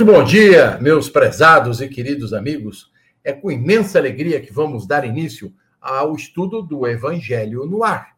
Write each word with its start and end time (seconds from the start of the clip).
Muito 0.00 0.14
bom 0.14 0.24
dia, 0.24 0.78
meus 0.80 1.10
prezados 1.10 1.82
e 1.82 1.86
queridos 1.86 2.32
amigos. 2.32 2.90
É 3.22 3.34
com 3.34 3.52
imensa 3.52 3.98
alegria 3.98 4.40
que 4.40 4.50
vamos 4.50 4.86
dar 4.86 5.04
início 5.04 5.52
ao 5.78 6.14
estudo 6.14 6.62
do 6.62 6.86
Evangelho 6.86 7.66
no 7.66 7.84
ar. 7.84 8.16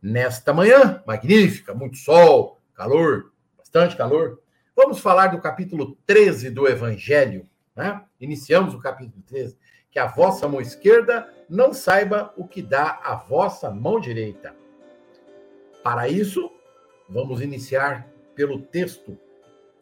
Nesta 0.00 0.54
manhã, 0.54 1.02
magnífica, 1.04 1.74
muito 1.74 1.96
sol, 1.96 2.60
calor, 2.72 3.32
bastante 3.56 3.96
calor, 3.96 4.40
vamos 4.76 5.00
falar 5.00 5.26
do 5.26 5.40
capítulo 5.40 5.98
13 6.06 6.50
do 6.50 6.68
Evangelho. 6.68 7.44
Né? 7.74 8.00
Iniciamos 8.20 8.72
o 8.72 8.78
capítulo 8.78 9.20
13. 9.26 9.58
Que 9.90 9.98
a 9.98 10.06
vossa 10.06 10.46
mão 10.46 10.60
esquerda 10.60 11.28
não 11.50 11.72
saiba 11.72 12.32
o 12.36 12.46
que 12.46 12.62
dá 12.62 13.00
a 13.02 13.16
vossa 13.16 13.72
mão 13.72 13.98
direita. 13.98 14.54
Para 15.82 16.08
isso, 16.08 16.48
vamos 17.08 17.40
iniciar 17.40 18.06
pelo 18.36 18.60
texto 18.60 19.18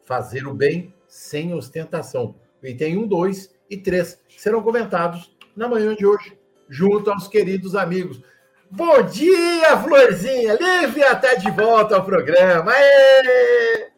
Fazer 0.03 0.47
o 0.47 0.53
bem 0.53 0.95
sem 1.07 1.53
ostentação. 1.53 2.35
O 2.61 2.67
item 2.67 2.97
1, 2.97 3.07
2 3.07 3.55
e 3.69 3.77
3 3.77 4.19
serão 4.37 4.61
comentados 4.61 5.35
na 5.55 5.67
manhã 5.67 5.95
de 5.95 6.05
hoje, 6.05 6.37
junto 6.69 7.11
aos 7.11 7.27
queridos 7.27 7.75
amigos. 7.75 8.21
Bom 8.69 9.01
dia, 9.03 9.77
Florzinha! 9.81 10.53
Lívia 10.55 11.13
está 11.13 11.35
de 11.35 11.49
volta 11.51 11.95
ao 11.95 12.05
programa. 12.05 12.71
Aê! 12.71 13.89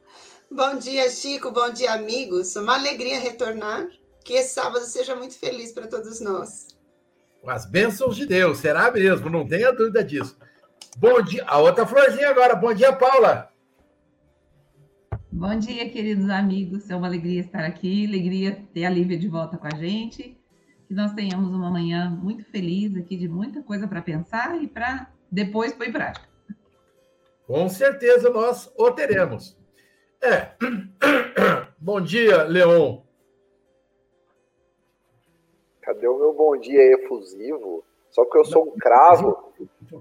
Bom 0.51 0.77
dia, 0.77 1.09
Chico. 1.09 1.51
Bom 1.51 1.71
dia, 1.71 1.93
amigos. 1.93 2.55
Uma 2.55 2.75
alegria 2.75 3.19
retornar. 3.19 3.87
Que 4.23 4.33
esse 4.33 4.53
sábado 4.53 4.85
seja 4.85 5.15
muito 5.15 5.37
feliz 5.39 5.71
para 5.71 5.87
todos 5.87 6.19
nós. 6.19 6.67
Com 7.41 7.49
as 7.49 7.65
bênçãos 7.65 8.15
de 8.15 8.27
Deus, 8.27 8.59
será 8.59 8.91
mesmo, 8.91 9.29
não 9.29 9.47
tenha 9.47 9.71
dúvida 9.71 10.03
disso. 10.03 10.37
Bom 10.97 11.21
dia. 11.21 11.43
A 11.47 11.57
outra 11.57 11.85
florzinha 11.85 12.29
agora. 12.29 12.55
Bom 12.55 12.73
dia, 12.73 12.93
Paula. 12.93 13.48
Bom 15.31 15.59
dia, 15.59 15.87
queridos 15.87 16.27
amigos. 16.27 16.89
É 16.89 16.95
uma 16.95 17.05
alegria 17.05 17.41
estar 17.41 17.63
aqui, 17.63 18.07
alegria 18.07 18.65
ter 18.73 18.83
a 18.83 18.89
Lívia 18.89 19.15
de 19.15 19.27
volta 19.27 19.59
com 19.59 19.67
a 19.67 19.77
gente. 19.77 20.35
Que 20.87 20.93
nós 20.95 21.13
tenhamos 21.13 21.53
uma 21.53 21.69
manhã 21.69 22.09
muito 22.09 22.43
feliz 22.45 22.97
aqui, 22.97 23.15
de 23.15 23.27
muita 23.27 23.61
coisa 23.61 23.87
para 23.87 24.01
pensar 24.01 24.59
e 24.59 24.67
para 24.67 25.07
depois 25.31 25.71
pôr 25.71 25.87
em 25.87 25.91
prática. 25.91 26.27
Com 27.45 27.69
certeza 27.69 28.31
nós 28.31 28.73
o 28.75 28.91
teremos. 28.91 29.55
É. 30.19 30.53
Bom 31.77 32.01
dia, 32.01 32.43
Leon. 32.45 33.01
Cadê 35.79 36.07
o 36.07 36.17
meu 36.17 36.33
bom 36.33 36.57
dia 36.57 36.93
efusivo? 36.93 37.83
Só 38.09 38.23
porque 38.23 38.39
eu 38.39 38.45
sou 38.45 38.67
um 38.67 38.77
cravo. 38.77 39.53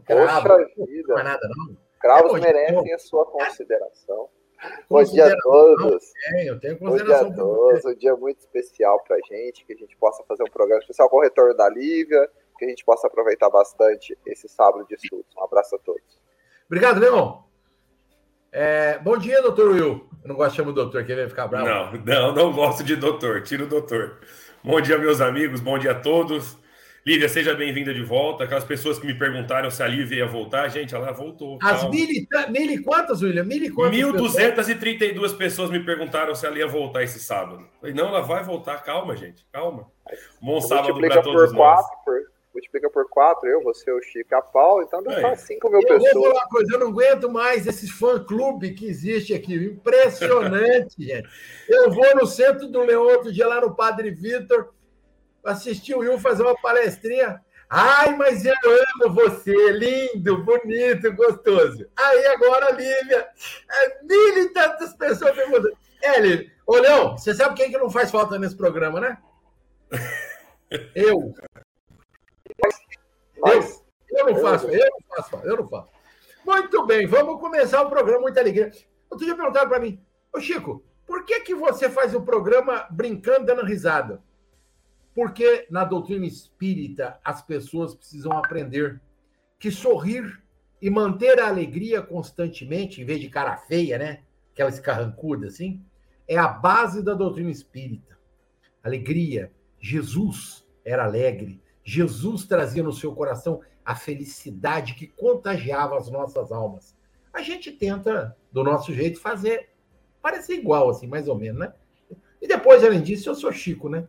Cravo. 0.06 0.48
Poxa 0.48 0.86
vida. 0.86 1.08
Não 1.08 1.18
é 1.18 1.22
nada, 1.22 1.48
não. 1.48 1.76
Cravos 2.00 2.32
Bom, 2.32 2.40
merecem 2.40 2.94
a 2.94 2.98
sua 2.98 3.26
consideração. 3.26 4.28
Bom 4.88 5.02
dia 5.04 5.26
a 5.26 5.36
todos. 5.40 6.12
Eu 6.44 6.58
tenho 6.58 6.78
Bom 6.78 6.90
dia 6.90 6.98
consideração 6.98 7.30
a 7.30 7.34
todos. 7.34 7.84
Um 7.84 7.94
dia 7.94 8.16
muito 8.16 8.38
especial 8.40 9.02
pra 9.04 9.16
gente, 9.28 9.64
que 9.64 9.72
a 9.72 9.76
gente 9.76 9.96
possa 9.96 10.22
fazer 10.24 10.42
um 10.42 10.50
programa 10.50 10.80
especial 10.80 11.08
com 11.08 11.18
o 11.18 11.22
retorno 11.22 11.56
da 11.56 11.68
Lívia, 11.68 12.28
que 12.58 12.64
a 12.64 12.68
gente 12.68 12.84
possa 12.84 13.06
aproveitar 13.06 13.48
bastante 13.50 14.18
esse 14.26 14.48
sábado 14.48 14.86
de 14.86 14.94
estudos. 14.94 15.26
Um 15.36 15.44
abraço 15.44 15.76
a 15.76 15.78
todos. 15.78 16.18
Obrigado, 16.66 17.00
Leon. 17.00 17.40
É, 18.50 18.98
bom 18.98 19.16
dia, 19.16 19.42
doutor 19.42 19.70
Will. 19.72 20.08
Eu 20.22 20.28
não 20.28 20.34
gosto 20.34 20.50
de 20.50 20.56
chamar 20.56 20.70
o 20.70 20.74
doutor, 20.74 21.04
que 21.04 21.12
ele 21.12 21.22
vai 21.22 21.30
ficar 21.30 21.46
bravo. 21.46 21.96
Não, 21.98 22.04
não, 22.04 22.34
não 22.34 22.52
gosto 22.52 22.82
de 22.82 22.96
doutor. 22.96 23.42
Tira 23.42 23.64
o 23.64 23.68
doutor. 23.68 24.20
Bom 24.64 24.80
dia, 24.80 24.98
meus 24.98 25.20
amigos. 25.20 25.60
Bom 25.60 25.78
dia 25.78 25.92
a 25.92 26.00
todos. 26.00 26.58
Lívia, 27.08 27.26
seja 27.26 27.54
bem-vinda 27.54 27.94
de 27.94 28.02
volta. 28.02 28.44
Aquelas 28.44 28.64
pessoas 28.64 28.98
que 28.98 29.06
me 29.06 29.14
perguntaram 29.14 29.70
se 29.70 29.82
a 29.82 29.88
Lívia 29.88 30.16
ia 30.18 30.26
voltar, 30.26 30.68
gente, 30.68 30.94
ela 30.94 31.10
voltou. 31.10 31.58
As 31.62 31.80
calma. 31.80 31.90
mil 31.90 32.06
e, 32.06 32.28
mil 32.50 32.70
e 32.70 32.82
quantas, 32.82 33.22
William? 33.22 33.44
Mil 33.44 33.64
e 33.64 33.70
quantas? 33.70 33.96
pessoas? 34.34 34.68
1.232 34.76 35.34
pessoas 35.38 35.70
me 35.70 35.82
perguntaram 35.82 36.34
se 36.34 36.44
ela 36.44 36.58
ia 36.58 36.66
voltar 36.66 37.02
esse 37.02 37.18
sábado. 37.18 37.66
Falei, 37.80 37.94
não, 37.94 38.08
ela 38.08 38.20
vai 38.20 38.44
voltar. 38.44 38.82
Calma, 38.82 39.16
gente. 39.16 39.46
Calma. 39.50 39.86
Bom 40.42 40.60
sábado 40.60 40.88
multiplica 40.88 41.14
para 41.14 41.22
por 41.22 41.32
todos 41.32 41.52
nós. 41.54 41.80
quatro, 41.80 41.98
por, 42.04 42.20
multiplica 42.52 42.90
por 42.90 43.08
quatro, 43.08 43.48
eu, 43.48 43.62
você, 43.62 43.90
o 43.90 44.02
Chico 44.02 44.28
e 44.30 44.34
a 44.34 44.42
Paula, 44.42 44.82
então 44.82 45.02
dá 45.02 45.14
É. 45.14 45.20
quase 45.22 45.46
5 45.46 45.70
mil 45.70 45.80
Eu 45.80 45.88
vou 45.88 45.98
pessoas. 45.98 46.24
falar 46.24 46.34
uma 46.34 46.48
coisa, 46.50 46.74
eu 46.74 46.78
não 46.78 46.88
aguento 46.88 47.30
mais 47.32 47.66
esse 47.66 47.90
fã-clube 47.90 48.74
que 48.74 48.86
existe 48.86 49.32
aqui. 49.32 49.54
Impressionante, 49.54 50.94
gente. 51.02 51.26
Eu 51.70 51.90
vou 51.90 52.14
no 52.16 52.26
centro 52.26 52.68
do 52.68 52.82
Leão 52.82 53.02
outro 53.04 53.32
dia, 53.32 53.46
lá 53.48 53.62
no 53.62 53.74
Padre 53.74 54.10
Vitor, 54.10 54.74
assistir 55.44 55.94
o 55.94 56.00
Will 56.00 56.18
fazer 56.18 56.42
uma 56.42 56.60
palestrinha. 56.60 57.40
Ai, 57.70 58.16
mas 58.16 58.44
eu 58.44 58.54
amo 58.64 59.14
você, 59.14 59.72
lindo, 59.72 60.42
bonito, 60.42 61.12
gostoso. 61.14 61.86
Aí 61.96 62.26
agora, 62.28 62.72
Lívia, 62.72 63.28
é, 63.70 64.02
mil 64.04 64.38
e 64.38 64.48
tantas 64.50 64.94
pessoas 64.94 65.34
perguntando. 65.34 65.76
É, 66.02 66.18
Lívia. 66.18 66.52
Ô, 66.66 66.76
Leão, 66.76 67.16
você 67.16 67.34
sabe 67.34 67.54
quem 67.54 67.70
que 67.70 67.78
não 67.78 67.90
faz 67.90 68.10
falta 68.10 68.38
nesse 68.38 68.56
programa, 68.56 69.00
né? 69.00 69.18
Eu. 70.94 71.34
Mas, 73.40 73.82
Eu 74.10 74.26
não 74.26 74.36
faço, 74.36 74.68
eu 74.68 74.78
não 74.78 75.16
faço, 75.16 75.46
eu 75.46 75.56
não 75.56 75.68
faço. 75.68 75.88
Muito 76.44 76.86
bem, 76.86 77.06
vamos 77.06 77.40
começar 77.40 77.82
o 77.82 77.90
programa, 77.90 78.22
muita 78.22 78.40
alegria. 78.40 78.70
Outro 79.10 79.24
dia 79.24 79.36
perguntaram 79.36 79.68
para 79.68 79.80
mim, 79.80 80.02
ô 80.34 80.40
Chico, 80.40 80.84
por 81.06 81.24
que, 81.24 81.40
que 81.40 81.54
você 81.54 81.88
faz 81.88 82.14
o 82.14 82.22
programa 82.22 82.86
brincando, 82.90 83.46
dando 83.46 83.64
risada? 83.64 84.22
Porque 85.18 85.66
na 85.68 85.82
doutrina 85.82 86.24
espírita 86.24 87.18
as 87.24 87.42
pessoas 87.42 87.92
precisam 87.92 88.30
aprender 88.30 89.00
que 89.58 89.68
sorrir 89.68 90.40
e 90.80 90.88
manter 90.88 91.40
a 91.40 91.48
alegria 91.48 92.00
constantemente, 92.00 93.02
em 93.02 93.04
vez 93.04 93.18
de 93.18 93.28
cara 93.28 93.56
feia, 93.56 93.98
né? 93.98 94.20
Aquela 94.52 94.70
escarrancuda 94.70 95.48
assim, 95.48 95.82
é 96.28 96.38
a 96.38 96.46
base 96.46 97.02
da 97.02 97.14
doutrina 97.14 97.50
espírita. 97.50 98.16
Alegria. 98.80 99.50
Jesus 99.80 100.64
era 100.84 101.02
alegre. 101.02 101.60
Jesus 101.82 102.46
trazia 102.46 102.84
no 102.84 102.92
seu 102.92 103.12
coração 103.12 103.60
a 103.84 103.96
felicidade 103.96 104.94
que 104.94 105.08
contagiava 105.08 105.98
as 105.98 106.08
nossas 106.08 106.52
almas. 106.52 106.96
A 107.32 107.42
gente 107.42 107.72
tenta, 107.72 108.36
do 108.52 108.62
nosso 108.62 108.94
jeito, 108.94 109.18
fazer 109.18 109.70
parecer 110.22 110.54
igual, 110.54 110.88
assim, 110.88 111.08
mais 111.08 111.26
ou 111.26 111.34
menos, 111.34 111.58
né? 111.58 111.74
E 112.40 112.46
depois, 112.46 112.84
além 112.84 113.02
disso, 113.02 113.28
eu 113.28 113.34
sou 113.34 113.50
Chico, 113.50 113.88
né? 113.88 114.06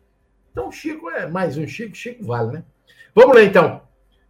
Então, 0.52 0.72
Chico 0.72 1.10
é 1.10 1.28
mais 1.28 1.58
um 1.58 1.68
Chico, 1.68 1.96
Chico 1.96 2.24
vale, 2.24 2.52
né? 2.54 2.66
Vamos 3.14 3.36
lá, 3.36 3.44
então. 3.44 3.82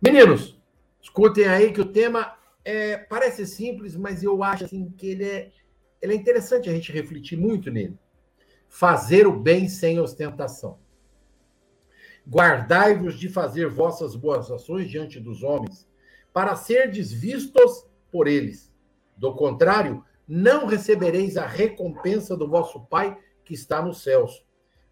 Meninos, 0.02 0.59
escutem 1.02 1.46
aí 1.46 1.72
que 1.72 1.81
o 1.81 1.91
tema 1.91 2.35
é, 2.63 2.97
parece 2.97 3.46
simples, 3.46 3.96
mas 3.96 4.24
eu 4.24 4.44
acho 4.44 4.66
assim, 4.66 4.90
que 4.91 5.07
ele 5.07 5.25
é, 5.25 5.52
ele 6.02 6.13
é 6.13 6.16
interessante 6.16 6.69
a 6.69 6.74
gente 6.74 6.91
refletir 6.91 7.38
muito 7.38 7.72
nele. 7.72 7.97
Fazer 8.68 9.28
o 9.28 9.38
bem 9.38 9.68
sem 9.68 10.00
ostentação. 10.00 10.80
Guardai-vos 12.28 13.18
de 13.18 13.28
fazer 13.28 13.68
vossas 13.68 14.16
boas 14.16 14.51
ações 14.51 14.90
diante 14.90 15.19
dos 15.19 15.41
homens, 15.41 15.88
para 16.31 16.56
serdes 16.56 17.12
vistos 17.12 17.88
por 18.12 18.28
eles. 18.28 18.72
Do 19.18 19.34
contrário, 19.34 20.03
não 20.28 20.68
recebereis 20.68 21.38
a 21.38 21.47
recompensa 21.47 22.38
do 22.38 22.47
vosso 22.47 22.81
Pai 22.86 23.18
que 23.44 23.54
está 23.54 23.81
nos 23.81 24.04
céus. 24.04 24.45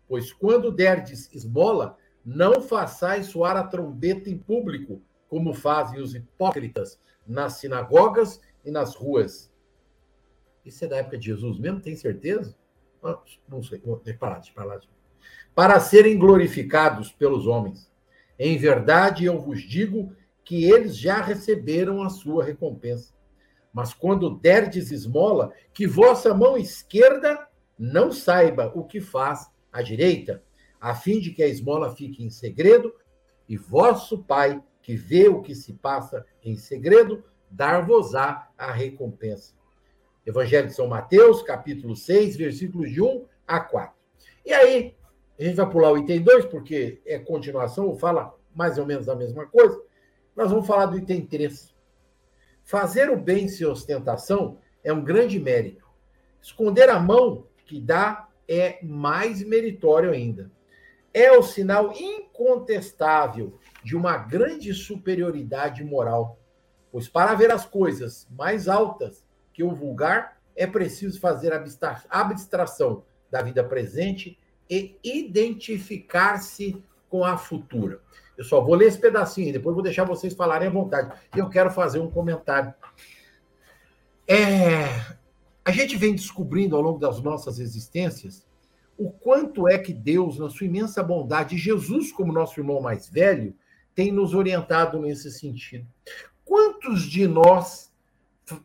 Pois 0.07 0.31
quando 0.31 0.71
derdes 0.71 1.30
esmola, 1.33 1.98
não 2.25 2.62
façais 2.62 3.27
soar 3.27 3.56
a 3.57 3.63
trombeta 3.63 4.30
em 4.30 4.38
público, 4.38 5.01
como 5.30 5.54
fazem 5.54 6.01
os 6.01 6.15
hipócritas 6.15 7.00
nas 7.25 7.54
sinagogas 7.54 8.42
e 8.63 8.71
nas 8.71 8.95
ruas. 8.95 9.51
Isso 10.65 10.83
é 10.83 10.88
da 10.88 10.98
época 10.98 11.18
de 11.18 11.27
Jesus 11.27 11.59
mesmo? 11.59 11.80
Tem 11.81 11.95
certeza? 11.95 12.56
Ah, 13.04 13.19
Não 13.48 13.62
sei. 13.63 13.80
Vou- 13.80 14.01
parar, 14.19 14.42
eu 14.45 14.54
parar. 14.54 14.81
Para 15.56 15.80
serem 15.80 16.18
glorificados 16.18 17.12
pelos 17.12 17.48
homens. 17.48 17.92
Em 18.38 18.57
verdade, 18.57 19.25
eu 19.25 19.39
vos 19.39 19.62
digo 19.62 20.13
que 20.44 20.65
eles 20.65 20.98
já 20.98 21.21
receberam 21.21 22.04
a 22.04 22.09
sua 22.09 22.44
recompensa. 22.44 23.13
Mas 23.74 23.94
quando 23.94 24.30
derdes 24.38 24.92
esmola, 24.92 25.54
que 25.74 25.86
vossa 25.88 26.33
mão 26.33 26.57
esquerda 26.57 27.48
não 27.77 28.12
saiba 28.12 28.71
o 28.75 28.83
que 28.83 29.00
faz 29.00 29.50
a 29.72 29.81
direita, 29.81 30.44
a 30.80 30.94
fim 30.96 31.19
de 31.19 31.31
que 31.31 31.44
a 31.44 31.48
esmola 31.48 31.96
fique 31.96 32.24
em 32.24 32.30
segredo, 32.30 32.94
e 33.48 33.58
vosso 33.58 34.24
Pai, 34.24 34.62
que 34.81 34.96
vê 34.96 35.28
o 35.28 35.42
que 35.42 35.56
se 35.56 35.74
passa 35.74 36.25
em 36.44 36.56
segredo, 36.56 37.24
dar-vos-á 37.50 38.50
a 38.58 38.72
recompensa. 38.72 39.54
Evangelho 40.25 40.68
de 40.68 40.74
São 40.74 40.88
Mateus, 40.88 41.42
capítulo 41.42 41.96
6, 41.96 42.36
versículos 42.36 42.92
de 42.92 43.02
1 43.02 43.25
a 43.48 43.60
4. 43.60 43.96
E 44.46 44.54
aí, 44.54 44.96
a 45.40 45.44
gente 45.44 45.56
vai 45.56 45.69
pular 45.69 45.92
o 45.92 45.98
item 45.98 46.22
2, 46.22 46.46
porque 46.46 47.02
é 47.06 47.18
continuação, 47.19 47.96
fala 47.96 48.36
mais 48.54 48.78
ou 48.78 48.86
menos 48.86 49.08
a 49.08 49.16
mesma 49.16 49.46
coisa. 49.46 49.81
Nós 50.36 50.50
vamos 50.52 50.68
falar 50.68 50.88
do 50.88 50.98
item 50.98 51.25
3. 51.25 51.74
Fazer 52.64 53.10
o 53.10 53.16
bem 53.16 53.48
sem 53.48 53.66
ostentação 53.66 54.58
é 54.84 54.92
um 54.92 55.04
grande 55.04 55.40
mérito. 55.40 55.88
Esconder 56.42 56.90
a 56.90 57.00
mão 57.00 57.46
que 57.66 57.80
dá 57.80 58.26
é 58.47 58.79
mais 58.83 59.44
meritório 59.44 60.11
ainda. 60.11 60.51
É 61.13 61.31
o 61.31 61.41
sinal 61.41 61.94
incontestável 61.94 63.57
de 63.83 63.95
uma 63.95 64.17
grande 64.17 64.73
superioridade 64.73 65.83
moral. 65.83 66.39
Pois 66.91 67.09
para 67.09 67.33
ver 67.33 67.51
as 67.51 67.65
coisas 67.65 68.27
mais 68.31 68.67
altas 68.67 69.25
que 69.53 69.63
o 69.63 69.73
vulgar, 69.73 70.38
é 70.55 70.67
preciso 70.67 71.19
fazer 71.19 71.51
abstração 72.09 73.03
da 73.29 73.41
vida 73.41 73.63
presente 73.63 74.38
e 74.69 74.99
identificar-se 75.03 76.83
com 77.09 77.23
a 77.23 77.38
futura. 77.38 78.01
Eu 78.38 78.44
só 78.44 78.61
vou 78.61 78.75
ler 78.75 78.88
esse 78.88 78.99
pedacinho, 78.99 79.51
depois 79.51 79.73
vou 79.73 79.83
deixar 79.83 80.03
vocês 80.03 80.33
falarem 80.33 80.67
à 80.67 80.71
vontade. 80.71 81.11
E 81.35 81.39
eu 81.39 81.49
quero 81.49 81.71
fazer 81.71 81.99
um 81.99 82.09
comentário. 82.09 82.73
É, 84.27 84.85
a 85.68 85.72
gente 85.72 85.98
vem 85.98 86.16
descobrindo 86.16 86.78
ao 86.78 86.81
longo 86.81 86.98
das 86.98 87.22
nossas 87.22 87.60
existências 87.60 88.48
o 88.98 89.12
quanto 89.12 89.68
é 89.68 89.78
que 89.78 89.92
Deus, 89.92 90.40
na 90.40 90.50
sua 90.50 90.66
imensa 90.66 91.04
bondade, 91.04 91.58
Jesus, 91.58 92.10
como 92.10 92.31
nosso 92.31 92.58
irmão 92.58 92.80
mais 92.80 93.10
velho, 93.10 93.54
tem 93.94 94.10
nos 94.10 94.34
orientado 94.34 94.98
nesse 94.98 95.30
sentido. 95.30 95.86
Quantos 96.46 97.02
de 97.02 97.28
nós 97.28 97.92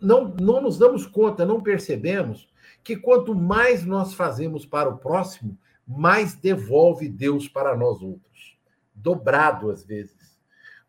não, 0.00 0.28
não 0.28 0.62
nos 0.62 0.78
damos 0.78 1.04
conta, 1.04 1.44
não 1.44 1.60
percebemos 1.60 2.48
que 2.84 2.94
quanto 2.94 3.34
mais 3.34 3.84
nós 3.84 4.14
fazemos 4.14 4.64
para 4.64 4.88
o 4.88 4.96
próximo, 4.96 5.58
mais 5.84 6.36
devolve 6.36 7.08
Deus 7.08 7.48
para 7.48 7.76
nós 7.76 8.00
outros. 8.00 8.56
Dobrado 8.94 9.72
às 9.72 9.84
vezes. 9.84 10.21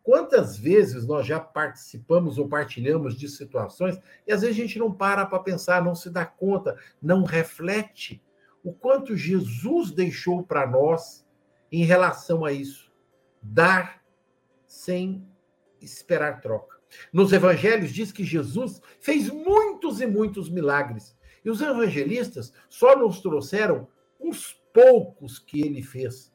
Quantas 0.03 0.57
vezes 0.57 1.07
nós 1.07 1.25
já 1.25 1.39
participamos 1.39 2.38
ou 2.38 2.50
partilhamos 2.50 3.17
de 3.17 3.29
situações 3.29 3.97
e 4.27 4.33
às 4.33 4.41
vezes 4.41 4.57
a 4.57 4.61
gente 4.61 4.77
não 4.77 4.91
para 4.91 5.25
para 5.25 5.39
pensar, 5.39 5.81
não 5.81 5.95
se 5.95 6.09
dá 6.09 6.25
conta, 6.25 6.77
não 7.01 7.23
reflete 7.23 8.21
o 8.61 8.73
quanto 8.73 9.15
Jesus 9.15 9.91
deixou 9.91 10.44
para 10.44 10.67
nós 10.67 11.25
em 11.71 11.85
relação 11.85 12.44
a 12.44 12.51
isso. 12.51 12.91
Dar 13.41 14.03
sem 14.67 15.25
esperar 15.81 16.41
troca. 16.41 16.77
Nos 17.11 17.31
evangelhos 17.31 17.91
diz 17.91 18.11
que 18.11 18.23
Jesus 18.23 18.81
fez 19.00 19.29
muitos 19.29 20.01
e 20.01 20.05
muitos 20.05 20.50
milagres. 20.50 21.15
E 21.45 21.50
os 21.50 21.61
evangelistas 21.61 22.53
só 22.69 22.97
nos 22.97 23.21
trouxeram 23.21 23.88
uns 24.19 24.53
poucos 24.73 25.39
que 25.39 25.61
ele 25.61 25.81
fez. 25.81 26.32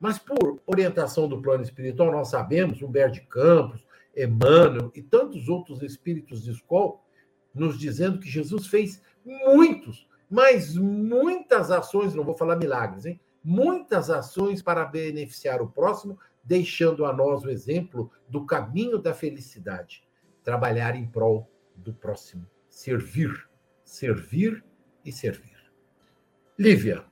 Mas 0.00 0.18
por 0.18 0.60
orientação 0.66 1.28
do 1.28 1.42
plano 1.42 1.62
espiritual, 1.62 2.12
nós 2.12 2.28
sabemos, 2.28 2.82
Humberto 2.82 3.14
de 3.14 3.20
Campos, 3.22 3.84
Emmanuel 4.16 4.90
e 4.94 5.02
tantos 5.02 5.48
outros 5.48 5.82
espíritos 5.82 6.42
de 6.42 6.50
escola, 6.50 6.94
nos 7.54 7.78
dizendo 7.78 8.18
que 8.18 8.28
Jesus 8.28 8.66
fez 8.66 9.02
muitos, 9.24 10.08
mas 10.30 10.76
muitas 10.76 11.70
ações, 11.70 12.14
não 12.14 12.24
vou 12.24 12.36
falar 12.36 12.56
milagres, 12.56 13.06
hein? 13.06 13.20
Muitas 13.42 14.10
ações 14.10 14.60
para 14.62 14.84
beneficiar 14.84 15.62
o 15.62 15.70
próximo, 15.70 16.18
deixando 16.44 17.04
a 17.04 17.12
nós 17.12 17.44
o 17.44 17.50
exemplo 17.50 18.10
do 18.28 18.44
caminho 18.44 18.98
da 18.98 19.14
felicidade. 19.14 20.02
Trabalhar 20.42 20.94
em 20.94 21.06
prol 21.06 21.50
do 21.74 21.94
próximo. 21.94 22.46
Servir, 22.68 23.48
servir 23.84 24.64
e 25.04 25.12
servir. 25.12 25.56
Lívia, 26.58 27.04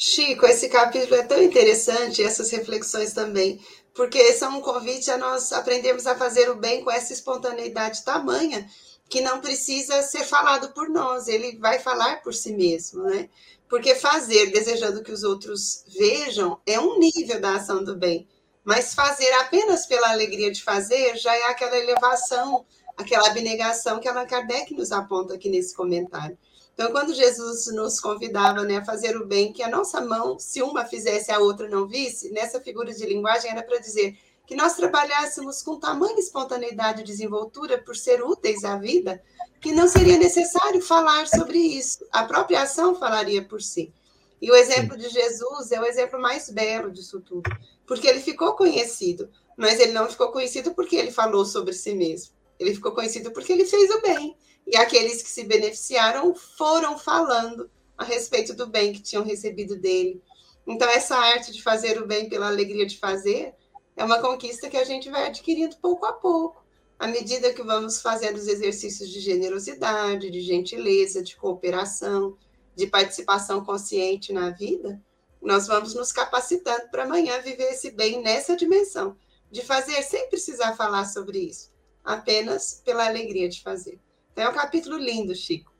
Chico, 0.00 0.46
esse 0.46 0.68
capítulo 0.68 1.16
é 1.16 1.24
tão 1.24 1.42
interessante, 1.42 2.22
essas 2.22 2.52
reflexões 2.52 3.12
também, 3.12 3.60
porque 3.92 4.32
são 4.32 4.58
um 4.58 4.60
convite 4.60 5.10
a 5.10 5.18
nós 5.18 5.52
aprendermos 5.52 6.06
a 6.06 6.14
fazer 6.14 6.48
o 6.48 6.54
bem 6.54 6.84
com 6.84 6.90
essa 6.92 7.12
espontaneidade 7.12 8.04
tamanha 8.04 8.64
que 9.08 9.20
não 9.20 9.40
precisa 9.40 10.00
ser 10.02 10.22
falado 10.22 10.72
por 10.72 10.88
nós, 10.88 11.26
ele 11.26 11.58
vai 11.58 11.80
falar 11.80 12.22
por 12.22 12.32
si 12.32 12.52
mesmo, 12.52 13.02
né? 13.02 13.28
Porque 13.68 13.96
fazer 13.96 14.52
desejando 14.52 15.02
que 15.02 15.10
os 15.10 15.24
outros 15.24 15.84
vejam 15.98 16.60
é 16.64 16.78
um 16.78 16.96
nível 16.96 17.40
da 17.40 17.56
ação 17.56 17.82
do 17.82 17.96
bem, 17.96 18.28
mas 18.62 18.94
fazer 18.94 19.32
apenas 19.40 19.84
pela 19.84 20.10
alegria 20.10 20.52
de 20.52 20.62
fazer 20.62 21.16
já 21.16 21.34
é 21.34 21.46
aquela 21.46 21.76
elevação, 21.76 22.64
aquela 22.96 23.26
abnegação 23.26 23.98
que 23.98 24.06
Allan 24.06 24.26
Kardec 24.28 24.72
nos 24.74 24.92
aponta 24.92 25.34
aqui 25.34 25.48
nesse 25.48 25.74
comentário. 25.74 26.38
Então, 26.78 26.92
quando 26.92 27.12
Jesus 27.12 27.66
nos 27.74 27.98
convidava 27.98 28.62
né, 28.62 28.76
a 28.76 28.84
fazer 28.84 29.16
o 29.16 29.26
bem, 29.26 29.52
que 29.52 29.64
a 29.64 29.68
nossa 29.68 30.00
mão, 30.00 30.38
se 30.38 30.62
uma 30.62 30.84
fizesse, 30.84 31.32
a 31.32 31.40
outra 31.40 31.68
não 31.68 31.88
visse, 31.88 32.30
nessa 32.30 32.60
figura 32.60 32.94
de 32.94 33.04
linguagem 33.04 33.50
era 33.50 33.64
para 33.64 33.78
dizer 33.78 34.16
que 34.46 34.54
nós 34.54 34.74
trabalhássemos 34.76 35.60
com 35.60 35.80
tamanha 35.80 36.20
espontaneidade 36.20 37.00
e 37.00 37.04
desenvoltura 37.04 37.78
por 37.78 37.96
ser 37.96 38.22
úteis 38.22 38.62
à 38.62 38.76
vida, 38.76 39.20
que 39.60 39.72
não 39.72 39.88
seria 39.88 40.16
necessário 40.16 40.80
falar 40.80 41.26
sobre 41.26 41.58
isso. 41.58 42.06
A 42.12 42.22
própria 42.22 42.62
ação 42.62 42.94
falaria 42.94 43.42
por 43.42 43.60
si. 43.60 43.92
E 44.40 44.48
o 44.48 44.54
exemplo 44.54 44.96
de 44.96 45.08
Jesus 45.08 45.72
é 45.72 45.80
o 45.80 45.84
exemplo 45.84 46.20
mais 46.20 46.48
belo 46.48 46.92
disso 46.92 47.20
tudo, 47.20 47.50
porque 47.88 48.06
ele 48.06 48.20
ficou 48.20 48.52
conhecido, 48.52 49.28
mas 49.56 49.80
ele 49.80 49.90
não 49.90 50.08
ficou 50.08 50.30
conhecido 50.30 50.72
porque 50.74 50.94
ele 50.94 51.10
falou 51.10 51.44
sobre 51.44 51.72
si 51.72 51.92
mesmo. 51.92 52.32
Ele 52.56 52.72
ficou 52.72 52.92
conhecido 52.92 53.32
porque 53.32 53.52
ele 53.52 53.66
fez 53.66 53.90
o 53.90 54.00
bem 54.00 54.36
e 54.70 54.76
aqueles 54.76 55.22
que 55.22 55.30
se 55.30 55.44
beneficiaram 55.44 56.34
foram 56.34 56.98
falando 56.98 57.70
a 57.96 58.04
respeito 58.04 58.54
do 58.54 58.66
bem 58.66 58.92
que 58.92 59.00
tinham 59.00 59.24
recebido 59.24 59.76
dele. 59.76 60.22
Então, 60.66 60.88
essa 60.88 61.16
arte 61.16 61.50
de 61.50 61.62
fazer 61.62 62.00
o 62.00 62.06
bem 62.06 62.28
pela 62.28 62.48
alegria 62.48 62.84
de 62.84 62.98
fazer 62.98 63.54
é 63.96 64.04
uma 64.04 64.20
conquista 64.20 64.68
que 64.68 64.76
a 64.76 64.84
gente 64.84 65.08
vai 65.08 65.26
adquirindo 65.26 65.76
pouco 65.78 66.04
a 66.04 66.12
pouco, 66.12 66.62
à 66.98 67.06
medida 67.06 67.52
que 67.54 67.62
vamos 67.62 68.02
fazendo 68.02 68.36
os 68.36 68.46
exercícios 68.46 69.08
de 69.08 69.20
generosidade, 69.20 70.30
de 70.30 70.40
gentileza, 70.42 71.22
de 71.22 71.34
cooperação, 71.34 72.36
de 72.76 72.86
participação 72.86 73.64
consciente 73.64 74.32
na 74.32 74.50
vida, 74.50 75.00
nós 75.40 75.66
vamos 75.66 75.94
nos 75.94 76.12
capacitando 76.12 76.90
para 76.90 77.04
amanhã 77.04 77.40
viver 77.40 77.72
esse 77.72 77.90
bem 77.90 78.20
nessa 78.20 78.54
dimensão, 78.54 79.16
de 79.50 79.62
fazer 79.62 80.02
sem 80.02 80.28
precisar 80.28 80.76
falar 80.76 81.06
sobre 81.06 81.38
isso, 81.38 81.72
apenas 82.04 82.82
pela 82.84 83.06
alegria 83.06 83.48
de 83.48 83.62
fazer. 83.62 83.98
É 84.38 84.48
um 84.48 84.52
capítulo 84.52 84.96
lindo, 84.96 85.34
Chico. 85.34 85.74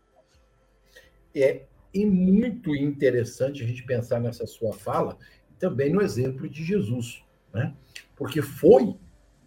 É 1.34 1.62
e 1.94 2.04
muito 2.04 2.74
interessante 2.74 3.62
a 3.62 3.66
gente 3.66 3.84
pensar 3.84 4.20
nessa 4.20 4.46
sua 4.46 4.72
fala 4.72 5.16
também 5.58 5.92
no 5.92 6.02
exemplo 6.02 6.48
de 6.48 6.64
Jesus, 6.64 7.24
né? 7.52 7.74
Porque 8.16 8.42
foi 8.42 8.96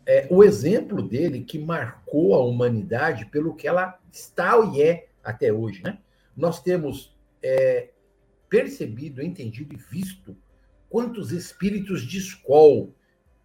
é, 0.05 0.27
o 0.29 0.43
exemplo 0.43 1.01
dele 1.01 1.43
que 1.43 1.59
marcou 1.59 2.35
a 2.35 2.43
humanidade 2.43 3.25
pelo 3.25 3.55
que 3.55 3.67
ela 3.67 3.99
está 4.11 4.57
e 4.73 4.81
é 4.81 5.09
até 5.23 5.51
hoje, 5.51 5.83
né? 5.83 5.99
Nós 6.35 6.61
temos 6.61 7.15
é, 7.43 7.89
percebido, 8.49 9.21
entendido 9.21 9.73
e 9.73 9.77
visto 9.77 10.35
quantos 10.89 11.31
espíritos 11.31 12.01
de 12.01 12.17
escola 12.17 12.89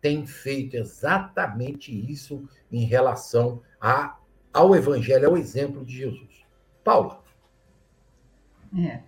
têm 0.00 0.26
feito 0.26 0.76
exatamente 0.76 1.92
isso 2.10 2.48
em 2.70 2.84
relação 2.84 3.62
a 3.80 4.18
ao 4.56 4.74
Evangelho, 4.74 5.28
ao 5.28 5.36
exemplo 5.36 5.84
de 5.84 5.98
Jesus. 5.98 6.46
Paula. 6.82 7.22
É. 8.78 9.02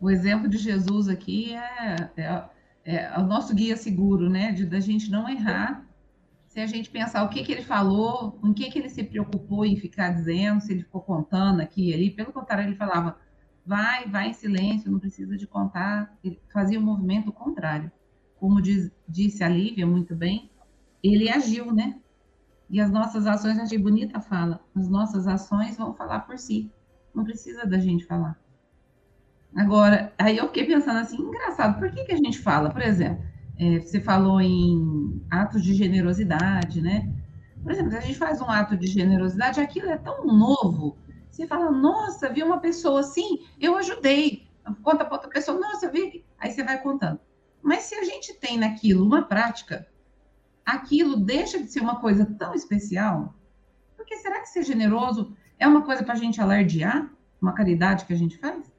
O 0.00 0.08
exemplo 0.08 0.48
de 0.48 0.58
Jesus 0.58 1.08
aqui 1.08 1.54
é, 1.54 2.10
é, 2.16 2.44
é 2.84 3.18
o 3.18 3.26
nosso 3.26 3.52
guia 3.52 3.76
seguro, 3.76 4.30
né? 4.30 4.52
De 4.52 4.64
da 4.64 4.78
gente 4.78 5.10
não 5.10 5.28
errar. 5.28 5.84
Se 6.46 6.60
a 6.60 6.66
gente 6.66 6.88
pensar 6.88 7.24
o 7.24 7.28
que, 7.28 7.42
que 7.42 7.50
ele 7.50 7.62
falou, 7.62 8.32
com 8.32 8.48
o 8.48 8.54
que, 8.54 8.70
que 8.70 8.78
ele 8.78 8.88
se 8.88 9.02
preocupou 9.02 9.64
em 9.64 9.76
ficar 9.76 10.10
dizendo, 10.10 10.60
se 10.60 10.72
ele 10.72 10.82
ficou 10.82 11.00
contando 11.00 11.60
aqui 11.60 11.90
e 11.90 11.94
ali. 11.94 12.10
Pelo 12.10 12.32
contrário, 12.32 12.64
ele 12.64 12.76
falava, 12.76 13.18
vai, 13.66 14.08
vai 14.08 14.28
em 14.28 14.32
silêncio, 14.32 14.90
não 14.90 15.00
precisa 15.00 15.36
de 15.36 15.48
contar. 15.48 16.16
Ele 16.22 16.40
fazia 16.52 16.78
o 16.78 16.82
um 16.82 16.86
movimento 16.86 17.32
contrário. 17.32 17.90
Como 18.36 18.62
diz, 18.62 18.90
disse 19.08 19.42
a 19.42 19.48
Lívia 19.48 19.86
muito 19.86 20.14
bem, 20.14 20.48
ele 21.02 21.28
agiu, 21.28 21.72
né? 21.72 21.98
E 22.70 22.80
as 22.80 22.90
nossas 22.90 23.26
ações, 23.26 23.58
achei 23.58 23.78
bonita 23.78 24.18
a 24.18 24.20
fala, 24.20 24.60
as 24.76 24.88
nossas 24.88 25.26
ações 25.26 25.76
vão 25.76 25.92
falar 25.92 26.20
por 26.20 26.38
si. 26.38 26.70
Não 27.12 27.24
precisa 27.24 27.66
da 27.66 27.78
gente 27.78 28.06
falar. 28.06 28.38
Agora, 29.56 30.12
aí 30.16 30.36
eu 30.36 30.46
fiquei 30.46 30.64
pensando 30.64 31.00
assim, 31.00 31.16
engraçado, 31.20 31.78
por 31.80 31.90
que, 31.90 32.04
que 32.04 32.12
a 32.12 32.16
gente 32.16 32.38
fala? 32.38 32.70
Por 32.70 32.80
exemplo, 32.80 33.24
é, 33.58 33.80
você 33.80 34.00
falou 34.00 34.40
em 34.40 35.20
atos 35.28 35.62
de 35.62 35.74
generosidade, 35.74 36.80
né? 36.80 37.12
Por 37.60 37.72
exemplo, 37.72 37.90
se 37.90 37.96
a 37.98 38.00
gente 38.00 38.16
faz 38.16 38.40
um 38.40 38.48
ato 38.48 38.76
de 38.76 38.86
generosidade, 38.86 39.60
aquilo 39.60 39.90
é 39.90 39.98
tão 39.98 40.24
novo. 40.24 40.96
Você 41.28 41.46
fala, 41.46 41.70
nossa, 41.72 42.32
vi 42.32 42.42
uma 42.42 42.58
pessoa 42.58 43.00
assim, 43.00 43.40
eu 43.60 43.76
ajudei. 43.76 44.48
Conta 44.82 45.04
para 45.04 45.14
outra 45.14 45.28
pessoa, 45.28 45.58
nossa, 45.58 45.90
vi. 45.90 46.24
Aí 46.38 46.52
você 46.52 46.62
vai 46.62 46.80
contando. 46.80 47.18
Mas 47.60 47.82
se 47.82 47.94
a 47.96 48.04
gente 48.04 48.32
tem 48.34 48.56
naquilo 48.56 49.04
uma 49.04 49.22
prática, 49.22 49.86
aquilo 50.64 51.16
deixa 51.16 51.62
de 51.62 51.70
ser 51.70 51.80
uma 51.80 52.00
coisa 52.00 52.24
tão 52.24 52.54
especial? 52.54 53.34
Porque 53.96 54.16
será 54.16 54.40
que 54.40 54.48
ser 54.48 54.64
generoso 54.64 55.34
é 55.58 55.66
uma 55.66 55.82
coisa 55.82 56.02
para 56.02 56.14
a 56.14 56.18
gente 56.18 56.40
alardear? 56.40 57.10
Uma 57.40 57.52
caridade 57.52 58.04
que 58.04 58.12
a 58.12 58.16
gente 58.16 58.38
faz? 58.38 58.70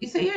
Isso 0.00 0.16
aí, 0.18 0.30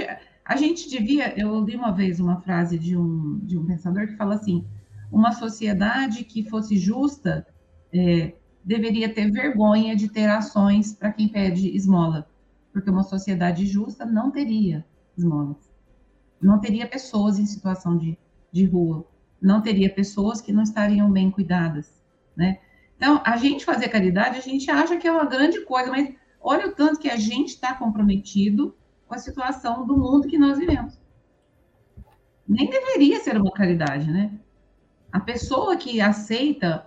a 0.45 0.55
gente 0.55 0.89
devia. 0.89 1.37
Eu 1.39 1.63
li 1.63 1.75
uma 1.75 1.91
vez 1.91 2.19
uma 2.19 2.39
frase 2.41 2.77
de 2.77 2.95
um, 2.95 3.39
de 3.39 3.57
um 3.57 3.65
pensador 3.65 4.07
que 4.07 4.15
fala 4.15 4.35
assim: 4.35 4.65
uma 5.11 5.31
sociedade 5.31 6.23
que 6.23 6.47
fosse 6.47 6.77
justa 6.77 7.47
é, 7.91 8.33
deveria 8.63 9.13
ter 9.13 9.31
vergonha 9.31 9.95
de 9.95 10.09
ter 10.09 10.29
ações 10.29 10.93
para 10.93 11.11
quem 11.11 11.27
pede 11.27 11.75
esmola, 11.75 12.29
porque 12.71 12.89
uma 12.89 13.03
sociedade 13.03 13.65
justa 13.65 14.05
não 14.05 14.31
teria 14.31 14.85
esmolas, 15.17 15.71
não 16.41 16.59
teria 16.59 16.87
pessoas 16.87 17.39
em 17.39 17.45
situação 17.45 17.97
de, 17.97 18.17
de 18.51 18.65
rua, 18.65 19.07
não 19.41 19.61
teria 19.61 19.89
pessoas 19.89 20.41
que 20.41 20.51
não 20.51 20.63
estariam 20.63 21.11
bem 21.11 21.29
cuidadas, 21.29 22.03
né? 22.35 22.59
Então, 22.97 23.21
a 23.25 23.35
gente 23.37 23.65
fazer 23.65 23.89
caridade, 23.89 24.37
a 24.37 24.41
gente 24.41 24.69
acha 24.71 24.97
que 24.97 25.07
é 25.07 25.11
uma 25.11 25.25
grande 25.25 25.61
coisa, 25.61 25.91
mas 25.91 26.15
olha 26.39 26.67
o 26.67 26.71
tanto 26.71 26.99
que 26.99 27.09
a 27.09 27.17
gente 27.17 27.49
está 27.49 27.73
comprometido 27.73 28.75
com 29.05 29.13
a 29.13 29.17
situação 29.17 29.85
do 29.85 29.97
mundo 29.97 30.27
que 30.27 30.37
nós 30.37 30.57
vivemos. 30.57 30.99
Nem 32.47 32.69
deveria 32.69 33.19
ser 33.19 33.37
uma 33.37 33.51
caridade, 33.51 34.09
né? 34.09 34.31
A 35.11 35.19
pessoa 35.19 35.75
que 35.75 35.99
aceita 35.99 36.85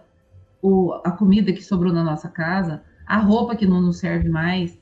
o, 0.63 0.93
a 1.05 1.11
comida 1.11 1.53
que 1.53 1.63
sobrou 1.63 1.93
na 1.93 2.05
nossa 2.05 2.29
casa, 2.29 2.83
a 3.07 3.19
roupa 3.19 3.57
que 3.57 3.67
não 3.67 3.81
nos 3.81 3.99
serve 3.99 4.29
mais, 4.29 4.79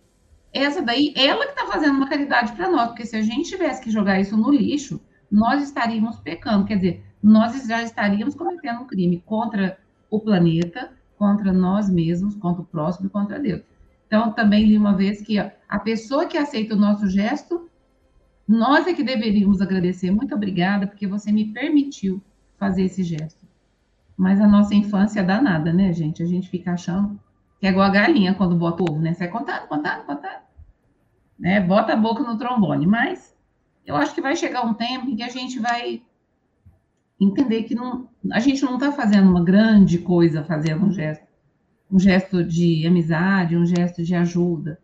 essa 0.52 0.80
daí, 0.80 1.12
ela 1.16 1.44
que 1.44 1.52
está 1.52 1.66
fazendo 1.66 1.96
uma 1.96 2.08
caridade 2.08 2.52
para 2.52 2.70
nós, 2.70 2.88
porque 2.88 3.04
se 3.04 3.16
a 3.16 3.22
gente 3.22 3.50
tivesse 3.50 3.82
que 3.82 3.90
jogar 3.90 4.20
isso 4.20 4.36
no 4.36 4.50
lixo, 4.50 5.00
nós 5.30 5.62
estaríamos 5.62 6.18
pecando, 6.20 6.64
quer 6.64 6.76
dizer, 6.76 7.04
nós 7.26 7.66
já 7.66 7.82
estaríamos 7.82 8.36
cometendo 8.36 8.82
um 8.82 8.86
crime 8.86 9.20
contra 9.26 9.76
o 10.08 10.20
planeta, 10.20 10.92
contra 11.18 11.52
nós 11.52 11.90
mesmos, 11.90 12.36
contra 12.36 12.62
o 12.62 12.64
próximo 12.64 13.08
e 13.08 13.10
contra 13.10 13.40
Deus. 13.40 13.62
Então, 14.06 14.30
também 14.30 14.64
li 14.64 14.78
uma 14.78 14.94
vez 14.94 15.20
que 15.20 15.36
a 15.36 15.78
pessoa 15.80 16.26
que 16.26 16.38
aceita 16.38 16.74
o 16.74 16.78
nosso 16.78 17.10
gesto, 17.10 17.68
nós 18.46 18.86
é 18.86 18.92
que 18.92 19.02
deveríamos 19.02 19.60
agradecer. 19.60 20.12
Muito 20.12 20.36
obrigada, 20.36 20.86
porque 20.86 21.04
você 21.04 21.32
me 21.32 21.46
permitiu 21.46 22.22
fazer 22.56 22.84
esse 22.84 23.02
gesto. 23.02 23.44
Mas 24.16 24.40
a 24.40 24.46
nossa 24.46 24.76
infância 24.76 25.24
dá 25.24 25.42
nada, 25.42 25.72
né, 25.72 25.92
gente? 25.92 26.22
A 26.22 26.26
gente 26.26 26.48
fica 26.48 26.74
achando 26.74 27.18
que 27.58 27.66
é 27.66 27.70
igual 27.70 27.86
a 27.86 27.90
galinha 27.90 28.34
quando 28.34 28.54
bota 28.54 28.84
ovo, 28.84 29.00
né? 29.00 29.12
Você 29.12 29.24
é 29.24 29.28
contado, 29.28 29.66
contado, 29.66 30.06
contado. 30.06 30.44
Né? 31.36 31.60
Bota 31.60 31.94
a 31.94 31.96
boca 31.96 32.22
no 32.22 32.38
trombone. 32.38 32.86
Mas 32.86 33.36
eu 33.84 33.96
acho 33.96 34.14
que 34.14 34.20
vai 34.20 34.36
chegar 34.36 34.62
um 34.62 34.74
tempo 34.74 35.10
em 35.10 35.16
que 35.16 35.24
a 35.24 35.28
gente 35.28 35.58
vai 35.58 36.02
entender 37.20 37.62
que 37.64 37.74
não, 37.74 38.08
a 38.30 38.40
gente 38.40 38.62
não 38.62 38.74
está 38.74 38.92
fazendo 38.92 39.30
uma 39.30 39.42
grande 39.42 39.98
coisa 39.98 40.44
fazendo 40.44 40.86
um 40.86 40.92
gesto, 40.92 41.26
um 41.90 41.98
gesto 41.98 42.44
de 42.44 42.86
amizade, 42.86 43.56
um 43.56 43.64
gesto 43.64 44.02
de 44.02 44.14
ajuda. 44.14 44.78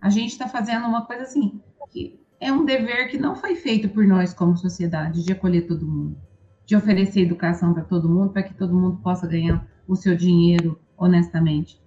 A 0.00 0.08
gente 0.08 0.30
está 0.30 0.48
fazendo 0.48 0.86
uma 0.86 1.04
coisa 1.04 1.24
assim, 1.24 1.60
que 1.90 2.20
é 2.38 2.52
um 2.52 2.64
dever 2.64 3.08
que 3.08 3.18
não 3.18 3.34
foi 3.34 3.56
feito 3.56 3.88
por 3.88 4.06
nós 4.06 4.32
como 4.32 4.56
sociedade, 4.56 5.24
de 5.24 5.32
acolher 5.32 5.66
todo 5.66 5.86
mundo, 5.86 6.16
de 6.64 6.76
oferecer 6.76 7.22
educação 7.22 7.72
para 7.72 7.82
todo 7.82 8.08
mundo, 8.08 8.32
para 8.32 8.42
que 8.42 8.54
todo 8.54 8.74
mundo 8.74 8.98
possa 8.98 9.26
ganhar 9.26 9.66
o 9.88 9.96
seu 9.96 10.16
dinheiro 10.16 10.78
honestamente. 10.96 11.80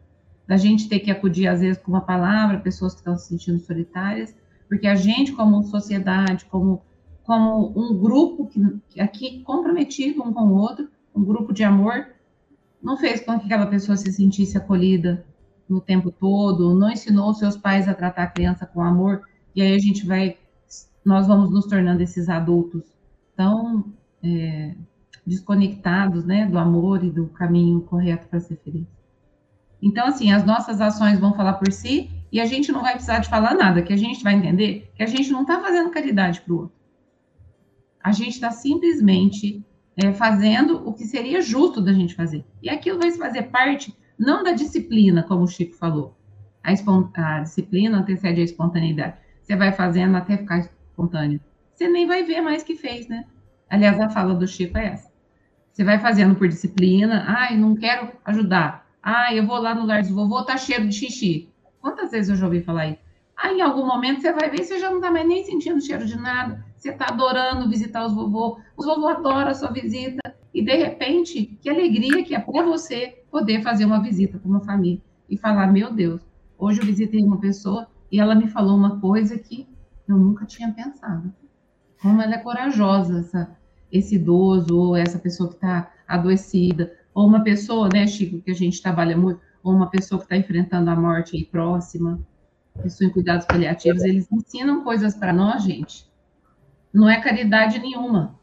Da 0.47 0.57
gente 0.57 0.89
ter 0.89 0.99
que 0.99 1.11
acudir, 1.11 1.47
às 1.47 1.61
vezes, 1.61 1.81
com 1.81 1.91
uma 1.91 2.01
palavra, 2.01 2.59
pessoas 2.59 2.93
que 2.93 3.01
estão 3.01 3.17
se 3.17 3.27
sentindo 3.27 3.59
solitárias, 3.59 4.35
porque 4.67 4.87
a 4.87 4.95
gente, 4.95 5.31
como 5.31 5.63
sociedade, 5.63 6.45
como 6.45 6.81
como 7.29 7.71
um 7.79 7.95
grupo 7.95 8.47
que, 8.47 8.99
aqui 8.99 9.43
comprometido 9.43 10.23
um 10.23 10.33
com 10.33 10.47
o 10.47 10.55
outro, 10.55 10.89
um 11.15 11.23
grupo 11.23 11.53
de 11.53 11.63
amor, 11.63 12.07
não 12.81 12.97
fez 12.97 13.21
com 13.21 13.37
que 13.37 13.45
aquela 13.45 13.67
pessoa 13.67 13.95
se 13.95 14.11
sentisse 14.11 14.57
acolhida 14.57 15.23
no 15.69 15.79
tempo 15.79 16.09
todo, 16.09 16.73
não 16.73 16.89
ensinou 16.89 17.31
seus 17.35 17.55
pais 17.55 17.87
a 17.87 17.93
tratar 17.93 18.23
a 18.23 18.27
criança 18.27 18.65
com 18.65 18.81
amor, 18.81 19.21
e 19.55 19.61
aí 19.61 19.75
a 19.75 19.77
gente 19.77 20.07
vai, 20.07 20.37
nós 21.05 21.27
vamos 21.27 21.51
nos 21.51 21.67
tornando 21.67 22.01
esses 22.01 22.27
adultos 22.29 22.81
tão 23.35 23.85
é, 24.23 24.73
desconectados, 25.23 26.25
né, 26.25 26.47
do 26.47 26.57
amor 26.57 27.03
e 27.03 27.11
do 27.11 27.27
caminho 27.27 27.81
correto 27.81 28.27
para 28.27 28.39
ser 28.39 28.55
feliz. 28.63 28.87
Então, 29.79 30.07
assim, 30.07 30.31
as 30.31 30.43
nossas 30.43 30.81
ações 30.81 31.19
vão 31.19 31.35
falar 31.35 31.53
por 31.53 31.71
si 31.71 32.09
e 32.31 32.41
a 32.41 32.45
gente 32.47 32.71
não 32.71 32.81
vai 32.81 32.93
precisar 32.93 33.19
de 33.19 33.29
falar 33.29 33.53
nada, 33.53 33.83
que 33.83 33.93
a 33.93 33.97
gente 33.97 34.23
vai 34.23 34.33
entender 34.33 34.91
que 34.95 35.03
a 35.03 35.07
gente 35.07 35.29
não 35.29 35.43
está 35.43 35.61
fazendo 35.61 35.91
caridade 35.91 36.41
para 36.41 36.53
o 36.55 36.57
outro. 36.61 36.78
A 38.01 38.11
gente 38.11 38.31
está 38.31 38.49
simplesmente 38.51 39.63
é, 39.97 40.13
fazendo 40.13 40.87
o 40.87 40.93
que 40.93 41.05
seria 41.05 41.41
justo 41.41 41.81
da 41.81 41.91
gente 41.91 42.15
fazer. 42.15 42.45
E 42.61 42.69
aquilo 42.69 42.99
vai 42.99 43.11
fazer 43.11 43.43
parte 43.43 43.95
não 44.17 44.43
da 44.43 44.51
disciplina, 44.51 45.23
como 45.23 45.43
o 45.43 45.47
Chico 45.47 45.75
falou. 45.75 46.17
A, 46.63 46.71
a 47.13 47.39
disciplina 47.41 47.99
antecede 47.99 48.41
a 48.41 48.43
espontaneidade. 48.43 49.17
Você 49.41 49.55
vai 49.55 49.71
fazendo 49.71 50.15
até 50.15 50.37
ficar 50.37 50.59
espontâneo. 50.59 51.41
Você 51.73 51.87
nem 51.87 52.07
vai 52.07 52.23
ver 52.23 52.41
mais 52.41 52.63
que 52.63 52.75
fez, 52.75 53.07
né? 53.07 53.25
Aliás, 53.69 53.99
a 53.99 54.09
fala 54.09 54.33
do 54.33 54.47
Chico 54.47 54.77
é 54.77 54.87
essa. 54.87 55.09
Você 55.71 55.83
vai 55.83 55.99
fazendo 55.99 56.35
por 56.35 56.47
disciplina. 56.47 57.25
Ai, 57.27 57.57
não 57.57 57.75
quero 57.75 58.11
ajudar. 58.25 58.87
Ai, 59.01 59.39
eu 59.39 59.45
vou 59.45 59.57
lá 59.57 59.73
no 59.75 59.85
lar 59.85 60.03
do 60.03 60.13
vovô, 60.13 60.43
tá 60.43 60.57
cheiro 60.57 60.87
de 60.87 60.95
xixi. 60.95 61.49
Quantas 61.79 62.11
vezes 62.11 62.29
eu 62.29 62.35
já 62.35 62.45
ouvi 62.45 62.61
falar 62.61 62.87
isso? 62.87 62.99
Aí, 63.37 63.57
em 63.57 63.61
algum 63.61 63.85
momento, 63.85 64.21
você 64.21 64.33
vai 64.33 64.49
ver, 64.49 64.63
você 64.63 64.77
já 64.79 64.89
não 64.89 64.99
tá 64.99 65.09
mais 65.09 65.25
nem 65.25 65.45
sentindo 65.45 65.79
cheiro 65.81 66.05
de 66.05 66.17
nada 66.17 66.68
você 66.79 66.91
está 66.91 67.07
adorando 67.09 67.69
visitar 67.69 68.05
os 68.05 68.13
vovô, 68.13 68.59
os 68.77 68.85
vovô 68.85 69.07
adoram 69.09 69.49
a 69.49 69.53
sua 69.53 69.71
visita, 69.71 70.33
e 70.53 70.63
de 70.63 70.75
repente, 70.75 71.57
que 71.61 71.69
alegria 71.69 72.23
que 72.23 72.33
é 72.33 72.39
para 72.39 72.63
você 72.63 73.23
poder 73.29 73.61
fazer 73.61 73.85
uma 73.85 74.01
visita 74.01 74.39
com 74.39 74.49
uma 74.49 74.61
família 74.61 75.01
e 75.29 75.37
falar: 75.37 75.67
meu 75.67 75.93
Deus, 75.93 76.21
hoje 76.57 76.79
eu 76.79 76.85
visitei 76.85 77.21
uma 77.23 77.37
pessoa 77.37 77.87
e 78.11 78.19
ela 78.19 78.33
me 78.33 78.47
falou 78.47 78.75
uma 78.75 78.99
coisa 78.99 79.37
que 79.37 79.67
eu 80.07 80.17
nunca 80.17 80.45
tinha 80.45 80.71
pensado. 80.71 81.31
Como 82.01 82.21
ela 82.21 82.35
é 82.35 82.37
corajosa, 82.39 83.19
essa, 83.19 83.57
esse 83.91 84.15
idoso, 84.15 84.75
ou 84.75 84.95
essa 84.95 85.19
pessoa 85.19 85.49
que 85.49 85.55
está 85.55 85.91
adoecida, 86.07 86.93
ou 87.13 87.27
uma 87.27 87.43
pessoa, 87.43 87.89
né, 87.93 88.07
Chico, 88.07 88.41
que 88.41 88.51
a 88.51 88.55
gente 88.55 88.81
trabalha 88.81 89.15
muito, 89.17 89.41
ou 89.61 89.73
uma 89.73 89.89
pessoa 89.89 90.17
que 90.17 90.25
está 90.25 90.37
enfrentando 90.37 90.89
a 90.89 90.95
morte 90.95 91.35
aí 91.35 91.43
próxima, 91.43 92.19
pessoa 92.81 93.09
em 93.09 93.11
cuidados 93.11 93.45
paliativos, 93.45 94.03
eles 94.03 94.31
ensinam 94.31 94.83
coisas 94.83 95.13
para 95.13 95.33
nós, 95.33 95.63
gente, 95.63 96.08
não 96.93 97.09
é 97.09 97.21
caridade 97.21 97.79
nenhuma. 97.79 98.39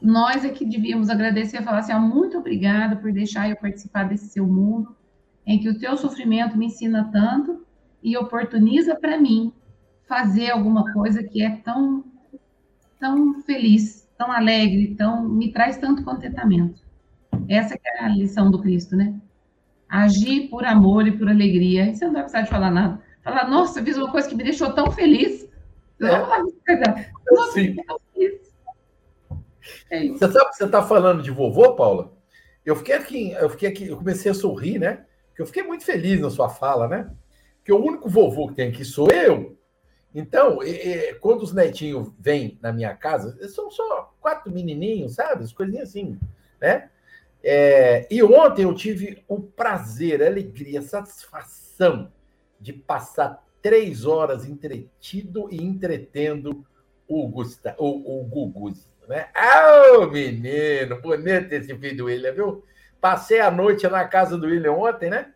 Nós 0.00 0.44
é 0.44 0.48
que 0.48 0.64
devíamos 0.64 1.08
agradecer 1.08 1.60
e 1.60 1.64
falar 1.64 1.78
assim: 1.78 1.94
muito 1.94 2.38
obrigada 2.38 2.96
por 2.96 3.12
deixar 3.12 3.48
eu 3.48 3.56
participar 3.56 4.04
desse 4.04 4.28
seu 4.28 4.46
mundo, 4.46 4.96
em 5.46 5.60
que 5.60 5.68
o 5.68 5.78
teu 5.78 5.96
sofrimento 5.96 6.56
me 6.56 6.66
ensina 6.66 7.08
tanto 7.12 7.64
e 8.02 8.16
oportuniza 8.16 8.96
para 8.96 9.20
mim 9.20 9.52
fazer 10.08 10.50
alguma 10.50 10.92
coisa 10.92 11.22
que 11.22 11.42
é 11.42 11.50
tão, 11.56 12.04
tão 12.98 13.40
feliz, 13.42 14.08
tão 14.18 14.30
alegre, 14.30 14.94
tão 14.96 15.28
me 15.28 15.52
traz 15.52 15.76
tanto 15.78 16.02
contentamento. 16.02 16.82
Essa 17.48 17.74
é 17.74 18.04
a 18.04 18.08
lição 18.08 18.50
do 18.50 18.60
Cristo, 18.60 18.96
né? 18.96 19.14
Agir 19.88 20.48
por 20.48 20.64
amor 20.64 21.06
e 21.06 21.12
por 21.12 21.28
alegria. 21.28 21.94
Você 21.94 22.04
não 22.04 22.12
vai 22.12 22.22
precisar 22.22 22.42
de 22.42 22.50
falar 22.50 22.70
nada. 22.70 23.00
Falar, 23.22 23.48
nossa, 23.48 23.82
fiz 23.82 23.96
uma 23.96 24.10
coisa 24.10 24.28
que 24.28 24.34
me 24.34 24.42
deixou 24.42 24.72
tão 24.72 24.90
feliz. 24.90 25.41
É. 26.02 27.10
Sim. 27.52 27.76
É 29.90 30.08
você 30.08 30.32
sabe 30.32 30.50
que 30.50 30.56
você 30.56 30.64
está 30.64 30.82
falando 30.82 31.22
de 31.22 31.30
vovô, 31.30 31.74
Paula? 31.74 32.12
Eu 32.64 32.76
fiquei 32.76 32.94
aqui, 32.94 33.32
eu 33.32 33.50
fiquei 33.50 33.68
aqui, 33.68 33.88
eu 33.88 33.96
comecei 33.96 34.30
a 34.30 34.34
sorrir, 34.34 34.78
né? 34.78 35.04
Porque 35.28 35.42
eu 35.42 35.46
fiquei 35.46 35.62
muito 35.62 35.84
feliz 35.84 36.20
na 36.20 36.30
sua 36.30 36.48
fala, 36.48 36.88
né? 36.88 37.10
Que 37.64 37.72
o 37.72 37.82
único 37.82 38.08
vovô 38.08 38.48
que 38.48 38.54
tem 38.54 38.68
aqui 38.68 38.84
sou 38.84 39.08
eu. 39.10 39.56
Então, 40.14 40.62
e, 40.62 40.70
e, 40.70 41.14
quando 41.14 41.42
os 41.42 41.52
netinhos 41.52 42.12
vêm 42.18 42.58
na 42.60 42.72
minha 42.72 42.94
casa, 42.94 43.36
são 43.48 43.70
só 43.70 44.14
quatro 44.20 44.52
menininhos, 44.52 45.14
sabe? 45.14 45.44
As 45.44 45.52
coisinhas 45.52 45.88
assim, 45.88 46.18
né? 46.60 46.90
É, 47.42 48.06
e 48.10 48.22
ontem 48.22 48.62
eu 48.62 48.74
tive 48.74 49.24
o 49.26 49.40
prazer, 49.40 50.22
a 50.22 50.26
alegria, 50.26 50.78
a 50.78 50.82
satisfação 50.82 52.12
de 52.60 52.72
passar 52.72 53.42
três 53.62 54.04
horas 54.04 54.44
entretido 54.44 55.48
e 55.50 55.62
entretendo 55.62 56.66
o, 57.08 57.28
Gusta, 57.28 57.74
o, 57.78 57.86
o. 57.86 58.72
Né? 59.08 59.28
Ah, 59.34 59.98
oh, 59.98 60.06
menino, 60.06 61.00
bonito 61.00 61.52
esse 61.52 61.74
filho 61.76 61.96
do 61.96 62.04
William, 62.06 62.32
viu? 62.32 62.64
Passei 63.00 63.40
a 63.40 63.50
noite 63.50 63.86
na 63.88 64.06
casa 64.06 64.36
do 64.36 64.46
William 64.46 64.72
ontem, 64.72 65.08
né? 65.08 65.32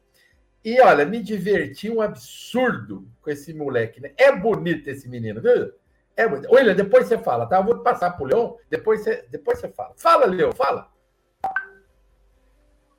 E 0.65 0.81
olha, 0.81 1.05
me 1.05 1.23
diverti 1.23 1.91
um 1.91 2.01
absurdo 2.01 3.07
com 3.23 3.31
esse 3.31 3.55
moleque, 3.55 4.01
né? 4.01 4.13
É 4.17 4.33
bonito 4.33 4.89
esse 4.89 5.09
menino, 5.09 5.41
viu? 5.41 5.73
É 6.17 6.27
bonito. 6.27 6.53
William, 6.53 6.75
depois 6.75 7.07
você 7.07 7.19
fala, 7.19 7.47
tá? 7.47 7.59
Eu 7.59 7.65
vou 7.65 7.79
passar 7.83 8.11
pro 8.11 8.25
Leão, 8.25 8.59
depois 8.69 9.03
você, 9.03 9.25
depois 9.31 9.59
você 9.59 9.69
fala. 9.69 9.93
Fala, 9.97 10.27
Leão, 10.27 10.53
fala. 10.53 10.91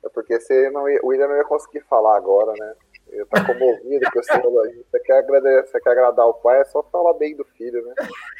É 0.04 0.08
porque 0.08 0.38
você 0.38 0.70
não 0.70 0.88
ia, 0.88 1.00
o 1.02 1.08
William 1.08 1.28
não 1.28 1.36
ia 1.36 1.44
conseguir 1.44 1.80
falar 1.80 2.16
agora, 2.16 2.52
né? 2.58 2.74
Ele 3.10 3.24
tá 3.26 3.44
comovido 3.44 4.10
com 4.12 4.20
esse 4.20 4.32
Você 4.32 5.00
quer, 5.00 5.18
agradar, 5.18 5.66
você 5.66 5.80
quer 5.80 5.90
agradar 5.90 6.26
o 6.26 6.34
pai, 6.34 6.60
é 6.60 6.64
só 6.64 6.82
falar 6.84 7.14
bem 7.14 7.34
do 7.36 7.44
filho, 7.56 7.84
né? 7.86 7.94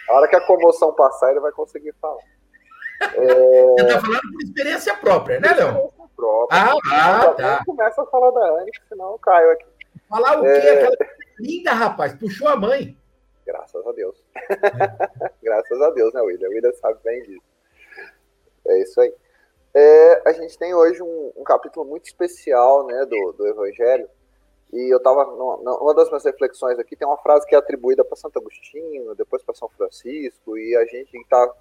A 0.09 0.15
hora 0.15 0.29
que 0.29 0.37
a 0.37 0.47
comoção 0.47 0.95
passar, 0.95 1.31
ele 1.31 1.41
vai 1.41 1.53
conseguir 1.53 1.95
falar. 2.01 2.23
É... 3.01 3.27
Você 3.27 3.87
tá 3.87 4.01
falando 4.01 4.33
por 4.33 4.43
experiência 4.43 4.97
própria, 4.97 5.41
né, 5.41 5.55
Léo? 5.55 5.93
Própria. 6.17 6.61
Ah, 6.61 7.23
ah 7.23 7.35
tá. 7.35 7.63
Começa 7.65 8.03
a 8.03 8.07
falar 8.07 8.31
da 8.33 8.61
Anne, 8.61 8.71
senão 8.89 9.13
eu 9.13 9.19
caio 9.19 9.53
aqui. 9.53 9.67
Falar 10.09 10.39
o 10.39 10.43
quê? 10.43 10.49
É... 10.49 10.85
Aquela 10.85 10.97
linda, 11.39 11.73
rapaz. 11.73 12.15
Puxou 12.15 12.49
a 12.49 12.57
mãe. 12.57 12.97
Graças 13.47 13.73
Graças 13.73 13.87
a 13.87 13.93
Deus. 13.93 14.25
É. 14.35 15.31
Graças 15.43 15.81
a 15.81 15.91
Deus, 15.91 16.13
né, 16.13 16.21
William? 16.21 16.49
O 16.49 16.53
William 16.53 16.73
sabe 16.75 16.99
bem 17.03 17.23
disso. 17.23 17.47
É 18.67 18.83
isso 18.83 19.01
aí. 19.01 19.15
É, 19.75 20.29
a 20.29 20.33
gente 20.33 20.59
tem 20.59 20.75
hoje 20.75 21.03
um, 21.03 21.33
um, 21.37 21.45
capítulo 21.45 21.87
muito 21.87 22.07
especial 22.07 22.87
né, 22.87 23.07
do, 23.07 23.33
do 23.33 23.47
Evangelho. 23.47 24.09
E 24.73 24.93
eu 24.93 24.99
estava. 24.99 25.25
Uma 25.25 25.95
das 25.95 26.09
minhas 26.09 26.25
reflexões 26.25 26.79
aqui 26.79 26.95
tem 26.95 27.07
uma 27.07 27.17
frase 27.19 27.47
que 27.47 27.55
é 27.55 27.59
atribuída 27.59 28.05
para 28.05 28.17
Santo 28.17 28.39
Agostinho, 28.39 29.15
depois 29.15 29.43
para 29.43 29.55
São 29.55 29.69
Francisco, 29.71 30.59
e 30.59 30.77
a 30.77 30.85
gente 30.85 31.17
está 31.17 31.55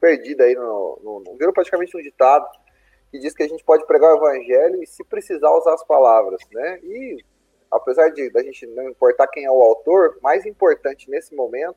perdida 0.00 0.44
aí 0.44 0.54
no, 0.54 0.98
no, 1.02 1.20
no. 1.20 1.36
Virou 1.36 1.52
praticamente 1.52 1.96
um 1.96 2.02
ditado 2.02 2.46
que 3.10 3.18
diz 3.18 3.34
que 3.34 3.42
a 3.42 3.48
gente 3.48 3.64
pode 3.64 3.86
pregar 3.86 4.12
o 4.12 4.16
Evangelho 4.16 4.82
e, 4.82 4.86
se 4.86 5.04
precisar, 5.04 5.50
usar 5.52 5.74
as 5.74 5.84
palavras. 5.84 6.40
Né? 6.52 6.80
E 6.82 7.24
apesar 7.70 8.10
de 8.10 8.30
a 8.34 8.42
gente 8.42 8.66
não 8.66 8.88
importar 8.88 9.28
quem 9.28 9.44
é 9.44 9.50
o 9.50 9.62
autor, 9.62 10.18
mais 10.22 10.44
importante 10.46 11.10
nesse 11.10 11.34
momento 11.34 11.76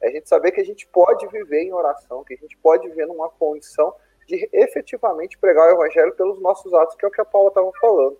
é 0.00 0.08
a 0.08 0.10
gente 0.10 0.28
saber 0.28 0.50
que 0.50 0.60
a 0.60 0.64
gente 0.64 0.86
pode 0.88 1.26
viver 1.28 1.62
em 1.62 1.72
oração, 1.72 2.24
que 2.24 2.34
a 2.34 2.36
gente 2.36 2.56
pode 2.58 2.88
viver 2.88 3.06
numa 3.06 3.28
condição 3.28 3.94
de 4.26 4.48
efetivamente 4.52 5.38
pregar 5.38 5.68
o 5.68 5.74
evangelho 5.74 6.14
pelos 6.14 6.40
nossos 6.40 6.72
atos, 6.74 6.96
que 6.96 7.04
é 7.04 7.08
o 7.08 7.10
que 7.10 7.20
a 7.20 7.24
Paula 7.24 7.48
estava 7.48 7.70
falando. 7.80 8.18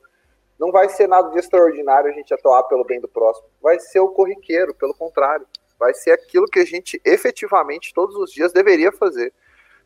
Não 0.59 0.71
vai 0.71 0.89
ser 0.89 1.09
nada 1.09 1.31
de 1.31 1.39
extraordinário 1.39 2.11
a 2.11 2.13
gente 2.13 2.33
atuar 2.33 2.63
pelo 2.65 2.85
bem 2.85 3.01
do 3.01 3.09
próximo, 3.09 3.49
vai 3.61 3.79
ser 3.81 4.01
o 4.01 4.09
corriqueiro, 4.09 4.75
pelo 4.75 4.95
contrário, 4.95 5.47
vai 5.79 5.93
ser 5.95 6.13
aquilo 6.13 6.47
que 6.47 6.61
a 6.61 6.65
gente 6.65 7.01
efetivamente 7.05 7.93
todos 7.93 8.15
os 8.17 8.31
dias 8.31 8.53
deveria 8.53 8.93
fazer. 8.93 9.33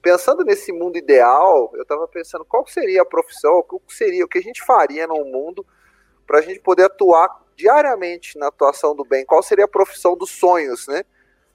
Pensando 0.02 0.44
nesse 0.44 0.72
mundo 0.72 0.98
ideal, 0.98 1.70
eu 1.74 1.82
estava 1.82 2.06
pensando 2.06 2.44
qual 2.44 2.66
seria 2.66 3.02
a 3.02 3.06
profissão, 3.06 3.64
o 3.68 3.80
que 3.80 3.94
seria, 3.94 4.24
o 4.24 4.28
que 4.28 4.38
a 4.38 4.42
gente 4.42 4.62
faria 4.62 5.06
num 5.06 5.24
mundo 5.24 5.66
para 6.26 6.38
a 6.38 6.42
gente 6.42 6.60
poder 6.60 6.84
atuar 6.84 7.42
diariamente 7.56 8.38
na 8.38 8.48
atuação 8.48 8.94
do 8.94 9.04
bem. 9.04 9.24
Qual 9.24 9.42
seria 9.42 9.64
a 9.64 9.68
profissão 9.68 10.16
dos 10.16 10.30
sonhos, 10.30 10.86
né? 10.86 11.02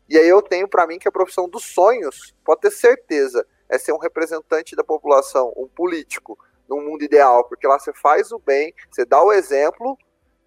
E 0.10 0.18
aí 0.18 0.28
eu 0.28 0.42
tenho 0.42 0.68
para 0.68 0.86
mim 0.88 1.00
que 1.00 1.08
a 1.08 1.12
profissão 1.12 1.48
dos 1.48 1.64
sonhos, 1.64 2.36
pode 2.44 2.62
ter 2.62 2.72
certeza, 2.72 3.46
é 3.70 3.78
ser 3.78 3.94
um 3.94 3.98
representante 3.98 4.76
da 4.76 4.84
população, 4.84 5.54
um 5.56 5.68
político, 5.68 6.38
num 6.72 6.82
mundo 6.82 7.04
ideal, 7.04 7.44
porque 7.44 7.68
lá 7.68 7.78
você 7.78 7.92
faz 7.94 8.32
o 8.32 8.40
bem, 8.40 8.74
você 8.90 9.04
dá 9.04 9.22
o 9.22 9.34
exemplo 9.34 9.98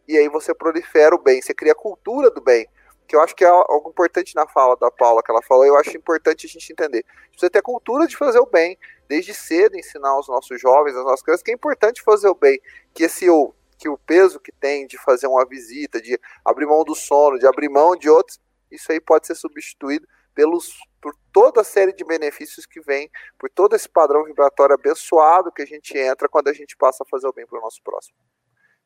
e 0.09 0.17
aí 0.17 0.29
você 0.29 0.55
prolifera 0.55 1.15
o 1.15 1.23
bem, 1.23 1.43
você 1.43 1.53
cria 1.53 1.73
a 1.73 1.77
cultura 1.77 2.31
do 2.31 2.41
bem. 2.41 2.67
Que 3.07 3.15
eu 3.15 3.21
acho 3.21 3.37
que 3.37 3.45
é 3.45 3.49
algo 3.49 3.91
importante 3.91 4.35
na 4.35 4.49
fala 4.49 4.75
da 4.77 4.91
Paula 4.91 5.23
que 5.23 5.31
ela 5.31 5.43
falou, 5.43 5.67
eu 5.67 5.77
acho 5.77 5.95
importante 5.95 6.47
a 6.47 6.49
gente 6.49 6.73
entender. 6.73 7.05
Você 7.37 7.51
ter 7.51 7.59
a 7.59 7.63
cultura 7.63 8.07
de 8.07 8.17
fazer 8.17 8.39
o 8.39 8.47
bem, 8.47 8.79
desde 9.07 9.35
cedo 9.35 9.77
ensinar 9.77 10.09
aos 10.09 10.27
nossos 10.27 10.59
jovens, 10.59 10.97
às 10.97 11.05
nossas 11.05 11.23
crianças, 11.23 11.43
que 11.43 11.51
é 11.51 11.55
importante 11.55 12.03
fazer 12.03 12.29
o 12.29 12.35
bem, 12.35 12.59
que 12.95 13.05
esse 13.05 13.29
ou 13.29 13.55
que 13.79 13.89
o 13.89 13.99
peso 13.99 14.41
que 14.41 14.53
tem 14.53 14.87
de 14.87 14.97
fazer 14.97 15.27
uma 15.27 15.45
visita, 15.45 16.01
de 16.01 16.19
abrir 16.43 16.65
mão 16.65 16.83
do 16.85 16.95
sono, 16.95 17.39
de 17.39 17.47
abrir 17.47 17.69
mão 17.69 17.95
de 17.95 18.09
outros, 18.09 18.41
isso 18.71 18.91
aí 18.91 19.01
pode 19.01 19.27
ser 19.27 19.35
substituído 19.35 20.07
pelos, 20.35 20.75
por 21.01 21.15
toda 21.33 21.61
a 21.61 21.65
série 21.65 21.93
de 21.93 22.05
benefícios 22.05 22.67
que 22.67 22.81
vem, 22.81 23.11
por 23.39 23.49
todo 23.51 23.77
esse 23.77 23.89
padrão 23.89 24.25
vibratório 24.25 24.75
abençoado 24.75 25.53
que 25.53 25.63
a 25.63 25.67
gente 25.67 25.97
entra 25.97 26.29
quando 26.29 26.49
a 26.49 26.53
gente 26.53 26.77
passa 26.77 27.05
a 27.05 27.07
fazer 27.07 27.27
o 27.27 27.33
bem 27.33 27.47
para 27.47 27.59
o 27.59 27.63
nosso 27.63 27.83
próximo. 27.83 28.17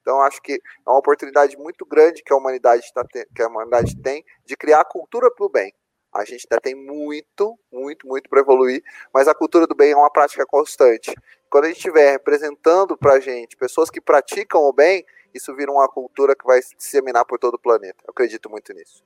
Então, 0.01 0.23
acho 0.23 0.41
que 0.41 0.55
é 0.55 0.91
uma 0.91 0.99
oportunidade 0.99 1.57
muito 1.57 1.85
grande 1.85 2.23
que 2.23 2.33
a 2.33 2.37
humanidade, 2.37 2.91
tá 2.95 3.05
que 3.05 3.43
a 3.43 3.49
humanidade 3.49 4.01
tem 4.01 4.25
de 4.45 4.57
criar 4.57 4.81
a 4.81 4.85
cultura 4.85 5.31
para 5.31 5.45
o 5.45 5.51
bem. 5.51 5.73
A 6.13 6.25
gente 6.25 6.47
ainda 6.51 6.61
tem 6.61 6.75
muito, 6.75 7.59
muito, 7.71 8.07
muito 8.07 8.29
para 8.31 8.41
evoluir, 8.41 8.83
mas 9.13 9.29
a 9.29 9.35
cultura 9.35 9.67
do 9.67 9.75
bem 9.75 9.93
é 9.93 9.97
uma 9.97 10.11
prática 10.11 10.47
constante. 10.47 11.15
Quando 11.51 11.65
a 11.65 11.69
gente 11.69 11.77
estiver 11.77 12.13
representando 12.13 12.97
para 12.97 13.15
a 13.15 13.21
gente 13.21 13.57
pessoas 13.57 13.91
que 13.91 14.01
praticam 14.01 14.63
o 14.63 14.73
bem, 14.73 15.05
isso 15.35 15.55
vira 15.55 15.71
uma 15.71 15.87
cultura 15.89 16.35
que 16.35 16.47
vai 16.47 16.63
se 16.63 16.75
disseminar 16.75 17.27
por 17.27 17.39
todo 17.39 17.55
o 17.55 17.59
planeta. 17.59 18.03
Eu 18.07 18.11
acredito 18.11 18.49
muito 18.49 18.73
nisso. 18.73 19.05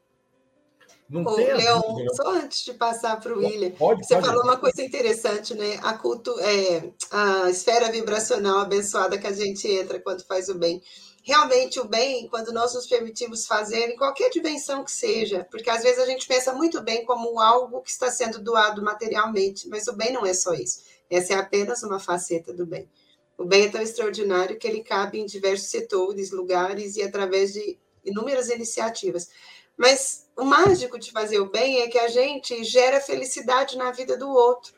Não 1.13 1.25
Ô, 1.25 1.37
Leon, 1.37 1.81
só 2.15 2.31
antes 2.31 2.65
de 2.65 2.73
passar 2.73 3.21
para 3.21 3.35
o 3.35 3.39
William, 3.39 3.71
pode, 3.73 4.05
você 4.05 4.15
pode. 4.15 4.27
falou 4.27 4.45
uma 4.45 4.57
coisa 4.57 4.83
interessante, 4.83 5.55
né? 5.55 5.79
A, 5.83 5.93
cultu 5.93 6.35
é, 6.41 6.91
a 7.11 7.51
esfera 7.51 7.93
vibracional 7.93 8.61
abençoada 8.61 9.19
que 9.19 9.27
a 9.27 9.33
gente 9.33 9.69
entra 9.69 10.01
quando 10.01 10.25
faz 10.25 10.49
o 10.49 10.55
bem 10.55 10.83
realmente 11.23 11.79
o 11.79 11.85
bem, 11.85 12.29
quando 12.29 12.53
nós 12.53 12.75
nos 12.75 12.87
permitimos 12.87 13.47
fazer, 13.47 13.91
em 13.91 13.97
qualquer 13.97 14.29
dimensão 14.31 14.85
que 14.85 14.91
seja, 14.91 15.47
porque 15.51 15.71
às 15.71 15.83
vezes 15.83 16.01
a 16.01 16.07
gente 16.07 16.27
pensa 16.27 16.53
muito 16.53 16.83
bem 16.83 17.05
como 17.05 17.41
algo 17.41 17.81
que 17.81 17.91
está 17.91 18.11
sendo 18.11 18.41
doado 18.41 18.83
materialmente, 18.83 19.69
mas 19.69 19.87
o 19.87 19.93
bem 19.93 20.13
não 20.13 20.27
é 20.27 20.35
só 20.35 20.53
isso. 20.53 20.83
Essa 21.09 21.35
é 21.35 21.37
apenas 21.37 21.83
uma 21.83 22.01
faceta 22.01 22.53
do 22.53 22.67
bem. 22.67 22.91
O 23.39 23.45
bem 23.45 23.67
é 23.67 23.69
tão 23.69 23.81
extraordinário 23.81 24.59
que 24.59 24.67
ele 24.67 24.83
cabe 24.83 25.21
em 25.21 25.27
diversos 25.27 25.71
setores, 25.71 26.33
lugares 26.33 26.97
e 26.97 27.03
através 27.03 27.53
de 27.53 27.79
inúmeras 28.05 28.49
iniciativas. 28.49 29.29
Mas 29.77 30.22
o 30.37 30.45
mágico 30.45 30.99
de 30.99 31.13
fazer 31.13 31.39
o 31.41 31.51
bem 31.51 31.81
é 31.81 31.89
que 31.89 31.99
a 31.99 32.09
gente 32.09 32.65
gera 32.65 33.01
felicidade 33.01 33.77
na 33.77 33.91
vida 33.91 34.17
do 34.17 34.29
outro. 34.29 34.75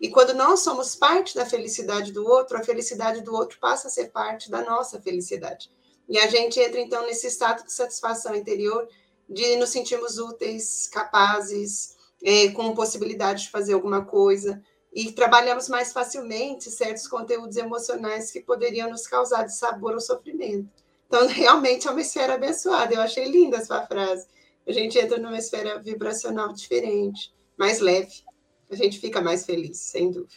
E 0.00 0.08
quando 0.08 0.34
nós 0.34 0.60
somos 0.60 0.96
parte 0.96 1.34
da 1.34 1.46
felicidade 1.46 2.12
do 2.12 2.26
outro, 2.26 2.56
a 2.56 2.64
felicidade 2.64 3.20
do 3.20 3.34
outro 3.34 3.58
passa 3.60 3.88
a 3.88 3.90
ser 3.90 4.10
parte 4.10 4.50
da 4.50 4.62
nossa 4.62 5.00
felicidade. 5.00 5.70
E 6.08 6.18
a 6.18 6.26
gente 6.26 6.58
entra, 6.58 6.80
então, 6.80 7.06
nesse 7.06 7.28
estado 7.28 7.64
de 7.64 7.72
satisfação 7.72 8.34
interior, 8.34 8.88
de 9.28 9.56
nos 9.56 9.70
sentirmos 9.70 10.18
úteis, 10.18 10.88
capazes, 10.88 11.96
é, 12.22 12.48
com 12.48 12.74
possibilidade 12.74 13.44
de 13.44 13.50
fazer 13.50 13.74
alguma 13.74 14.04
coisa, 14.04 14.60
e 14.92 15.10
trabalhamos 15.12 15.68
mais 15.68 15.92
facilmente 15.92 16.70
certos 16.70 17.06
conteúdos 17.06 17.56
emocionais 17.56 18.30
que 18.30 18.40
poderiam 18.40 18.90
nos 18.90 19.06
causar 19.06 19.44
de 19.44 19.56
sabor 19.56 19.94
ou 19.94 20.00
sofrimento. 20.00 20.68
Então, 21.06 21.26
realmente 21.28 21.88
é 21.88 21.90
uma 21.90 22.00
esfera 22.00 22.34
abençoada. 22.34 22.92
Eu 22.92 23.00
achei 23.00 23.24
linda 23.24 23.58
a 23.58 23.64
sua 23.64 23.86
frase. 23.86 24.26
A 24.66 24.72
gente 24.72 24.98
entra 24.98 25.18
numa 25.18 25.38
esfera 25.38 25.78
vibracional 25.80 26.52
diferente, 26.52 27.32
mais 27.56 27.80
leve. 27.80 28.22
A 28.70 28.76
gente 28.76 28.98
fica 28.98 29.20
mais 29.20 29.44
feliz, 29.44 29.78
sem 29.78 30.10
dúvida. 30.10 30.34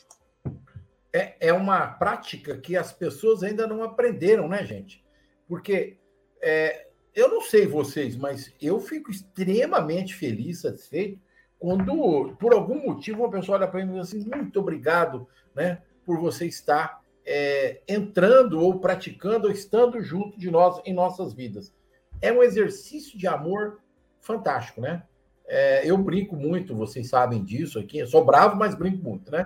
É, 1.13 1.47
é 1.47 1.53
uma 1.53 1.87
prática 1.87 2.57
que 2.57 2.75
as 2.75 2.91
pessoas 2.91 3.43
ainda 3.43 3.65
não 3.65 3.83
aprenderam, 3.83 4.47
né, 4.47 4.65
gente? 4.65 5.03
Porque 5.47 5.97
é, 6.41 6.87
eu 7.13 7.29
não 7.29 7.41
sei 7.41 7.65
vocês, 7.65 8.17
mas 8.17 8.53
eu 8.61 8.79
fico 8.79 9.09
extremamente 9.09 10.13
feliz, 10.13 10.61
satisfeito, 10.61 11.19
quando, 11.57 12.35
por 12.37 12.53
algum 12.53 12.85
motivo, 12.85 13.23
uma 13.23 13.31
pessoa 13.31 13.57
olha 13.57 13.67
para 13.67 13.83
mim 13.85 13.95
e 13.95 13.99
diz 13.99 14.09
assim: 14.09 14.29
muito 14.29 14.59
obrigado 14.59 15.27
né, 15.55 15.81
por 16.05 16.19
você 16.19 16.45
estar 16.45 17.01
é, 17.25 17.81
entrando 17.87 18.61
ou 18.61 18.79
praticando 18.79 19.47
ou 19.47 19.53
estando 19.53 20.01
junto 20.01 20.37
de 20.37 20.51
nós 20.51 20.81
em 20.85 20.93
nossas 20.93 21.33
vidas. 21.33 21.73
É 22.21 22.31
um 22.31 22.43
exercício 22.43 23.17
de 23.17 23.25
amor 23.25 23.79
fantástico, 24.25 24.81
né? 24.81 25.03
É, 25.47 25.89
eu 25.89 25.97
brinco 25.97 26.35
muito, 26.35 26.75
vocês 26.75 27.07
sabem 27.07 27.43
disso 27.43 27.79
aqui. 27.79 27.99
Eu 27.99 28.07
sou 28.07 28.25
bravo, 28.25 28.55
mas 28.55 28.75
brinco 28.75 29.03
muito, 29.03 29.31
né? 29.31 29.45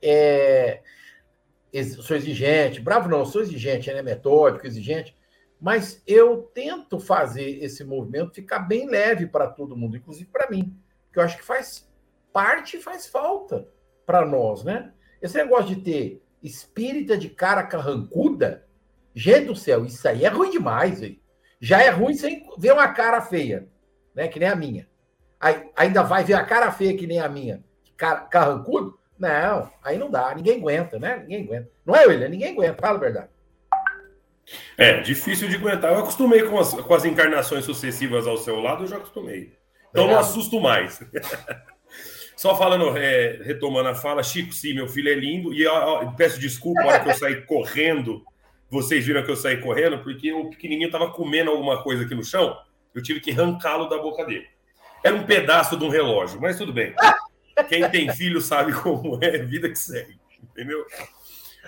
É, 0.00 0.80
sou 2.00 2.16
exigente, 2.16 2.80
bravo 2.80 3.08
não, 3.08 3.24
sou 3.24 3.42
exigente, 3.42 3.92
né? 3.92 4.02
Metódico, 4.02 4.66
exigente, 4.66 5.14
mas 5.60 6.02
eu 6.06 6.50
tento 6.54 6.98
fazer 6.98 7.62
esse 7.62 7.84
movimento 7.84 8.34
ficar 8.34 8.60
bem 8.60 8.88
leve 8.88 9.26
para 9.26 9.48
todo 9.48 9.76
mundo, 9.76 9.96
inclusive 9.96 10.30
para 10.30 10.50
mim, 10.50 10.76
que 11.12 11.18
eu 11.18 11.22
acho 11.22 11.36
que 11.36 11.44
faz 11.44 11.88
parte 12.32 12.76
e 12.76 12.82
faz 12.82 13.06
falta 13.06 13.68
para 14.06 14.24
nós, 14.24 14.64
né? 14.64 14.92
Esse 15.20 15.36
negócio 15.36 15.74
de 15.74 15.82
ter 15.82 16.22
espírita 16.42 17.18
de 17.18 17.28
cara 17.28 17.64
carrancuda, 17.64 18.64
gente 19.14 19.46
do 19.46 19.56
céu, 19.56 19.84
isso 19.84 20.06
aí 20.06 20.24
é 20.24 20.28
ruim 20.28 20.50
demais, 20.50 21.00
véio. 21.00 21.18
já 21.60 21.82
é 21.82 21.90
ruim 21.90 22.14
sem 22.14 22.48
ver 22.56 22.72
uma 22.72 22.88
cara 22.88 23.20
feia, 23.20 23.68
né? 24.18 24.26
Que 24.26 24.40
nem 24.40 24.48
a 24.48 24.56
minha. 24.56 24.88
Aí, 25.38 25.70
ainda 25.76 26.02
vai 26.02 26.24
ver 26.24 26.34
a 26.34 26.44
cara 26.44 26.72
feia 26.72 26.96
que 26.96 27.06
nem 27.06 27.20
a 27.20 27.28
minha, 27.28 27.62
cara, 27.96 28.22
carrancudo? 28.22 28.98
Não, 29.16 29.70
aí 29.82 29.96
não 29.96 30.10
dá, 30.10 30.34
ninguém 30.34 30.58
aguenta, 30.58 30.98
né? 30.98 31.18
Ninguém 31.18 31.44
aguenta. 31.44 31.70
Não 31.86 31.94
é, 31.94 32.04
William? 32.04 32.28
Ninguém 32.28 32.52
aguenta, 32.52 32.80
fala 32.80 32.96
a 32.96 33.00
verdade. 33.00 33.28
É, 34.76 35.00
difícil 35.00 35.48
de 35.48 35.54
aguentar. 35.54 35.92
Eu 35.92 36.00
acostumei 36.00 36.42
com 36.42 36.58
as, 36.58 36.72
com 36.72 36.94
as 36.94 37.04
encarnações 37.04 37.64
sucessivas 37.64 38.26
ao 38.26 38.38
seu 38.38 38.60
lado, 38.60 38.84
eu 38.84 38.88
já 38.88 38.96
acostumei. 38.96 39.52
Então 39.90 40.08
não 40.08 40.18
assusto 40.18 40.60
mais. 40.60 41.00
Só 42.36 42.56
falando, 42.56 42.96
é, 42.96 43.40
retomando 43.42 43.88
a 43.88 43.94
fala, 43.94 44.22
Chico, 44.22 44.52
sim, 44.52 44.74
meu 44.74 44.88
filho 44.88 45.10
é 45.10 45.14
lindo. 45.14 45.52
E 45.52 45.64
ó, 45.66 46.10
peço 46.12 46.40
desculpa 46.40 46.82
a 46.82 46.86
hora 46.86 47.00
que 47.00 47.10
eu 47.10 47.14
saí 47.14 47.42
correndo. 47.42 48.24
Vocês 48.68 49.04
viram 49.04 49.24
que 49.24 49.30
eu 49.30 49.36
saí 49.36 49.60
correndo, 49.60 50.02
porque 50.02 50.32
o 50.32 50.50
pequenininho 50.50 50.86
estava 50.86 51.10
comendo 51.10 51.50
alguma 51.50 51.82
coisa 51.82 52.04
aqui 52.04 52.14
no 52.14 52.24
chão. 52.24 52.56
Eu 52.94 53.02
tive 53.02 53.20
que 53.20 53.30
arrancá-lo 53.30 53.88
da 53.88 53.98
boca 53.98 54.24
dele. 54.24 54.46
Era 55.04 55.14
um 55.14 55.24
pedaço 55.24 55.76
de 55.76 55.84
um 55.84 55.88
relógio, 55.88 56.40
mas 56.40 56.58
tudo 56.58 56.72
bem. 56.72 56.94
Quem 57.68 57.88
tem 57.90 58.12
filho 58.12 58.40
sabe 58.40 58.72
como 58.72 59.18
é, 59.22 59.38
vida 59.38 59.68
que 59.68 59.78
segue, 59.78 60.18
entendeu? 60.42 60.84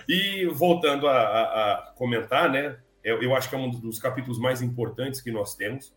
E 0.07 0.45
voltando 0.45 1.07
a, 1.07 1.17
a, 1.17 1.73
a 1.73 1.91
comentar, 1.93 2.49
né? 2.49 2.77
Eu, 3.03 3.21
eu, 3.21 3.35
acho 3.35 3.49
que 3.49 3.55
é 3.55 3.57
um 3.57 3.69
dos 3.69 3.99
capítulos 3.99 4.39
mais 4.39 4.61
importantes 4.61 5.21
que 5.21 5.31
nós 5.31 5.55
temos, 5.55 5.93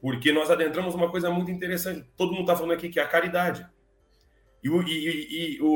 porque 0.00 0.32
nós 0.32 0.50
adentramos 0.50 0.94
uma 0.94 1.10
coisa 1.10 1.30
muito 1.30 1.50
interessante. 1.50 2.08
Todo 2.16 2.32
mundo 2.32 2.42
está 2.42 2.56
falando 2.56 2.72
aqui 2.72 2.88
que 2.88 2.98
é 2.98 3.02
a 3.02 3.08
caridade. 3.08 3.66
E 4.62 4.68
o, 4.68 4.82
e, 4.82 5.56
e, 5.56 5.60
o, 5.60 5.66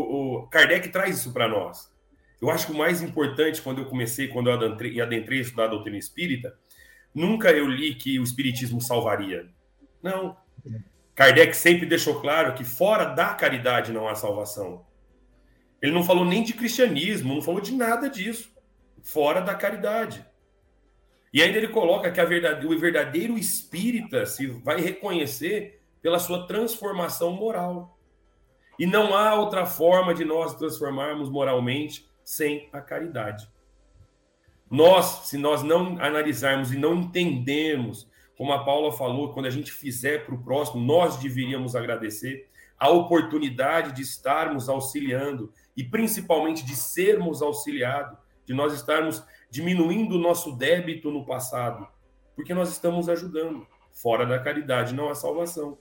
o 0.42 0.48
Kardec 0.48 0.88
traz 0.88 1.18
isso 1.18 1.32
para 1.32 1.48
nós. 1.48 1.92
Eu 2.40 2.50
acho 2.50 2.66
que 2.66 2.72
o 2.72 2.76
mais 2.76 3.02
importante, 3.02 3.62
quando 3.62 3.80
eu 3.80 3.86
comecei, 3.86 4.28
quando 4.28 4.48
eu 4.48 4.54
adentrei, 4.54 5.00
adentrei 5.00 5.38
a 5.38 5.42
estudar 5.42 5.64
a 5.64 5.68
doutrina 5.68 5.96
espírita, 5.96 6.54
nunca 7.14 7.50
eu 7.50 7.66
li 7.66 7.94
que 7.94 8.18
o 8.18 8.24
espiritismo 8.24 8.80
salvaria. 8.80 9.48
Não. 10.02 10.36
Kardec 11.14 11.54
sempre 11.54 11.86
deixou 11.86 12.20
claro 12.20 12.54
que 12.54 12.64
fora 12.64 13.04
da 13.04 13.34
caridade 13.34 13.92
não 13.92 14.08
há 14.08 14.14
salvação. 14.14 14.84
Ele 15.80 15.92
não 15.92 16.02
falou 16.02 16.24
nem 16.24 16.42
de 16.42 16.52
cristianismo, 16.54 17.34
não 17.34 17.42
falou 17.42 17.60
de 17.60 17.72
nada 17.72 18.08
disso. 18.08 18.52
Fora 19.02 19.40
da 19.40 19.54
caridade. 19.54 20.24
E 21.32 21.42
ainda 21.42 21.58
ele 21.58 21.68
coloca 21.68 22.10
que 22.10 22.24
verdade, 22.24 22.66
o 22.66 22.78
verdadeiro 22.78 23.36
espírita 23.36 24.24
se 24.24 24.46
vai 24.46 24.80
reconhecer 24.80 25.80
pela 26.00 26.18
sua 26.18 26.46
transformação 26.46 27.32
moral. 27.32 27.98
E 28.78 28.86
não 28.86 29.14
há 29.14 29.34
outra 29.34 29.66
forma 29.66 30.14
de 30.14 30.24
nós 30.24 30.54
transformarmos 30.54 31.28
moralmente 31.28 32.08
sem 32.24 32.68
a 32.72 32.80
caridade. 32.80 33.48
Nós, 34.74 35.28
se 35.28 35.38
nós 35.38 35.62
não 35.62 35.96
analisarmos 36.00 36.72
e 36.72 36.76
não 36.76 36.96
entendermos, 36.96 38.10
como 38.36 38.52
a 38.52 38.64
Paula 38.64 38.92
falou, 38.92 39.32
quando 39.32 39.46
a 39.46 39.50
gente 39.50 39.70
fizer 39.70 40.26
para 40.26 40.34
o 40.34 40.42
próximo, 40.42 40.84
nós 40.84 41.16
deveríamos 41.16 41.76
agradecer 41.76 42.48
a 42.76 42.90
oportunidade 42.90 43.92
de 43.92 44.02
estarmos 44.02 44.68
auxiliando 44.68 45.52
e 45.76 45.84
principalmente 45.84 46.66
de 46.66 46.74
sermos 46.74 47.40
auxiliados, 47.40 48.18
de 48.44 48.52
nós 48.52 48.74
estarmos 48.74 49.24
diminuindo 49.48 50.16
o 50.16 50.20
nosso 50.20 50.56
débito 50.56 51.08
no 51.08 51.24
passado, 51.24 51.86
porque 52.34 52.52
nós 52.52 52.68
estamos 52.72 53.08
ajudando. 53.08 53.64
Fora 53.92 54.26
da 54.26 54.40
caridade 54.40 54.92
não 54.92 55.08
há 55.08 55.14
salvação. 55.14 55.78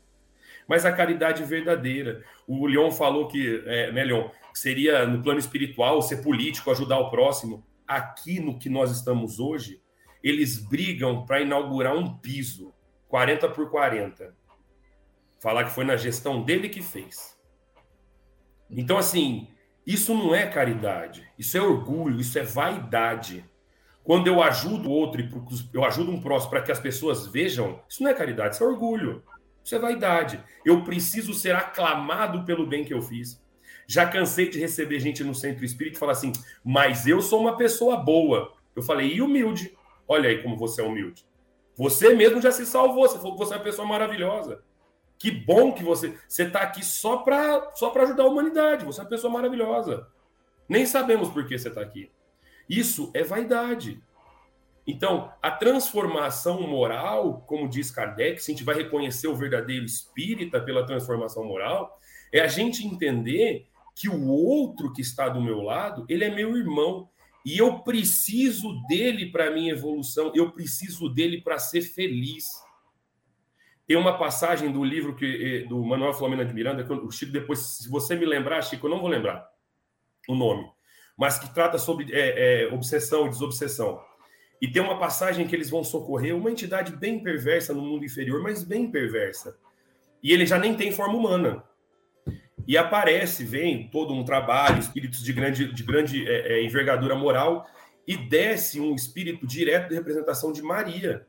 Mas 0.68 0.86
a 0.86 0.92
caridade 0.92 1.44
verdadeira. 1.44 2.24
O 2.48 2.68
Leon 2.68 2.92
falou 2.92 3.28
que, 3.28 3.64
é, 3.66 3.92
né, 3.92 4.04
Leon, 4.04 4.30
seria 4.54 5.08
no 5.08 5.24
plano 5.24 5.40
espiritual 5.40 6.00
ser 6.04 6.18
político, 6.18 6.70
ajudar 6.70 7.00
o 7.00 7.10
próximo 7.10 7.66
aqui 7.88 8.40
no 8.40 8.58
que 8.58 8.70
nós 8.70 8.92
estamos 8.92 9.40
hoje, 9.40 9.82
eles 10.24 10.58
brigam 10.58 11.26
para 11.26 11.42
inaugurar 11.42 11.96
um 11.96 12.18
piso 12.18 12.74
40 13.08 13.50
por 13.50 13.70
40. 13.70 14.36
Falar 15.40 15.66
que 15.66 15.72
foi 15.72 15.84
na 15.84 15.98
gestão 15.98 16.42
dele 16.42 16.70
que 16.70 16.82
fez. 16.82 17.38
Então, 18.70 18.98
assim, 18.98 19.48
isso 19.86 20.14
não 20.16 20.34
é 20.34 20.48
caridade, 20.48 21.30
isso 21.38 21.58
é 21.58 21.62
orgulho, 21.62 22.20
isso 22.22 22.40
é 22.40 22.44
vaidade. 22.44 23.46
Quando 24.04 24.28
eu 24.28 24.42
ajudo 24.42 24.90
outro 24.90 25.22
e 25.22 25.30
eu 25.74 25.84
ajudo 25.84 26.12
um 26.12 26.22
próximo 26.22 26.52
para 26.52 26.62
que 26.62 26.72
as 26.72 26.80
pessoas 26.80 27.28
vejam, 27.28 27.82
isso 27.88 28.02
não 28.02 28.10
é 28.10 28.14
caridade, 28.14 28.56
isso 28.56 28.64
é 28.64 28.68
orgulho, 28.68 29.24
isso 29.64 29.76
é 29.76 29.80
vaidade. 29.80 30.44
Eu 30.66 30.84
preciso 30.84 31.34
ser 31.34 31.56
aclamado 31.56 32.46
pelo 32.46 32.66
bem 32.66 32.84
que 32.84 32.94
eu 32.94 33.02
fiz. 33.02 33.43
Já 33.88 34.08
cansei 34.08 34.50
de 34.50 34.60
receber 34.60 35.00
gente 35.00 35.24
no 35.24 35.36
centro 35.36 35.66
espírita 35.66 35.98
e 35.98 36.00
falar 36.00 36.14
assim, 36.14 36.32
mas 36.64 37.08
eu 37.08 37.22
sou 37.22 37.42
uma 37.42 37.58
pessoa 37.58 37.98
boa. 37.98 38.54
Eu 38.76 38.82
falei, 38.82 39.14
e 39.14 39.22
humilde? 39.22 39.76
Olha 40.08 40.30
aí 40.30 40.42
como 40.42 40.58
você 40.58 40.82
é 40.82 40.84
humilde. 40.84 41.26
Você 41.76 42.14
mesmo 42.14 42.42
já 42.42 42.52
se 42.52 42.66
salvou, 42.66 43.08
você 43.08 43.18
falou 43.18 43.34
que 43.34 43.40
você 43.40 43.54
é 43.54 43.58
uma 43.58 43.64
pessoa 43.64 43.88
maravilhosa. 43.88 44.64
Que 45.18 45.32
bom 45.32 45.72
que 45.72 45.84
você 45.84 46.18
você 46.28 46.44
está 46.44 46.62
aqui 46.62 46.84
só 46.84 47.18
para 47.18 47.72
só 47.76 47.94
ajudar 47.98 48.24
a 48.24 48.28
humanidade. 48.28 48.86
Você 48.86 49.00
é 49.00 49.04
uma 49.04 49.10
pessoa 49.10 49.32
maravilhosa. 49.32 50.08
Nem 50.68 50.86
sabemos 50.86 51.30
por 51.30 51.48
que 51.48 51.58
você 51.58 51.70
está 51.70 51.82
aqui. 51.82 52.12
Isso 52.70 53.12
é 53.14 53.24
vaidade. 53.24 54.02
Então, 54.86 55.32
a 55.42 55.50
transformação 55.50 56.62
moral, 56.68 57.42
como 57.48 57.70
diz 57.70 57.90
Kardec, 57.90 58.42
se 58.42 58.52
a 58.52 58.54
gente 58.54 58.66
vai 58.66 58.76
reconhecer 58.76 59.28
o 59.28 59.36
verdadeiro 59.36 59.86
espírita 59.86 60.60
pela 60.60 60.86
transformação 60.86 61.46
moral, 61.46 61.98
é 62.32 62.42
a 62.42 62.48
gente 62.48 62.86
entender 62.86 63.66
que 63.96 64.10
o 64.10 64.28
outro 64.28 64.92
que 64.92 65.02
está 65.02 65.30
do 65.30 65.42
meu 65.42 65.62
lado, 65.62 66.06
ele 66.10 66.24
é 66.24 66.34
meu 66.34 66.58
irmão. 66.58 67.10
E 67.46 67.58
eu 67.58 67.80
preciso 67.80 68.82
dele 68.88 69.32
para 69.32 69.52
minha 69.52 69.74
evolução, 69.74 70.32
eu 70.34 70.52
preciso 70.52 71.10
dele 71.10 71.42
para 71.42 71.60
ser 71.60 71.82
feliz. 71.82 72.46
Tem 73.86 73.98
uma 73.98 74.18
passagem 74.18 74.72
do 74.72 74.84
livro 74.84 75.14
que, 75.16 75.26
eh, 75.26 75.68
do 75.68 75.84
Manuel 75.84 76.14
Flamengo 76.14 76.46
de 76.46 76.54
Miranda, 76.54 76.86
que 76.86 76.94
o 76.94 77.12
Chico, 77.12 77.34
depois, 77.34 77.60
se 77.60 77.90
você 77.90 78.16
me 78.16 78.26
lembrar, 78.26 78.62
Chico, 78.62 78.88
eu 78.88 78.92
não 78.92 79.02
vou 79.02 79.10
lembrar 79.10 79.46
o 80.28 80.36
nome, 80.36 80.72
mas 81.18 81.38
que 81.38 81.54
trata 81.54 81.78
sobre 81.78 82.14
é, 82.14 82.64
é, 82.64 82.74
obsessão 82.74 83.28
e 83.28 83.30
desobsessão. 83.30 84.02
E 84.62 84.72
tem 84.72 84.82
uma 84.82 84.98
passagem 84.98 85.46
que 85.46 85.54
eles 85.54 85.70
vão 85.70 85.84
socorrer 85.84 86.34
uma 86.34 86.50
entidade 86.50 86.96
bem 86.96 87.22
perversa 87.22 87.74
no 87.74 87.82
mundo 87.82 88.06
inferior, 88.06 88.42
mas 88.42 88.64
bem 88.64 88.90
perversa. 88.90 89.58
E 90.24 90.32
ele 90.32 90.46
já 90.46 90.58
nem 90.58 90.74
tem 90.74 90.94
forma 90.94 91.18
humana. 91.18 91.62
E 92.68 92.78
aparece, 92.78 93.44
vem 93.44 93.88
todo 93.90 94.14
um 94.14 94.24
trabalho, 94.24 94.80
espíritos 94.80 95.24
de 95.24 95.34
grande, 95.34 95.74
de 95.74 95.84
grande 95.84 96.28
é, 96.28 96.54
é, 96.54 96.64
envergadura 96.64 97.16
moral, 97.16 97.66
e 98.08 98.18
desce 98.18 98.80
um 98.80 98.96
espírito 98.96 99.46
direto 99.46 99.90
de 99.90 99.96
representação 99.96 100.52
de 100.52 100.62
Maria. 100.62 101.26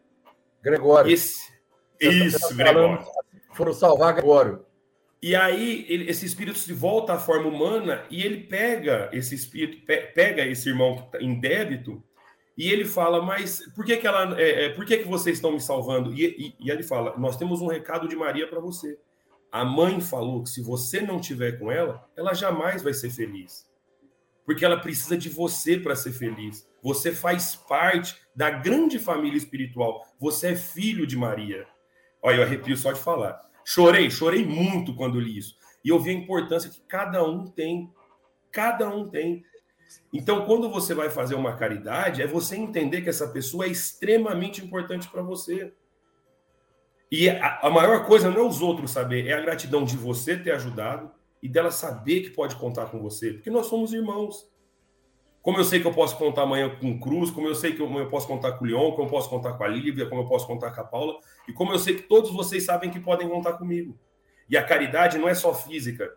Gregório. 0.62 1.10
Esse, 1.10 1.52
isso, 2.00 2.56
Gregório. 2.56 3.04
Foram 3.52 3.72
salvar 3.72 4.14
Gregório. 4.14 4.64
E 5.22 5.34
aí 5.34 5.86
ele, 5.88 6.10
esse 6.10 6.26
espírito 6.26 6.58
se 6.58 6.72
volta 6.72 7.14
à 7.14 7.18
forma 7.18 7.48
humana 7.48 8.04
e 8.10 8.22
ele 8.22 8.42
pega 8.42 9.08
esse 9.10 9.34
espírito, 9.34 9.86
pe, 9.86 9.96
pega 10.14 10.44
esse 10.44 10.68
irmão 10.68 10.96
que 10.96 11.12
tá 11.12 11.18
em 11.18 11.40
débito 11.40 12.04
e 12.58 12.70
ele 12.70 12.84
fala, 12.84 13.22
mas 13.22 13.60
por 13.74 13.84
que 13.84 13.96
que 13.96 14.06
ela, 14.06 14.38
é, 14.38 14.66
é, 14.66 14.68
por 14.68 14.84
que 14.84 14.98
que 14.98 15.08
vocês 15.08 15.38
estão 15.38 15.52
me 15.52 15.60
salvando? 15.60 16.12
E, 16.12 16.26
e, 16.60 16.66
e 16.66 16.70
ele 16.70 16.82
fala, 16.82 17.16
nós 17.16 17.38
temos 17.38 17.62
um 17.62 17.66
recado 17.66 18.06
de 18.06 18.14
Maria 18.14 18.46
para 18.46 18.60
você. 18.60 18.98
A 19.54 19.64
mãe 19.64 20.00
falou 20.00 20.42
que 20.42 20.50
se 20.50 20.60
você 20.60 21.00
não 21.00 21.20
tiver 21.20 21.60
com 21.60 21.70
ela, 21.70 22.04
ela 22.16 22.34
jamais 22.34 22.82
vai 22.82 22.92
ser 22.92 23.08
feliz. 23.08 23.64
Porque 24.44 24.64
ela 24.64 24.80
precisa 24.80 25.16
de 25.16 25.28
você 25.28 25.78
para 25.78 25.94
ser 25.94 26.10
feliz. 26.10 26.68
Você 26.82 27.12
faz 27.12 27.54
parte 27.54 28.20
da 28.34 28.50
grande 28.50 28.98
família 28.98 29.38
espiritual. 29.38 30.04
Você 30.18 30.48
é 30.48 30.56
filho 30.56 31.06
de 31.06 31.16
Maria. 31.16 31.68
Olha, 32.20 32.38
eu 32.38 32.42
arrepio 32.42 32.76
só 32.76 32.90
de 32.90 32.98
falar. 32.98 33.40
Chorei, 33.64 34.10
chorei 34.10 34.44
muito 34.44 34.92
quando 34.92 35.20
li 35.20 35.38
isso. 35.38 35.56
E 35.84 35.88
eu 35.88 36.00
vi 36.00 36.10
a 36.10 36.14
importância 36.14 36.68
que 36.68 36.80
cada 36.88 37.22
um 37.22 37.46
tem. 37.46 37.88
Cada 38.50 38.88
um 38.88 39.08
tem. 39.08 39.44
Então, 40.12 40.46
quando 40.46 40.68
você 40.68 40.94
vai 40.94 41.10
fazer 41.10 41.36
uma 41.36 41.56
caridade, 41.56 42.22
é 42.22 42.26
você 42.26 42.56
entender 42.56 43.02
que 43.02 43.08
essa 43.08 43.28
pessoa 43.28 43.66
é 43.66 43.68
extremamente 43.68 44.60
importante 44.64 45.08
para 45.08 45.22
você. 45.22 45.72
E 47.16 47.30
a, 47.30 47.60
a, 47.62 47.70
maior 47.70 48.04
coisa 48.06 48.28
não 48.28 48.40
é 48.40 48.42
os 48.42 48.60
outros 48.60 48.90
saber, 48.90 49.28
é 49.28 49.34
a 49.34 49.40
gratidão 49.40 49.84
de 49.84 49.96
você 49.96 50.36
ter 50.36 50.50
ajudado 50.50 51.12
e 51.40 51.48
dela 51.48 51.70
saber 51.70 52.22
que 52.22 52.30
pode 52.30 52.56
contar 52.56 52.86
com 52.86 52.98
você, 52.98 53.34
porque 53.34 53.50
nós 53.50 53.66
somos 53.66 53.92
irmãos. 53.92 54.50
Como 55.40 55.56
eu 55.56 55.62
sei 55.62 55.78
que 55.78 55.86
eu 55.86 55.92
posso 55.94 56.18
contar 56.18 56.42
amanhã 56.42 56.74
com 56.74 56.90
o 56.90 56.98
Cruz, 56.98 57.30
como 57.30 57.46
eu 57.46 57.54
sei 57.54 57.72
que 57.72 57.80
eu, 57.80 57.98
eu 58.00 58.08
posso 58.08 58.26
contar 58.26 58.54
com 58.54 58.64
o 58.64 58.66
Leon, 58.66 58.90
como 58.90 59.04
eu 59.04 59.10
posso 59.12 59.30
contar 59.30 59.52
com 59.52 59.62
a 59.62 59.68
Lívia, 59.68 60.06
como 60.06 60.22
eu 60.22 60.26
posso 60.26 60.44
contar 60.44 60.72
com 60.72 60.80
a 60.80 60.84
Paula, 60.84 61.14
e 61.46 61.52
como 61.52 61.70
eu 61.70 61.78
sei 61.78 61.94
que 61.94 62.02
todos 62.02 62.32
vocês 62.32 62.64
sabem 62.64 62.90
que 62.90 62.98
podem 62.98 63.28
contar 63.28 63.52
comigo. 63.52 63.96
E 64.50 64.56
a 64.56 64.64
caridade 64.64 65.16
não 65.16 65.28
é 65.28 65.34
só 65.36 65.54
física. 65.54 66.12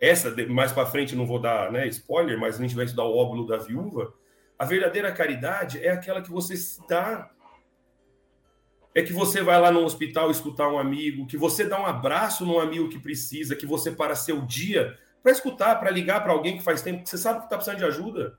Essa, 0.00 0.34
mais 0.48 0.72
para 0.72 0.86
frente, 0.86 1.14
não 1.14 1.26
vou 1.26 1.38
dar 1.38 1.70
né, 1.70 1.86
spoiler, 1.88 2.40
mas 2.40 2.58
a 2.58 2.62
gente 2.62 2.74
vai 2.74 2.86
estudar 2.86 3.04
o 3.04 3.14
óbolo 3.14 3.46
da 3.46 3.58
viúva. 3.58 4.14
A 4.58 4.64
verdadeira 4.64 5.12
caridade 5.12 5.84
é 5.84 5.90
aquela 5.90 6.22
que 6.22 6.30
você 6.30 6.54
dá 6.88 7.30
é 8.98 9.02
que 9.02 9.12
você 9.12 9.42
vai 9.42 9.60
lá 9.60 9.70
no 9.70 9.84
hospital 9.84 10.30
escutar 10.30 10.68
um 10.68 10.78
amigo, 10.78 11.26
que 11.26 11.36
você 11.36 11.64
dá 11.64 11.80
um 11.80 11.86
abraço 11.86 12.44
num 12.44 12.58
amigo 12.58 12.88
que 12.88 12.98
precisa, 12.98 13.56
que 13.56 13.66
você 13.66 13.90
para 13.90 14.14
seu 14.14 14.40
dia 14.42 14.96
para 15.22 15.32
escutar, 15.32 15.76
para 15.76 15.90
ligar 15.90 16.22
para 16.22 16.32
alguém 16.32 16.56
que 16.56 16.62
faz 16.62 16.82
tempo 16.82 17.02
que 17.02 17.08
você 17.08 17.18
sabe 17.18 17.40
que 17.40 17.44
está 17.44 17.56
precisando 17.56 17.78
de 17.78 17.84
ajuda. 17.84 18.38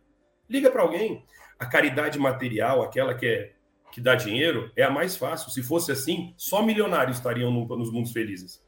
Liga 0.50 0.72
para 0.72 0.82
alguém. 0.82 1.26
A 1.58 1.65
caridade 1.65 2.17
material, 2.17 2.82
aquela 2.82 3.13
que 3.13 3.26
é 3.26 3.54
que 3.91 4.00
dá 4.00 4.13
dinheiro, 4.13 4.72
é 4.76 4.84
a 4.84 4.89
mais 4.89 5.17
fácil. 5.17 5.50
Se 5.52 5.63
fosse 5.63 5.91
assim, 5.91 6.34
só 6.38 6.62
milionários 6.62 7.17
estariam 7.17 7.52
no, 7.52 7.65
nos 7.78 7.91
mundos 7.91 8.12
felizes. 8.12 8.63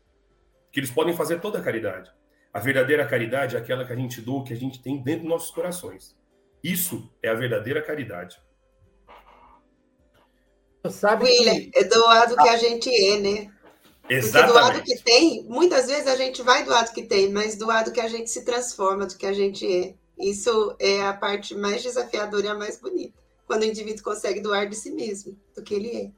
Que 0.72 0.80
eles 0.80 0.92
podem 0.92 1.16
fazer 1.16 1.40
toda 1.40 1.60
a 1.60 1.62
caridade. 1.62 2.12
A 2.54 2.60
verdadeira 2.60 3.06
caridade 3.06 3.56
é 3.56 3.60
aquela 3.60 3.86
que 3.86 3.94
a 3.94 3.96
gente 3.96 4.20
doa, 4.20 4.44
que 4.44 4.54
a 4.54 4.58
gente 4.58 4.82
tem 4.82 5.02
dentro 5.02 5.22
dos 5.22 5.30
nossos 5.30 5.52
corações. 5.52 6.18
Isso 6.64 7.12
é 7.22 7.30
a 7.30 7.34
verdadeira 7.34 7.82
caridade. 7.82 8.38
Sabe 10.90 11.26
William, 11.26 11.54
que... 11.54 11.72
é 11.76 11.84
doado 11.84 12.36
que 12.36 12.50
a 12.50 12.58
gente 12.58 12.90
é, 12.90 13.20
né? 13.20 13.52
Exatamente. 14.10 14.32
Porque 14.32 14.60
doado 14.60 14.84
que 14.84 15.04
tem, 15.04 15.44
muitas 15.44 15.88
vezes 15.88 16.08
a 16.08 16.16
gente 16.16 16.42
vai 16.42 16.64
doado 16.64 16.92
que 16.92 17.04
tem, 17.04 17.32
mas 17.32 17.56
doado 17.56 17.92
que 17.92 18.02
a 18.02 18.08
gente 18.08 18.30
se 18.30 18.44
transforma, 18.44 19.06
do 19.06 19.16
que 19.16 19.26
a 19.26 19.34
gente 19.34 19.66
é. 19.66 19.94
Isso 20.20 20.76
é 20.80 21.02
a 21.02 21.14
parte 21.14 21.56
mais 21.56 21.82
desafiadora 21.82 22.46
e 22.46 22.50
a 22.50 22.56
mais 22.56 22.78
bonita. 22.78 23.14
Quando 23.48 23.64
o 23.64 23.66
indivíduo 23.66 24.04
consegue 24.04 24.40
doar 24.40 24.68
de 24.68 24.76
si 24.76 24.92
mesmo, 24.92 25.38
do 25.56 25.64
que 25.64 25.74
ele 25.74 25.98
é. 25.98 26.12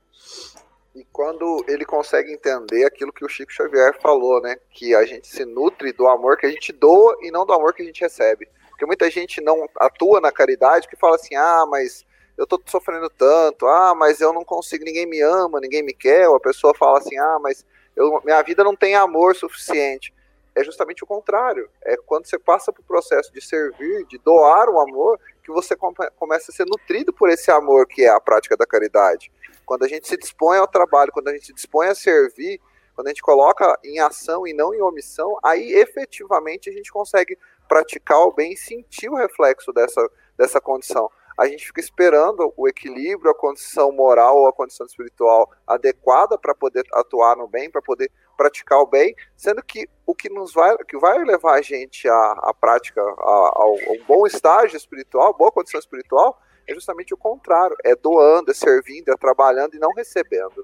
E 0.96 1.06
quando 1.12 1.66
ele 1.68 1.86
consegue 1.86 2.32
entender 2.32 2.86
aquilo 2.86 3.12
que 3.12 3.26
o 3.26 3.30
Chico 3.30 3.52
Xavier 3.52 4.00
falou, 4.02 4.42
né? 4.42 4.56
Que 4.72 4.94
a 4.94 5.06
gente 5.06 5.28
se 5.28 5.44
nutre 5.44 5.92
do 5.92 6.08
amor 6.08 6.38
que 6.38 6.46
a 6.46 6.52
gente 6.52 6.72
doa 6.72 7.18
e 7.22 7.32
não 7.32 7.46
do 7.46 7.54
amor 7.54 7.74
que 7.74 7.82
a 7.82 7.86
gente 7.86 8.02
recebe. 8.02 8.48
Porque 8.70 8.86
muita 8.86 9.10
gente 9.10 9.42
não 9.42 9.68
atua 9.78 10.22
na 10.22 10.32
caridade 10.32 10.88
que 10.88 10.96
fala 10.96 11.16
assim, 11.16 11.36
ah, 11.36 11.66
mas 11.68 12.06
eu 12.38 12.48
tô 12.48 12.62
sofrendo 12.66 13.10
tanto, 13.10 13.68
ah, 13.68 13.94
mas 13.96 14.20
eu 14.20 14.34
não 14.34 14.44
consigo, 14.44 14.84
ninguém 14.84 15.06
me 15.06 15.22
ama, 15.22 15.60
ninguém 15.60 15.84
me 15.84 15.94
quer, 15.94 16.28
ou 16.28 16.36
a 16.36 16.40
pessoa 16.40 16.74
fala 16.74 16.98
assim, 16.98 17.18
ah, 17.18 17.38
mas 17.42 17.66
eu, 17.96 18.22
minha 18.24 18.42
vida 18.42 18.64
não 18.64 18.76
tem 18.76 18.96
amor 18.96 19.36
suficiente. 19.36 20.14
É 20.56 20.64
justamente 20.64 21.04
o 21.04 21.08
contrário. 21.08 21.70
É 21.84 21.96
quando 21.98 22.28
você 22.28 22.38
passa 22.38 22.72
o 22.72 22.84
processo 22.84 23.32
de 23.34 23.42
servir, 23.42 24.06
de 24.06 24.18
doar 24.20 24.70
o 24.70 24.80
amor, 24.80 25.20
que 25.44 25.52
você 25.52 25.76
come, 25.76 25.96
começa 26.18 26.52
a 26.52 26.56
ser 26.56 26.66
nutrido 26.66 27.12
por 27.12 27.30
esse 27.30 27.52
amor 27.52 27.88
que 27.88 28.04
é 28.04 28.10
a 28.10 28.20
prática 28.20 28.56
da 28.56 28.66
caridade. 28.66 29.32
Quando 29.66 29.84
a 29.84 29.88
gente 29.88 30.08
se 30.08 30.18
dispõe 30.18 30.58
ao 30.58 30.68
trabalho, 30.68 31.12
quando 31.12 31.30
a 31.30 31.34
gente 31.34 31.48
se 31.48 31.54
dispõe 31.54 31.88
a 31.88 31.96
servir, 31.96 32.60
quando 32.96 33.08
a 33.08 33.10
gente 33.10 33.22
coloca 33.22 33.80
em 33.84 34.00
ação 34.00 34.46
e 34.46 34.54
não 34.54 34.74
em 34.74 34.82
omissão, 34.82 35.38
aí 35.44 35.74
efetivamente 35.74 36.70
a 36.70 36.74
gente 36.74 36.92
consegue 36.92 37.38
praticar 37.68 38.20
o 38.20 38.32
bem 38.32 38.54
e 38.54 38.58
sentir 38.58 39.10
o 39.10 39.16
reflexo 39.16 39.74
dessa, 39.74 40.08
dessa 40.38 40.62
condição. 40.62 41.10
A 41.38 41.48
gente 41.48 41.66
fica 41.66 41.80
esperando 41.80 42.54
o 42.56 42.68
equilíbrio, 42.68 43.32
a 43.32 43.36
condição 43.36 43.92
moral 43.92 44.38
ou 44.38 44.48
a 44.48 44.54
condição 44.54 44.86
espiritual 44.86 45.52
adequada 45.66 46.38
para 46.38 46.54
poder 46.54 46.84
atuar 46.94 47.36
no 47.36 47.48
bem, 47.48 47.72
para 47.72 47.82
poder 47.82 48.12
praticar 48.38 48.80
o 48.80 48.88
bem, 48.88 49.16
sendo 49.36 49.64
que 49.64 49.88
o 50.06 50.14
que 50.14 50.30
nos 50.30 50.54
vai, 50.54 50.76
que 50.88 50.98
vai 50.98 51.24
levar 51.24 51.56
a 51.56 51.62
gente 51.62 52.08
à, 52.08 52.32
à 52.44 52.54
prática, 52.54 53.02
a, 53.02 53.52
a, 53.56 53.66
um 53.90 54.04
bom 54.08 54.26
estágio 54.28 54.78
espiritual, 54.78 55.36
boa 55.36 55.52
condição 55.52 55.80
espiritual, 55.80 56.40
é 56.68 56.74
justamente 56.74 57.14
o 57.14 57.18
contrário, 57.18 57.76
é 57.84 57.96
doando, 57.96 58.52
é 58.52 58.54
servindo, 58.54 59.10
é 59.10 59.16
trabalhando 59.18 59.76
e 59.76 59.80
não 59.80 59.94
recebendo. 59.94 60.64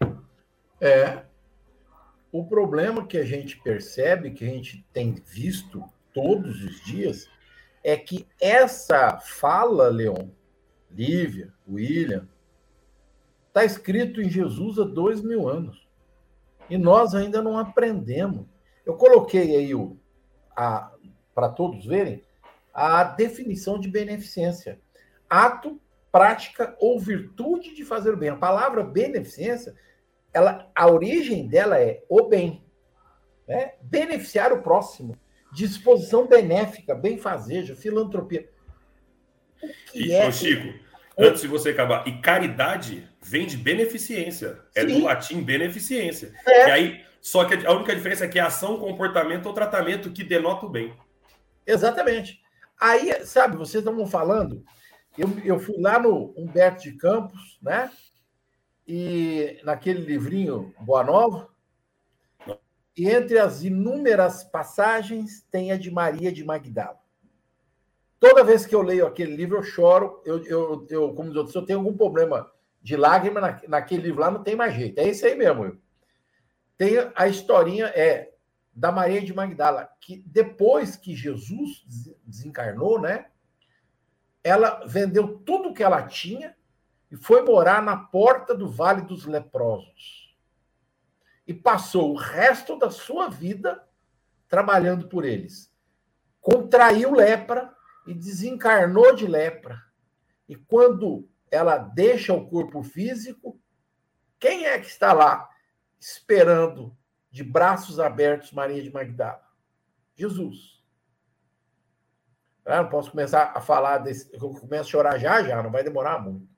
Né? 0.00 0.14
É. 0.80 1.24
O 2.32 2.44
problema 2.46 3.06
que 3.06 3.16
a 3.16 3.24
gente 3.24 3.60
percebe, 3.60 4.32
que 4.32 4.44
a 4.44 4.48
gente 4.48 4.84
tem 4.92 5.14
visto 5.14 5.84
todos 6.12 6.62
os 6.64 6.80
dias, 6.84 7.28
é 7.84 7.98
que 7.98 8.26
essa 8.40 9.18
fala, 9.18 9.88
Leon, 9.88 10.30
Lívia, 10.90 11.52
William, 11.68 12.26
está 13.48 13.62
escrito 13.62 14.22
em 14.22 14.30
Jesus 14.30 14.78
há 14.78 14.84
dois 14.84 15.20
mil 15.20 15.46
anos. 15.46 15.86
E 16.70 16.78
nós 16.78 17.14
ainda 17.14 17.42
não 17.42 17.58
aprendemos. 17.58 18.46
Eu 18.86 18.94
coloquei 18.94 19.54
aí 19.54 19.72
para 21.34 21.48
todos 21.50 21.84
verem 21.84 22.24
a 22.72 23.04
definição 23.04 23.78
de 23.78 23.88
beneficência. 23.88 24.80
Ato, 25.28 25.78
prática 26.10 26.74
ou 26.80 26.98
virtude 26.98 27.74
de 27.74 27.84
fazer 27.84 28.14
o 28.14 28.16
bem. 28.16 28.30
A 28.30 28.36
palavra 28.36 28.82
beneficência, 28.82 29.74
ela, 30.32 30.70
a 30.74 30.90
origem 30.90 31.46
dela 31.46 31.78
é 31.78 32.02
o 32.08 32.28
bem. 32.28 32.64
Né? 33.46 33.74
Beneficiar 33.82 34.52
o 34.52 34.62
próximo. 34.62 35.16
Disposição 35.54 36.26
benéfica, 36.26 36.94
benfazeja, 36.94 37.76
filantropia. 37.76 38.48
E, 39.94 40.12
é... 40.12 40.30
Chico, 40.32 40.78
antes 41.18 41.42
de 41.42 41.48
você 41.48 41.70
acabar, 41.70 42.06
e 42.06 42.20
caridade 42.20 43.08
vem 43.22 43.46
de 43.46 43.56
beneficência. 43.56 44.60
É 44.74 44.82
Sim. 44.82 45.00
do 45.00 45.04
latim 45.04 45.42
beneficência. 45.42 46.34
É. 46.46 46.68
E 46.68 46.70
aí, 46.70 47.04
só 47.20 47.44
que 47.44 47.66
a 47.66 47.72
única 47.72 47.94
diferença 47.94 48.24
é 48.24 48.28
que 48.28 48.38
é 48.38 48.42
ação, 48.42 48.78
comportamento 48.78 49.46
ou 49.46 49.54
tratamento 49.54 50.12
que 50.12 50.24
denota 50.24 50.66
o 50.66 50.68
bem. 50.68 50.92
Exatamente. 51.66 52.40
Aí, 52.78 53.24
sabe, 53.24 53.56
vocês 53.56 53.82
estavam 53.82 54.06
falando, 54.06 54.62
eu, 55.16 55.28
eu 55.44 55.58
fui 55.58 55.80
lá 55.80 55.98
no 55.98 56.34
Humberto 56.36 56.82
de 56.82 56.92
Campos, 56.92 57.58
né? 57.62 57.90
E 58.86 59.58
naquele 59.64 60.00
livrinho 60.00 60.74
Boa 60.80 61.02
Nova, 61.02 61.48
e 62.96 63.08
entre 63.08 63.38
as 63.38 63.62
inúmeras 63.62 64.44
passagens 64.44 65.44
tem 65.50 65.72
a 65.72 65.76
de 65.76 65.90
Maria 65.90 66.30
de 66.30 66.44
Magdala. 66.44 67.00
Toda 68.20 68.44
vez 68.44 68.64
que 68.64 68.74
eu 68.74 68.82
leio 68.82 69.06
aquele 69.06 69.34
livro, 69.34 69.58
eu 69.58 69.62
choro. 69.62 70.22
Eu, 70.24 70.44
eu, 70.44 70.86
eu 70.88 71.14
como 71.14 71.30
diz, 71.32 71.50
se 71.50 71.58
eu 71.58 71.64
tenho 71.64 71.80
algum 71.80 71.96
problema 71.96 72.50
de 72.80 72.96
lágrima 72.96 73.40
na, 73.40 73.60
naquele 73.68 74.02
livro 74.02 74.20
lá, 74.20 74.30
não 74.30 74.42
tem 74.42 74.54
mais 74.54 74.74
jeito. 74.74 74.98
É 74.98 75.08
isso 75.08 75.26
aí 75.26 75.34
mesmo. 75.34 75.78
Tem 76.76 76.94
a 77.14 77.28
historinha, 77.28 77.86
é 77.86 78.32
da 78.72 78.90
Maria 78.90 79.20
de 79.20 79.32
Magdala, 79.34 79.88
que 80.00 80.22
depois 80.26 80.96
que 80.96 81.14
Jesus 81.14 81.84
desencarnou, 82.24 83.00
né? 83.00 83.26
Ela 84.42 84.84
vendeu 84.86 85.38
tudo 85.38 85.72
que 85.72 85.82
ela 85.82 86.02
tinha 86.02 86.56
e 87.10 87.16
foi 87.16 87.42
morar 87.42 87.82
na 87.82 87.96
porta 87.96 88.54
do 88.54 88.68
Vale 88.68 89.02
dos 89.02 89.24
Leprosos. 89.24 90.23
E 91.46 91.52
passou 91.52 92.12
o 92.12 92.16
resto 92.16 92.78
da 92.78 92.90
sua 92.90 93.28
vida 93.28 93.86
trabalhando 94.48 95.08
por 95.08 95.24
eles. 95.24 95.72
Contraiu 96.40 97.12
lepra 97.12 97.74
e 98.06 98.14
desencarnou 98.14 99.14
de 99.14 99.26
lepra. 99.26 99.82
E 100.48 100.54
quando 100.56 101.28
ela 101.50 101.78
deixa 101.78 102.32
o 102.32 102.48
corpo 102.48 102.82
físico, 102.82 103.60
quem 104.38 104.66
é 104.66 104.78
que 104.78 104.86
está 104.86 105.12
lá 105.12 105.48
esperando 105.98 106.96
de 107.30 107.42
braços 107.42 107.98
abertos 107.98 108.52
Maria 108.52 108.82
de 108.82 108.92
Magdala? 108.92 109.42
Jesus. 110.14 110.82
Eu 112.64 112.76
não 112.76 112.88
posso 112.88 113.10
começar 113.10 113.52
a 113.54 113.60
falar 113.60 113.98
desse. 113.98 114.30
Eu 114.32 114.40
começo 114.40 114.88
a 114.88 114.90
chorar 114.90 115.18
já, 115.18 115.42
já, 115.42 115.62
não 115.62 115.70
vai 115.70 115.84
demorar 115.84 116.18
muito. 116.18 116.48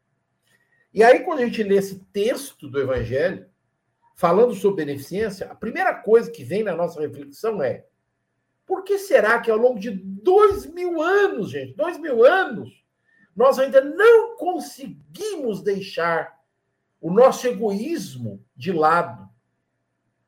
E 0.92 1.02
aí, 1.02 1.20
quando 1.20 1.40
a 1.40 1.44
gente 1.44 1.62
lê 1.62 1.76
esse 1.76 1.98
texto 2.12 2.68
do 2.68 2.80
Evangelho, 2.80 3.48
falando 4.16 4.52
sobre 4.54 4.84
beneficência, 4.84 5.46
a 5.46 5.54
primeira 5.54 5.94
coisa 5.94 6.30
que 6.30 6.42
vem 6.42 6.64
na 6.64 6.74
nossa 6.74 7.00
reflexão 7.00 7.62
é: 7.62 7.86
por 8.66 8.82
que 8.82 8.98
será 8.98 9.38
que 9.38 9.50
ao 9.50 9.56
longo 9.56 9.78
de 9.78 9.92
dois 9.92 10.66
mil 10.66 11.00
anos, 11.00 11.50
gente, 11.50 11.76
dois 11.76 11.96
mil 11.96 12.24
anos, 12.24 12.84
nós 13.36 13.60
ainda 13.60 13.80
não 13.80 14.36
conseguimos 14.36 15.62
deixar 15.62 16.36
o 17.00 17.12
nosso 17.12 17.46
egoísmo 17.46 18.44
de 18.56 18.72
lado? 18.72 19.26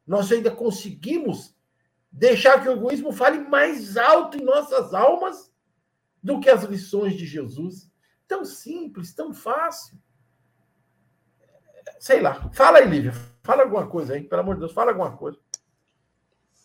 nós 0.09 0.33
ainda 0.33 0.51
conseguimos 0.51 1.55
deixar 2.11 2.63
que 2.63 2.69
o 2.69 2.73
egoísmo 2.73 3.13
fale 3.13 3.41
mais 3.41 3.99
alto 3.99 4.39
em 4.39 4.43
nossas 4.43 4.95
almas 4.95 5.53
do 6.23 6.41
que 6.41 6.49
as 6.49 6.65
lições 6.65 7.15
de 7.15 7.27
Jesus. 7.27 7.93
Tão 8.27 8.43
simples, 8.43 9.13
tão 9.13 9.35
fácil. 9.35 9.99
Sei 12.01 12.23
lá. 12.23 12.51
Fala 12.53 12.79
aí, 12.79 12.89
Lívia. 12.89 13.13
Fala 13.49 13.63
alguma 13.63 13.87
coisa 13.87 14.13
aí, 14.13 14.23
pelo 14.25 14.43
amor 14.43 14.57
de 14.57 14.61
Deus, 14.61 14.75
fala 14.75 14.91
alguma 14.91 15.17
coisa. 15.17 15.39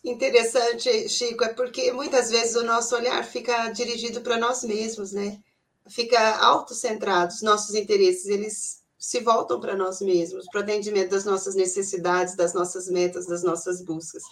Interessante, 0.04 1.08
Chico, 1.08 1.42
é 1.42 1.48
porque 1.48 1.90
muitas 1.94 2.30
vezes 2.30 2.56
o 2.56 2.62
nosso 2.62 2.94
olhar 2.94 3.24
fica 3.24 3.70
dirigido 3.70 4.20
para 4.20 4.36
nós 4.36 4.62
mesmos, 4.62 5.10
né? 5.10 5.40
Fica 5.88 6.36
autocentrado, 6.36 7.32
os 7.32 7.40
nossos 7.40 7.74
interesses, 7.74 8.26
eles 8.26 8.82
se 8.98 9.20
voltam 9.20 9.58
para 9.58 9.74
nós 9.74 10.02
mesmos, 10.02 10.44
para 10.52 10.60
o 10.60 10.62
atendimento 10.62 11.08
das 11.08 11.24
nossas 11.24 11.54
necessidades, 11.54 12.36
das 12.36 12.52
nossas 12.52 12.86
metas, 12.90 13.26
das 13.26 13.42
nossas 13.42 13.82
buscas. 13.82 14.22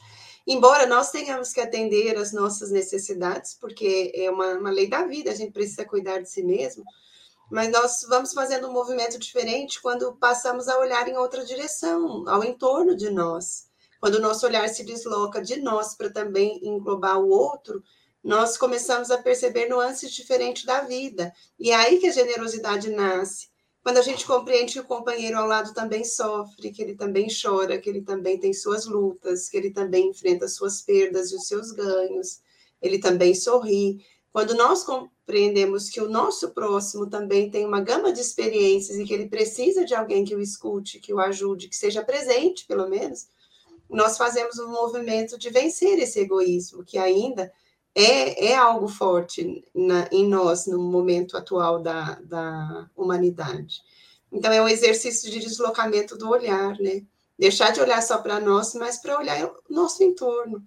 Embora 0.47 0.85
nós 0.85 1.11
tenhamos 1.11 1.55
que 1.55 1.61
atender 1.62 2.19
as 2.19 2.35
nossas 2.35 2.71
necessidades, 2.71 3.57
porque 3.59 4.12
é 4.15 4.31
uma, 4.31 4.59
uma 4.59 4.71
lei 4.71 4.91
da 4.91 5.07
vida, 5.07 5.31
a 5.31 5.35
gente 5.35 5.53
precisa 5.53 5.87
cuidar 5.87 6.19
de 6.19 6.29
si 6.29 6.43
mesmo, 6.43 6.85
mas 7.53 7.71
nós 7.71 8.01
vamos 8.09 8.33
fazendo 8.33 8.67
um 8.67 8.73
movimento 8.73 9.19
diferente 9.19 9.81
quando 9.83 10.17
passamos 10.17 10.69
a 10.69 10.79
olhar 10.79 11.07
em 11.07 11.19
outra 11.19 11.45
direção, 11.45 12.27
ao 12.27 12.43
entorno 12.43 12.97
de 12.97 13.11
nós. 13.11 13.69
Quando 14.01 14.15
o 14.15 14.21
nosso 14.21 14.47
olhar 14.47 14.67
se 14.71 14.83
desloca 14.83 15.43
de 15.43 15.61
nós 15.61 15.95
para 15.95 16.11
também 16.11 16.59
englobar 16.67 17.21
o 17.21 17.29
outro, 17.29 17.83
nós 18.25 18.57
começamos 18.57 19.11
a 19.11 19.19
perceber 19.19 19.69
nuances 19.69 20.11
diferentes 20.12 20.65
da 20.65 20.81
vida. 20.81 21.31
E 21.59 21.71
é 21.71 21.75
aí 21.75 21.99
que 21.99 22.07
a 22.07 22.12
generosidade 22.12 22.88
nasce 22.88 23.53
quando 23.83 23.99
a 23.99 24.03
gente 24.03 24.25
compreende 24.25 24.75
que 24.75 24.81
o 24.81 24.85
companheiro 24.85 25.37
ao 25.37 25.47
lado 25.47 25.75
também 25.75 26.05
sofre, 26.05 26.71
que 26.71 26.81
ele 26.81 26.95
também 26.95 27.27
chora, 27.29 27.79
que 27.79 27.91
ele 27.91 28.01
também 28.01 28.38
tem 28.38 28.55
suas 28.55 28.87
lutas, 28.87 29.49
que 29.49 29.57
ele 29.57 29.73
também 29.73 30.09
enfrenta 30.09 30.47
suas 30.49 30.81
perdas 30.81 31.33
e 31.33 31.37
os 31.37 31.49
seus 31.49 31.73
ganhos, 31.73 32.41
ele 32.81 32.99
também 32.99 33.35
sorri. 33.35 34.03
Quando 34.33 34.55
nós 34.55 34.85
compreendemos 35.23 35.89
que 35.89 36.01
o 36.01 36.11
nosso 36.11 36.51
próximo 36.51 37.09
também 37.09 37.49
tem 37.49 37.65
uma 37.65 37.81
gama 37.81 38.13
de 38.13 38.21
experiências 38.21 38.99
e 38.99 39.05
que 39.05 39.15
ele 39.15 39.29
precisa 39.29 39.85
de 39.85 39.95
alguém 39.95 40.25
que 40.25 40.35
o 40.35 40.41
escute, 40.41 40.99
que 40.99 41.15
o 41.15 41.21
ajude, 41.21 41.69
que 41.69 41.77
seja 41.77 42.05
presente, 42.05 42.67
pelo 42.67 42.89
menos, 42.89 43.29
nós 43.89 44.19
fazemos 44.19 44.59
um 44.59 44.69
movimento 44.69 45.39
de 45.39 45.49
vencer 45.51 45.99
esse 45.99 46.19
egoísmo, 46.21 46.85
que 46.85 46.99
ainda 46.99 47.53
é, 47.95 48.47
é 48.47 48.57
algo 48.57 48.89
forte 48.89 49.65
na, 49.75 50.09
em 50.11 50.27
nós 50.27 50.67
no 50.67 50.79
momento 50.79 51.37
atual 51.37 51.79
da, 51.81 52.19
da 52.23 52.91
humanidade. 52.97 53.81
Então, 54.31 54.51
é 54.51 54.63
um 54.63 54.69
exercício 54.69 55.31
de 55.31 55.41
deslocamento 55.41 56.17
do 56.17 56.29
olhar, 56.29 56.77
né? 56.79 57.03
Deixar 57.39 57.71
de 57.71 57.81
olhar 57.81 58.03
só 58.03 58.19
para 58.19 58.41
nós, 58.41 58.75
mas 58.75 58.99
para 58.99 59.19
olhar 59.19 59.47
o 59.47 59.55
nosso 59.69 60.03
entorno. 60.03 60.63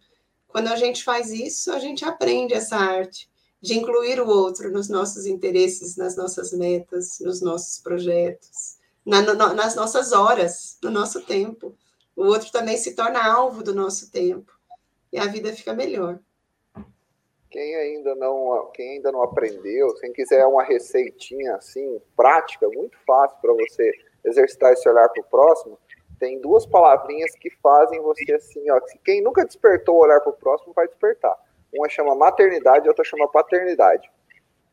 Quando 0.48 0.68
a 0.68 0.76
gente 0.76 1.04
faz 1.04 1.32
isso, 1.32 1.72
a 1.72 1.80
gente 1.80 2.06
aprende 2.06 2.54
essa 2.54 2.78
arte 2.78 3.28
de 3.66 3.74
incluir 3.74 4.22
o 4.22 4.28
outro 4.28 4.72
nos 4.72 4.88
nossos 4.88 5.26
interesses, 5.26 5.98
nas 5.98 6.16
nossas 6.16 6.54
metas, 6.54 7.20
nos 7.20 7.42
nossos 7.42 7.80
projetos, 7.80 8.78
na, 9.04 9.24
no, 9.24 9.34
nas 9.34 9.76
nossas 9.76 10.12
horas, 10.12 10.78
no 10.84 10.92
nosso 10.92 11.26
tempo. 11.26 11.76
O 12.16 12.26
outro 12.26 12.52
também 12.52 12.78
se 12.78 12.94
torna 12.94 13.26
alvo 13.26 13.64
do 13.64 13.74
nosso 13.74 14.12
tempo 14.12 14.54
e 15.12 15.18
a 15.18 15.26
vida 15.26 15.52
fica 15.52 15.74
melhor. 15.74 16.20
Quem 17.50 17.76
ainda 17.76 18.14
não, 18.14 18.70
quem 18.72 18.98
ainda 18.98 19.12
não 19.12 19.24
aprendeu, 19.24 19.96
quem 19.96 20.14
quiser 20.14 20.46
uma 20.46 20.64
receitinha 20.64 21.56
assim, 21.56 22.00
prática, 22.16 22.70
muito 22.70 22.98
fácil 23.06 23.38
para 23.42 23.54
você 23.54 23.92
exercitar 24.24 24.74
esse 24.74 24.88
olhar 24.88 25.10
para 25.10 25.22
o 25.22 25.26
próximo, 25.26 25.80
tem 26.20 26.40
duas 26.40 26.68
palavrinhas 26.68 27.32
que 27.36 27.50
fazem 27.64 28.00
você 28.02 28.32
assim, 28.34 28.70
ó, 28.70 28.80
quem 29.04 29.24
nunca 29.24 29.44
despertou 29.44 29.96
o 29.96 30.04
olhar 30.04 30.22
para 30.22 30.30
o 30.30 30.38
próximo 30.38 30.74
vai 30.74 30.88
despertar. 30.88 31.36
Uma 31.78 31.90
chama 31.90 32.16
maternidade, 32.16 32.88
a 32.88 32.92
outra 32.92 33.04
chama 33.04 33.28
paternidade. 33.28 34.10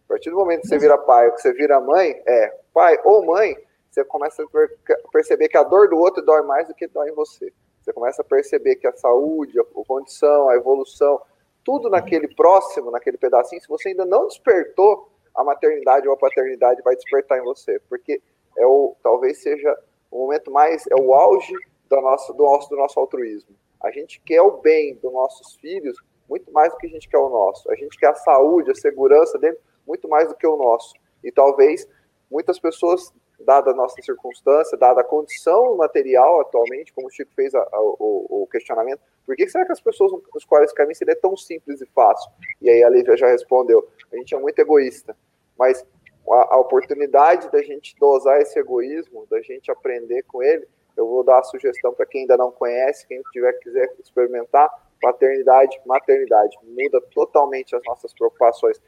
A 0.07 0.09
partir 0.09 0.31
do 0.31 0.37
momento 0.37 0.63
que 0.63 0.69
você 0.69 0.79
vira 0.79 0.99
pai 0.99 1.27
ou 1.27 1.33
que 1.33 1.41
você 1.41 1.53
vira 1.53 1.81
mãe, 1.81 2.23
é 2.27 2.55
pai 2.73 2.99
ou 3.05 3.25
mãe, 3.25 3.57
você 3.91 4.05
começa 4.05 4.43
a 4.43 5.11
perceber 5.11 5.49
que 5.49 5.57
a 5.57 5.63
dor 5.63 5.89
do 5.89 5.99
outro 5.99 6.23
dói 6.23 6.43
mais 6.43 6.69
do 6.69 6.75
que 6.75 6.87
dói 6.87 7.11
em 7.11 7.15
você. 7.15 7.53
Você 7.83 7.93
começa 7.93 8.23
a 8.23 8.25
perceber 8.25 8.77
que 8.77 8.87
a 8.87 8.93
saúde, 8.93 9.59
a 9.59 9.65
condição, 9.87 10.49
a 10.49 10.55
evolução, 10.55 11.21
tudo 11.65 11.91
naquele 11.91 12.29
próximo, 12.35 12.91
naquele 12.91 13.19
pedacinho, 13.19 13.61
se 13.61 13.69
você 13.69 13.91
ainda 13.91 14.05
não 14.05 14.27
despertou, 14.29 15.11
a 15.35 15.43
maternidade 15.43 16.07
ou 16.07 16.15
a 16.15 16.17
paternidade 16.17 16.83
vai 16.83 16.95
despertar 16.95 17.39
em 17.39 17.43
você, 17.43 17.81
porque 17.89 18.21
é 18.57 18.67
o 18.67 18.95
talvez 19.03 19.43
seja 19.43 19.77
o 20.11 20.19
momento 20.19 20.51
mais 20.51 20.87
é 20.91 20.95
o 20.95 21.15
auge 21.15 21.55
do 21.89 22.01
nosso 22.01 22.33
do 22.35 22.43
nosso 22.43 22.69
do 22.69 22.77
nosso 22.77 23.01
altruísmo. 23.01 23.55
A 23.83 23.91
gente 23.91 24.21
quer 24.21 24.43
o 24.43 24.59
bem 24.59 24.95
dos 24.97 25.13
nossos 25.13 25.57
filhos 25.57 25.97
muito 26.29 26.51
mais 26.53 26.73
do 26.73 26.79
que 26.79 26.87
a 26.87 26.91
gente 26.91 27.09
quer 27.09 27.19
o 27.19 27.29
nosso. 27.29 27.71
A 27.71 27.75
gente 27.75 27.99
quer 27.99 28.09
a 28.09 28.15
saúde, 28.15 28.71
a 28.71 28.75
segurança 28.75 29.39
dele 29.39 29.57
muito 29.87 30.09
mais 30.09 30.29
do 30.29 30.35
que 30.35 30.47
o 30.47 30.57
nosso. 30.57 30.95
E 31.23 31.31
talvez 31.31 31.87
muitas 32.31 32.59
pessoas 32.59 33.13
dada 33.43 33.71
a 33.71 33.75
nossa 33.75 34.01
circunstância, 34.01 34.79
dada 34.79 35.01
a 35.01 35.05
condição 35.05 35.77
material 35.77 36.41
atualmente, 36.41 36.93
como 36.93 37.09
o 37.09 37.11
Chico 37.11 37.33
fez 37.35 37.55
a, 37.55 37.61
a, 37.61 37.81
o, 37.81 38.43
o, 38.43 38.47
questionamento, 38.47 39.01
por 39.27 39.37
que 39.37 39.49
será 39.49 39.67
que 39.67 39.73
as 39.73 39.81
pessoas 39.81 40.13
nos 40.33 40.45
quais 40.45 40.67
esse 40.67 40.75
caminho 40.75 40.95
seria 40.95 41.17
tão 41.17 41.37
simples 41.37 41.81
e 41.81 41.87
fácil? 41.87 42.31
E 42.61 42.71
aí 42.71 42.83
a 42.83 42.89
Lívia 42.89 43.17
já 43.17 43.27
respondeu, 43.27 43.89
a 44.13 44.17
gente 44.17 44.35
é 44.35 44.39
muito 44.39 44.59
egoísta, 44.59 45.17
mas 45.59 45.85
a, 46.29 46.55
a 46.55 46.59
oportunidade 46.59 47.51
da 47.51 47.63
gente 47.63 47.97
dosar 47.99 48.41
esse 48.41 48.59
egoísmo, 48.59 49.27
da 49.29 49.41
gente 49.41 49.71
aprender 49.71 50.23
com 50.25 50.43
ele, 50.43 50.67
eu 50.97 51.07
vou 51.07 51.25
dar 51.25 51.39
a 51.39 51.45
sugestão 51.45 51.93
para 51.95 52.07
quem 52.07 52.23
ainda 52.23 52.37
não 52.37 52.51
conhece, 52.51 53.07
quem 53.07 53.21
tiver 53.33 53.53
quiser 53.55 53.93
experimentar, 53.99 54.71
paternidade, 55.03 55.79
maternidade, 55.85 56.57
muda 56.63 57.01
totalmente 57.13 57.75
as 57.75 57.83
nossas 57.85 58.15
preocupações. 58.15 58.81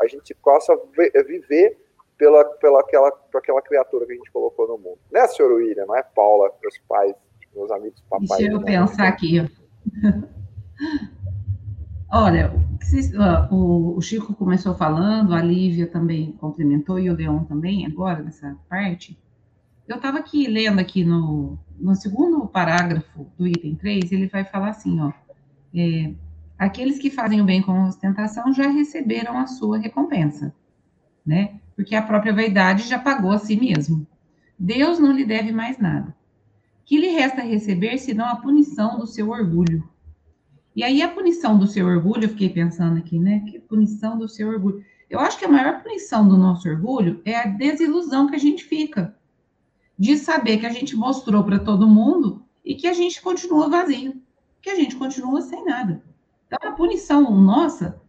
A 0.00 0.06
gente 0.06 0.32
possa 0.36 0.80
viver 1.26 1.76
pela, 2.16 2.44
pela 2.44 2.80
aquela, 2.80 3.10
por 3.10 3.38
aquela 3.38 3.60
criatura 3.60 4.06
que 4.06 4.12
a 4.12 4.16
gente 4.16 4.30
colocou 4.30 4.68
no 4.68 4.78
mundo. 4.78 4.98
Né, 5.10 5.26
senhor 5.26 5.52
William? 5.52 5.84
Não 5.86 5.96
é 5.96 6.02
Paula, 6.02 6.52
meus 6.62 6.78
pais, 6.88 7.14
meus 7.54 7.70
amigos 7.72 8.00
papai. 8.08 8.38
Deixa 8.38 8.52
eu 8.52 8.62
pensar 8.62 9.08
aqui. 9.08 9.38
Olha, 12.12 12.52
o 13.50 14.00
Chico 14.00 14.34
começou 14.34 14.74
falando, 14.74 15.32
a 15.32 15.40
Lívia 15.40 15.86
também 15.86 16.32
complementou 16.32 16.98
e 16.98 17.08
o 17.08 17.14
Leon 17.14 17.44
também, 17.44 17.86
agora 17.86 18.20
nessa 18.20 18.56
parte. 18.68 19.16
Eu 19.86 19.96
estava 19.96 20.18
aqui 20.18 20.48
lendo 20.48 20.80
aqui 20.80 21.04
no, 21.04 21.58
no 21.78 21.94
segundo 21.94 22.46
parágrafo 22.48 23.26
do 23.38 23.46
item 23.46 23.76
3, 23.76 24.12
ele 24.12 24.26
vai 24.26 24.44
falar 24.44 24.70
assim, 24.70 25.00
ó, 25.00 25.12
é, 25.74 26.12
aqueles 26.58 26.98
que 26.98 27.10
fazem 27.10 27.40
o 27.40 27.44
bem 27.44 27.62
com 27.62 27.84
ostentação 27.84 28.52
já 28.52 28.68
receberam 28.68 29.38
a 29.38 29.46
sua 29.46 29.78
recompensa, 29.78 30.54
né? 31.24 31.60
porque 31.80 31.94
a 31.94 32.02
própria 32.02 32.34
vaidade 32.34 32.86
já 32.86 32.98
pagou 32.98 33.32
a 33.32 33.38
si 33.38 33.56
mesmo. 33.56 34.06
Deus 34.58 34.98
não 34.98 35.12
lhe 35.12 35.24
deve 35.24 35.50
mais 35.50 35.78
nada. 35.78 36.14
Que 36.84 36.98
lhe 36.98 37.08
resta 37.08 37.40
receber 37.40 37.96
senão 37.96 38.26
a 38.26 38.36
punição 38.36 38.98
do 38.98 39.06
seu 39.06 39.30
orgulho? 39.30 39.88
E 40.76 40.84
aí 40.84 41.00
a 41.00 41.08
punição 41.08 41.58
do 41.58 41.66
seu 41.66 41.86
orgulho, 41.86 42.24
eu 42.24 42.28
fiquei 42.28 42.50
pensando 42.50 42.98
aqui, 42.98 43.18
né? 43.18 43.42
Que 43.48 43.58
punição 43.58 44.18
do 44.18 44.28
seu 44.28 44.50
orgulho? 44.50 44.84
Eu 45.08 45.18
acho 45.20 45.38
que 45.38 45.46
a 45.46 45.48
maior 45.48 45.82
punição 45.82 46.28
do 46.28 46.36
nosso 46.36 46.68
orgulho 46.68 47.22
é 47.24 47.34
a 47.34 47.46
desilusão 47.46 48.28
que 48.28 48.36
a 48.36 48.38
gente 48.38 48.62
fica 48.62 49.16
de 49.98 50.18
saber 50.18 50.58
que 50.58 50.66
a 50.66 50.70
gente 50.70 50.94
mostrou 50.94 51.42
para 51.44 51.58
todo 51.58 51.88
mundo 51.88 52.44
e 52.62 52.74
que 52.74 52.88
a 52.88 52.92
gente 52.92 53.22
continua 53.22 53.70
vazio, 53.70 54.20
que 54.60 54.70
a 54.70 54.74
gente 54.74 54.96
continua 54.96 55.40
sem 55.42 55.64
nada. 55.64 56.02
Então 56.46 56.68
a 56.68 56.72
punição 56.72 57.30
nossa 57.30 58.00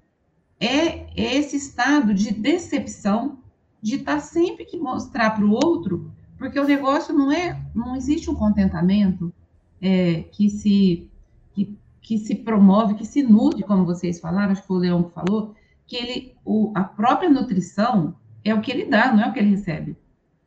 é 0.60 1.08
esse 1.16 1.56
estado 1.56 2.14
de 2.14 2.34
decepção 2.34 3.40
de 3.82 3.96
estar 3.96 4.16
tá 4.16 4.20
sempre 4.20 4.66
que 4.66 4.78
mostrar 4.78 5.32
para 5.32 5.46
o 5.46 5.52
outro, 5.52 6.12
porque 6.38 6.60
o 6.60 6.68
negócio 6.68 7.14
não 7.14 7.32
é, 7.32 7.60
não 7.74 7.96
existe 7.96 8.30
um 8.30 8.36
contentamento 8.36 9.34
é, 9.82 10.24
que 10.32 10.50
se 10.50 11.10
que, 11.54 11.78
que, 12.00 12.18
se 12.20 12.36
promove, 12.36 12.94
que 12.94 13.06
se 13.06 13.24
nutre, 13.24 13.64
como 13.64 13.86
vocês 13.86 14.20
falaram, 14.20 14.52
acho 14.52 14.64
que 14.64 14.72
o 14.72 14.78
Leão 14.78 15.10
falou, 15.10 15.56
que 15.88 15.96
ele, 15.96 16.36
o, 16.46 16.72
a 16.76 16.84
própria 16.84 17.30
nutrição 17.30 18.16
é 18.44 18.54
o 18.54 18.62
que 18.62 18.72
ele 18.72 18.86
dá, 18.86 19.12
não 19.12 19.24
é 19.24 19.30
o 19.30 19.34
que 19.34 19.40
ele 19.40 19.50
recebe. 19.50 19.98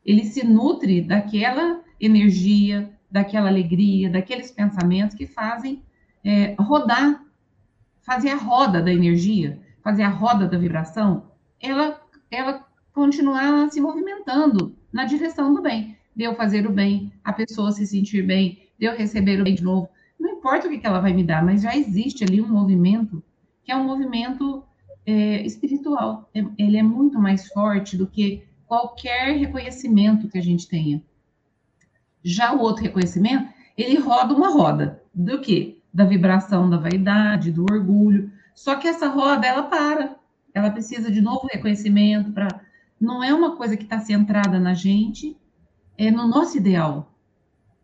Ele 0.04 0.24
se 0.24 0.46
nutre 0.46 1.00
daquela 1.00 1.82
energia, 2.00 2.92
daquela 3.10 3.48
alegria, 3.48 4.10
daqueles 4.10 4.50
pensamentos 4.50 5.16
que 5.16 5.26
fazem 5.26 5.82
é, 6.24 6.54
rodar, 6.58 7.22
fazer 8.02 8.30
a 8.30 8.36
roda 8.36 8.80
da 8.80 8.92
energia, 8.92 9.60
fazer 9.82 10.02
a 10.02 10.08
roda 10.08 10.48
da 10.48 10.58
vibração, 10.58 11.30
ela, 11.60 12.00
ela 12.30 12.66
continuar 12.92 13.70
se 13.70 13.80
movimentando 13.80 14.74
na 14.92 15.04
direção 15.04 15.54
do 15.54 15.60
bem. 15.60 15.96
De 16.16 16.24
eu 16.24 16.34
fazer 16.34 16.66
o 16.66 16.72
bem, 16.72 17.12
a 17.24 17.32
pessoa 17.32 17.72
se 17.72 17.86
sentir 17.86 18.22
bem, 18.22 18.68
de 18.78 18.86
eu 18.86 18.96
receber 18.96 19.40
o 19.40 19.44
bem 19.44 19.54
de 19.54 19.64
novo. 19.64 19.88
Não 20.18 20.30
importa 20.30 20.68
o 20.68 20.70
que 20.70 20.86
ela 20.86 21.00
vai 21.00 21.12
me 21.12 21.24
dar, 21.24 21.44
mas 21.44 21.62
já 21.62 21.76
existe 21.76 22.24
ali 22.24 22.40
um 22.40 22.48
movimento 22.48 23.22
que 23.64 23.72
é 23.72 23.76
um 23.76 23.84
movimento 23.84 24.62
é, 25.04 25.44
espiritual. 25.44 26.30
É, 26.34 26.44
ele 26.56 26.76
é 26.76 26.82
muito 26.82 27.18
mais 27.18 27.48
forte 27.48 27.96
do 27.96 28.06
que 28.06 28.44
qualquer 28.66 29.36
reconhecimento 29.36 30.28
que 30.28 30.38
a 30.38 30.42
gente 30.42 30.68
tenha. 30.68 31.02
Já 32.22 32.52
o 32.52 32.60
outro 32.60 32.82
reconhecimento, 32.82 33.48
ele 33.76 33.98
roda 33.98 34.34
uma 34.34 34.50
roda. 34.50 35.02
Do 35.12 35.40
quê? 35.40 35.78
Da 35.94 36.04
vibração 36.04 36.68
da 36.68 36.76
vaidade, 36.76 37.52
do 37.52 37.62
orgulho. 37.62 38.30
Só 38.52 38.74
que 38.74 38.88
essa 38.88 39.08
roda, 39.08 39.46
ela 39.46 39.62
para. 39.62 40.16
Ela 40.52 40.70
precisa 40.70 41.10
de 41.10 41.20
novo 41.20 41.48
reconhecimento 41.50 42.32
para 42.32 42.48
não 43.00 43.22
é 43.22 43.34
uma 43.34 43.56
coisa 43.56 43.76
que 43.76 43.84
está 43.84 44.00
centrada 44.00 44.58
na 44.58 44.72
gente, 44.72 45.36
é 45.98 46.10
no 46.10 46.26
nosso 46.26 46.56
ideal, 46.56 47.12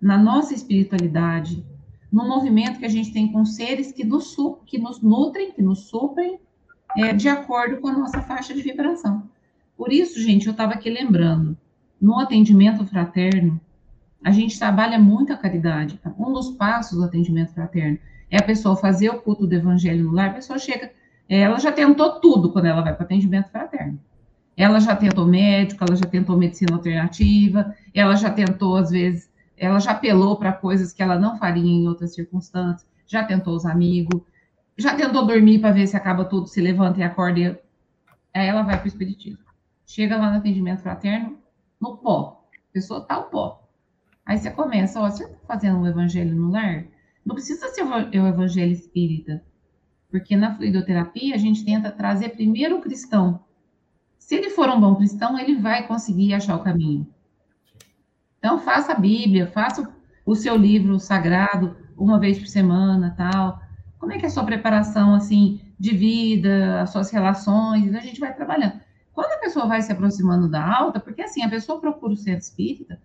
na 0.01 0.17
nossa 0.17 0.55
espiritualidade, 0.55 1.65
no 2.11 2.27
movimento 2.27 2.79
que 2.79 2.87
a 2.87 2.91
gente 2.91 3.13
tem 3.13 3.31
com 3.31 3.45
seres 3.45 3.93
que 3.93 4.05
nos, 4.05 4.35
que 4.67 4.79
nos 4.79 5.01
nutrem, 5.01 5.53
que 5.53 5.63
nos 5.63 5.89
suprem, 5.89 6.41
é, 6.97 7.13
de 7.13 7.29
acordo 7.29 7.81
com 7.81 7.89
a 7.89 7.93
nossa 7.93 8.23
faixa 8.23 8.55
de 8.55 8.63
vibração. 8.63 9.29
Por 9.77 9.93
isso, 9.93 10.21
gente, 10.21 10.47
eu 10.47 10.53
estava 10.53 10.73
aqui 10.73 10.91
lembrando, 10.91 11.57
no 12.01 12.19
atendimento 12.19 12.85
fraterno, 12.87 13.61
a 14.25 14.31
gente 14.31 14.59
trabalha 14.59 14.99
muito 14.99 15.33
a 15.33 15.37
caridade. 15.37 15.99
Tá? 15.99 16.13
Um 16.19 16.33
dos 16.33 16.51
passos 16.51 16.99
do 16.99 17.05
atendimento 17.05 17.53
fraterno 17.53 17.99
é 18.31 18.39
a 18.39 18.43
pessoa 18.43 18.77
fazer 18.77 19.11
o 19.11 19.21
culto 19.21 19.47
do 19.47 19.55
evangelho 19.55 20.05
no 20.05 20.13
lar, 20.13 20.31
a 20.31 20.35
pessoa 20.35 20.59
chega, 20.59 20.93
ela 21.29 21.59
já 21.59 21.73
tentou 21.73 22.21
tudo 22.21 22.53
quando 22.53 22.67
ela 22.67 22.83
vai 22.83 22.95
para 22.95 23.03
o 23.03 23.05
atendimento 23.05 23.49
fraterno. 23.51 23.99
Ela 24.57 24.79
já 24.79 24.95
tentou 24.95 25.27
médico, 25.27 25.85
ela 25.85 25.97
já 25.97 26.05
tentou 26.05 26.37
medicina 26.37 26.75
alternativa, 26.75 27.75
ela 27.95 28.15
já 28.15 28.31
tentou, 28.31 28.77
às 28.77 28.91
vezes, 28.91 29.31
ela 29.57 29.79
já 29.79 29.93
apelou 29.93 30.37
para 30.37 30.53
coisas 30.53 30.93
que 30.93 31.03
ela 31.03 31.19
não 31.19 31.39
faria 31.39 31.65
em 31.65 31.89
outras 31.89 32.15
circunstâncias, 32.15 32.87
já 33.07 33.25
tentou 33.25 33.55
os 33.55 33.65
amigos, 33.65 34.23
já 34.77 34.95
tentou 34.95 35.27
dormir 35.27 35.61
para 35.61 35.73
ver 35.73 35.87
se 35.87 35.97
acaba 35.97 36.25
tudo, 36.25 36.47
se 36.47 36.61
levanta 36.61 37.01
e 37.01 37.03
acorda. 37.03 37.41
E... 37.41 37.59
Aí 38.35 38.47
ela 38.47 38.63
vai 38.63 38.77
para 38.77 38.85
o 38.85 38.89
espiritismo. 38.89 39.45
Chega 39.87 40.17
lá 40.17 40.31
no 40.31 40.39
atendimento 40.39 40.81
fraterno, 40.81 41.39
no 41.81 41.97
pó. 41.97 42.45
A 42.53 42.73
pessoa 42.73 43.01
tá 43.01 43.19
o 43.19 43.25
pó. 43.25 43.60
Aí 44.25 44.39
você 44.39 44.51
começa, 44.51 45.01
ó, 45.01 45.11
você 45.11 45.25
está 45.25 45.37
fazendo 45.47 45.79
um 45.79 45.87
evangelho 45.87 46.35
no 46.35 46.51
lar? 46.51 46.85
Não 47.25 47.35
precisa 47.35 47.69
ser 47.69 47.83
o 47.83 48.27
evangelho 48.27 48.73
espírita. 48.73 49.43
Porque 50.11 50.37
na 50.37 50.55
fluidoterapia 50.55 51.35
a 51.35 51.39
gente 51.39 51.65
tenta 51.65 51.91
trazer 51.91 52.31
primeiro 52.31 52.79
o 52.79 52.81
cristão 52.81 53.45
se 54.31 54.37
ele 54.37 54.51
for 54.51 54.69
um 54.69 54.79
bom 54.79 54.95
cristão, 54.95 55.37
ele 55.37 55.57
vai 55.57 55.89
conseguir 55.89 56.35
achar 56.35 56.55
o 56.55 56.63
caminho. 56.63 57.05
Então, 58.39 58.61
faça 58.61 58.93
a 58.93 58.95
Bíblia, 58.95 59.49
faça 59.49 59.93
o 60.25 60.37
seu 60.37 60.57
livro 60.57 61.01
sagrado 61.01 61.77
uma 61.97 62.17
vez 62.17 62.39
por 62.39 62.47
semana, 62.47 63.13
tal. 63.19 63.61
Como 63.99 64.13
é 64.13 64.19
que 64.19 64.25
é 64.25 64.29
a 64.29 64.31
sua 64.31 64.45
preparação, 64.45 65.17
assim, 65.17 65.61
de 65.77 65.97
vida, 65.97 66.81
as 66.81 66.91
suas 66.91 67.11
relações? 67.11 67.93
A 67.93 67.99
gente 67.99 68.21
vai 68.21 68.33
trabalhando. 68.33 68.79
Quando 69.13 69.33
a 69.33 69.39
pessoa 69.39 69.67
vai 69.67 69.83
se 69.83 69.91
aproximando 69.91 70.49
da 70.49 70.65
alta, 70.65 71.01
porque, 71.01 71.23
assim, 71.23 71.43
a 71.43 71.51
pessoa 71.51 71.81
procura 71.81 72.13
o 72.13 72.17
centro 72.17 72.45
espírita, 72.45 73.01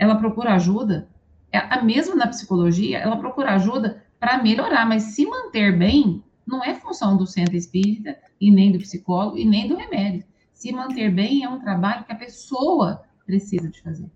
ela 0.00 0.16
procura 0.16 0.54
ajuda, 0.54 1.08
é, 1.52 1.58
a 1.58 1.82
mesmo 1.82 2.16
na 2.16 2.26
psicologia, 2.26 2.98
ela 2.98 3.16
procura 3.16 3.54
ajuda 3.54 4.02
para 4.18 4.42
melhorar, 4.42 4.84
mas 4.84 5.02
se 5.14 5.24
manter 5.26 5.78
bem 5.78 6.24
não 6.44 6.64
é 6.64 6.74
função 6.74 7.16
do 7.16 7.26
centro 7.26 7.54
espírita 7.54 8.16
e 8.40 8.50
nem 8.50 8.72
do 8.72 8.78
psicólogo 8.78 9.38
e 9.38 9.44
nem 9.44 9.68
do 9.68 9.76
remédio 9.76 10.24
se 10.60 10.72
manter 10.72 11.10
bem 11.10 11.42
é 11.42 11.48
um 11.48 11.58
trabalho 11.58 12.04
que 12.04 12.12
a 12.12 12.16
pessoa 12.16 13.02
precisa 13.24 13.70
de 13.70 13.80
fazer. 13.80 14.10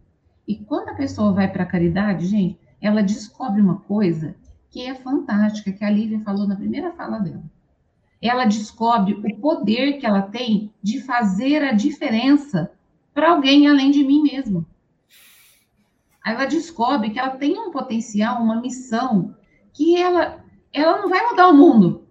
E 0.47 0.57
quando 0.57 0.91
a 0.91 0.95
pessoa 0.95 1.32
vai 1.32 1.51
para 1.51 1.62
a 1.62 1.66
caridade, 1.66 2.26
gente, 2.26 2.59
ela 2.82 3.03
descobre 3.03 3.62
uma 3.62 3.76
coisa 3.76 4.37
que 4.70 4.82
é 4.82 4.95
fantástica, 4.95 5.72
que 5.72 5.82
a 5.82 5.89
Lívia 5.89 6.20
falou 6.20 6.47
na 6.47 6.55
primeira 6.55 6.93
fala 6.93 7.18
dela. 7.18 7.43
Ela 8.20 8.45
descobre 8.45 9.14
o 9.14 9.37
poder 9.41 9.95
que 9.95 10.05
ela 10.05 10.20
tem 10.20 10.70
de 10.82 11.01
fazer 11.01 11.64
a 11.64 11.72
diferença 11.72 12.70
para 13.14 13.30
alguém 13.30 13.66
além 13.66 13.91
de 13.91 14.05
mim 14.05 14.22
mesmo. 14.22 14.66
Ela 16.24 16.46
descobre 16.46 17.10
que 17.10 17.18
ela 17.18 17.30
tem 17.30 17.58
um 17.58 17.70
potencial, 17.70 18.42
uma 18.42 18.60
missão, 18.60 19.34
que 19.72 19.96
ela, 19.96 20.42
ela 20.72 21.02
não 21.02 21.08
vai 21.08 21.22
mudar 21.28 21.48
o 21.48 21.54
mundo, 21.54 22.04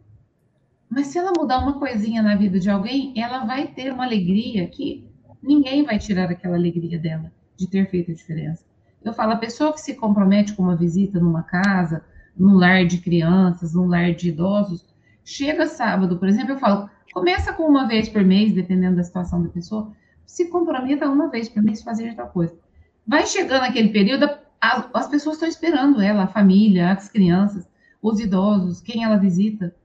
mas 0.89 1.07
se 1.07 1.17
ela 1.17 1.33
mudar 1.35 1.59
uma 1.59 1.79
coisinha 1.79 2.21
na 2.21 2.35
vida 2.35 2.59
de 2.59 2.69
alguém, 2.69 3.13
ela 3.17 3.45
vai 3.45 3.67
ter 3.67 3.91
uma 3.91 4.03
alegria 4.05 4.67
que 4.67 5.09
ninguém 5.41 5.83
vai 5.83 5.97
tirar 5.97 6.29
aquela 6.29 6.55
alegria 6.55 6.99
dela. 6.99 7.31
de 7.55 7.67
ter 7.67 7.89
feito 7.89 8.11
a 8.11 8.13
diferença. 8.13 8.65
Eu 9.03 9.13
falo, 9.13 9.33
a 9.33 9.37
pessoa 9.37 9.73
que 9.73 9.81
se 9.81 9.95
compromete 9.95 10.53
com 10.53 10.63
uma 10.63 10.75
visita 10.75 11.19
numa 11.19 11.43
casa, 11.43 12.03
num 12.35 12.55
lar 12.55 12.85
de 12.85 12.97
crianças, 12.99 13.73
num 13.73 13.87
lar 13.87 14.13
de 14.13 14.29
idosos, 14.29 14.85
chega 15.23 15.67
sábado, 15.67 16.17
por 16.17 16.27
exemplo, 16.27 16.53
eu 16.53 16.59
falo, 16.59 16.89
começa 17.13 17.53
com 17.53 17.63
uma 17.63 17.87
vez 17.87 18.09
por 18.09 18.23
mês, 18.23 18.53
dependendo 18.53 18.95
da 18.95 19.03
situação 19.03 19.41
da 19.43 19.49
pessoa, 19.49 19.91
se 20.25 20.49
comprometa 20.49 21.09
uma 21.09 21.29
vez 21.29 21.47
por 21.47 21.61
mês 21.61 21.81
fazer 21.83 22.15
tal 22.15 22.29
coisa. 22.29 22.57
Vai 23.05 23.25
chegando 23.25 23.63
aquele 23.63 23.89
período, 23.89 24.29
as, 24.59 24.89
as 24.93 25.07
pessoas 25.07 25.35
estão 25.35 25.49
esperando 25.49 26.01
ela, 26.01 26.23
a 26.23 26.27
família, 26.27 26.91
as 26.91 27.09
crianças, 27.09 27.67
os 28.01 28.19
idosos, 28.19 28.81
quem 28.81 29.03
ela 29.03 29.17
visita. 29.17 29.75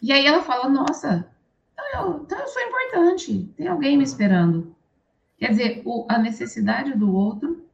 E 0.00 0.12
aí 0.12 0.26
ela 0.26 0.42
fala, 0.42 0.68
nossa, 0.68 1.28
então 1.72 1.84
eu, 1.94 2.22
então 2.22 2.38
eu 2.38 2.48
sou 2.48 2.62
importante, 2.62 3.52
tem 3.56 3.66
alguém 3.66 3.96
me 3.96 4.04
esperando. 4.04 4.74
Quer 5.38 5.50
dizer, 5.50 5.82
o, 5.84 6.06
a 6.08 6.18
necessidade 6.18 6.96
do 6.96 7.12
outro, 7.12 7.64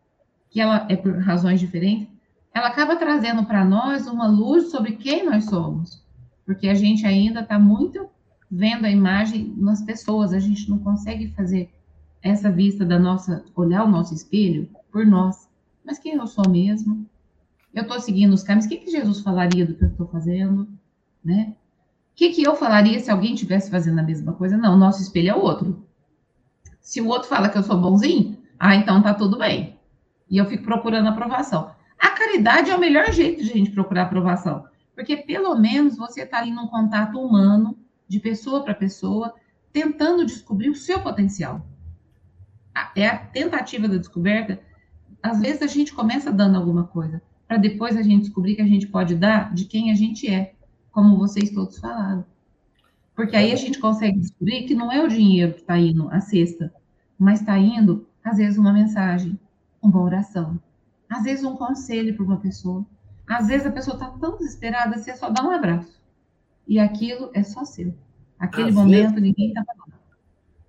que 0.48 0.60
ela 0.60 0.86
é 0.88 0.96
por 0.96 1.18
razões 1.18 1.60
diferentes, 1.60 2.08
ela 2.52 2.68
acaba 2.68 2.96
trazendo 2.96 3.44
para 3.44 3.64
nós 3.64 4.06
uma 4.06 4.26
luz 4.26 4.70
sobre 4.70 4.96
quem 4.96 5.24
nós 5.24 5.44
somos. 5.44 6.04
Porque 6.44 6.68
a 6.68 6.74
gente 6.74 7.06
ainda 7.06 7.40
está 7.40 7.58
muito 7.58 8.08
vendo 8.50 8.84
a 8.86 8.90
imagem 8.90 9.54
nas 9.56 9.82
pessoas, 9.82 10.32
a 10.32 10.40
gente 10.40 10.68
não 10.68 10.78
consegue 10.78 11.28
fazer 11.28 11.70
essa 12.22 12.50
vista 12.50 12.84
da 12.84 12.98
nossa, 12.98 13.44
olhar 13.54 13.84
o 13.84 13.90
nosso 13.90 14.14
espelho 14.14 14.68
por 14.90 15.06
nós. 15.06 15.48
Mas 15.84 15.98
quem 15.98 16.14
eu 16.14 16.26
sou 16.26 16.48
mesmo? 16.48 17.06
Eu 17.72 17.82
estou 17.82 18.00
seguindo 18.00 18.32
os 18.32 18.42
caminhos, 18.42 18.66
o 18.66 18.68
que, 18.68 18.78
que 18.78 18.90
Jesus 18.90 19.20
falaria 19.20 19.64
do 19.64 19.74
que 19.74 19.84
eu 19.84 19.88
estou 19.88 20.06
fazendo? 20.08 20.68
Né? 21.24 21.54
O 22.12 22.16
que, 22.16 22.30
que 22.30 22.42
eu 22.42 22.56
falaria 22.56 22.98
se 22.98 23.10
alguém 23.10 23.34
estivesse 23.34 23.70
fazendo 23.70 23.98
a 24.00 24.02
mesma 24.02 24.32
coisa? 24.32 24.56
Não, 24.56 24.74
o 24.74 24.78
nosso 24.78 25.00
espelho 25.02 25.30
é 25.30 25.34
o 25.34 25.40
outro. 25.40 25.86
Se 26.80 27.00
o 27.00 27.06
outro 27.06 27.28
fala 27.28 27.48
que 27.48 27.56
eu 27.56 27.62
sou 27.62 27.80
bonzinho, 27.80 28.38
ah, 28.58 28.74
então 28.74 29.02
tá 29.02 29.14
tudo 29.14 29.38
bem. 29.38 29.78
E 30.28 30.36
eu 30.36 30.46
fico 30.46 30.64
procurando 30.64 31.08
aprovação. 31.08 31.70
A 31.98 32.10
caridade 32.10 32.70
é 32.70 32.76
o 32.76 32.80
melhor 32.80 33.12
jeito 33.12 33.42
de 33.42 33.50
a 33.50 33.54
gente 33.54 33.70
procurar 33.70 34.02
aprovação, 34.02 34.64
porque 34.94 35.16
pelo 35.16 35.54
menos 35.56 35.96
você 35.96 36.22
está 36.22 36.38
ali 36.38 36.50
num 36.50 36.66
contato 36.66 37.18
humano, 37.18 37.78
de 38.08 38.18
pessoa 38.18 38.64
para 38.64 38.74
pessoa, 38.74 39.34
tentando 39.72 40.26
descobrir 40.26 40.68
o 40.68 40.74
seu 40.74 41.00
potencial. 41.00 41.64
É 42.94 43.06
a 43.06 43.18
tentativa 43.18 43.88
da 43.88 43.96
descoberta. 43.96 44.60
Às 45.22 45.40
vezes 45.40 45.62
a 45.62 45.66
gente 45.66 45.92
começa 45.92 46.32
dando 46.32 46.56
alguma 46.56 46.84
coisa, 46.84 47.22
para 47.46 47.56
depois 47.56 47.96
a 47.96 48.02
gente 48.02 48.22
descobrir 48.22 48.56
que 48.56 48.62
a 48.62 48.66
gente 48.66 48.86
pode 48.86 49.14
dar 49.14 49.52
de 49.52 49.64
quem 49.64 49.90
a 49.90 49.94
gente 49.94 50.28
é, 50.28 50.54
como 50.90 51.18
vocês 51.18 51.50
todos 51.50 51.78
falaram. 51.78 52.24
Porque 53.14 53.36
aí 53.36 53.52
a 53.52 53.56
gente 53.56 53.78
consegue 53.78 54.18
descobrir 54.18 54.62
que 54.62 54.74
não 54.74 54.90
é 54.90 55.02
o 55.02 55.08
dinheiro 55.08 55.52
que 55.52 55.60
está 55.60 55.76
indo, 55.76 56.08
a 56.10 56.20
cesta, 56.20 56.72
mas 57.18 57.40
está 57.40 57.58
indo, 57.58 58.06
às 58.24 58.38
vezes, 58.38 58.56
uma 58.56 58.72
mensagem, 58.72 59.38
uma 59.82 60.00
oração, 60.00 60.58
às 61.10 61.24
vezes 61.24 61.44
um 61.44 61.56
conselho 61.56 62.14
para 62.14 62.24
uma 62.24 62.36
pessoa. 62.36 62.86
Às 63.26 63.48
vezes 63.48 63.66
a 63.66 63.72
pessoa 63.72 63.94
está 63.94 64.08
tão 64.10 64.36
desesperada, 64.36 64.96
você 64.96 65.14
só 65.16 65.28
dá 65.28 65.42
um 65.42 65.50
abraço. 65.50 66.00
E 66.66 66.78
aquilo 66.78 67.30
é 67.34 67.42
só 67.42 67.64
seu. 67.64 67.92
Aquele 68.38 68.68
às 68.68 68.74
momento 68.74 69.14
vezes, 69.14 69.22
ninguém 69.22 69.48
está 69.48 69.64
falando. 69.64 69.89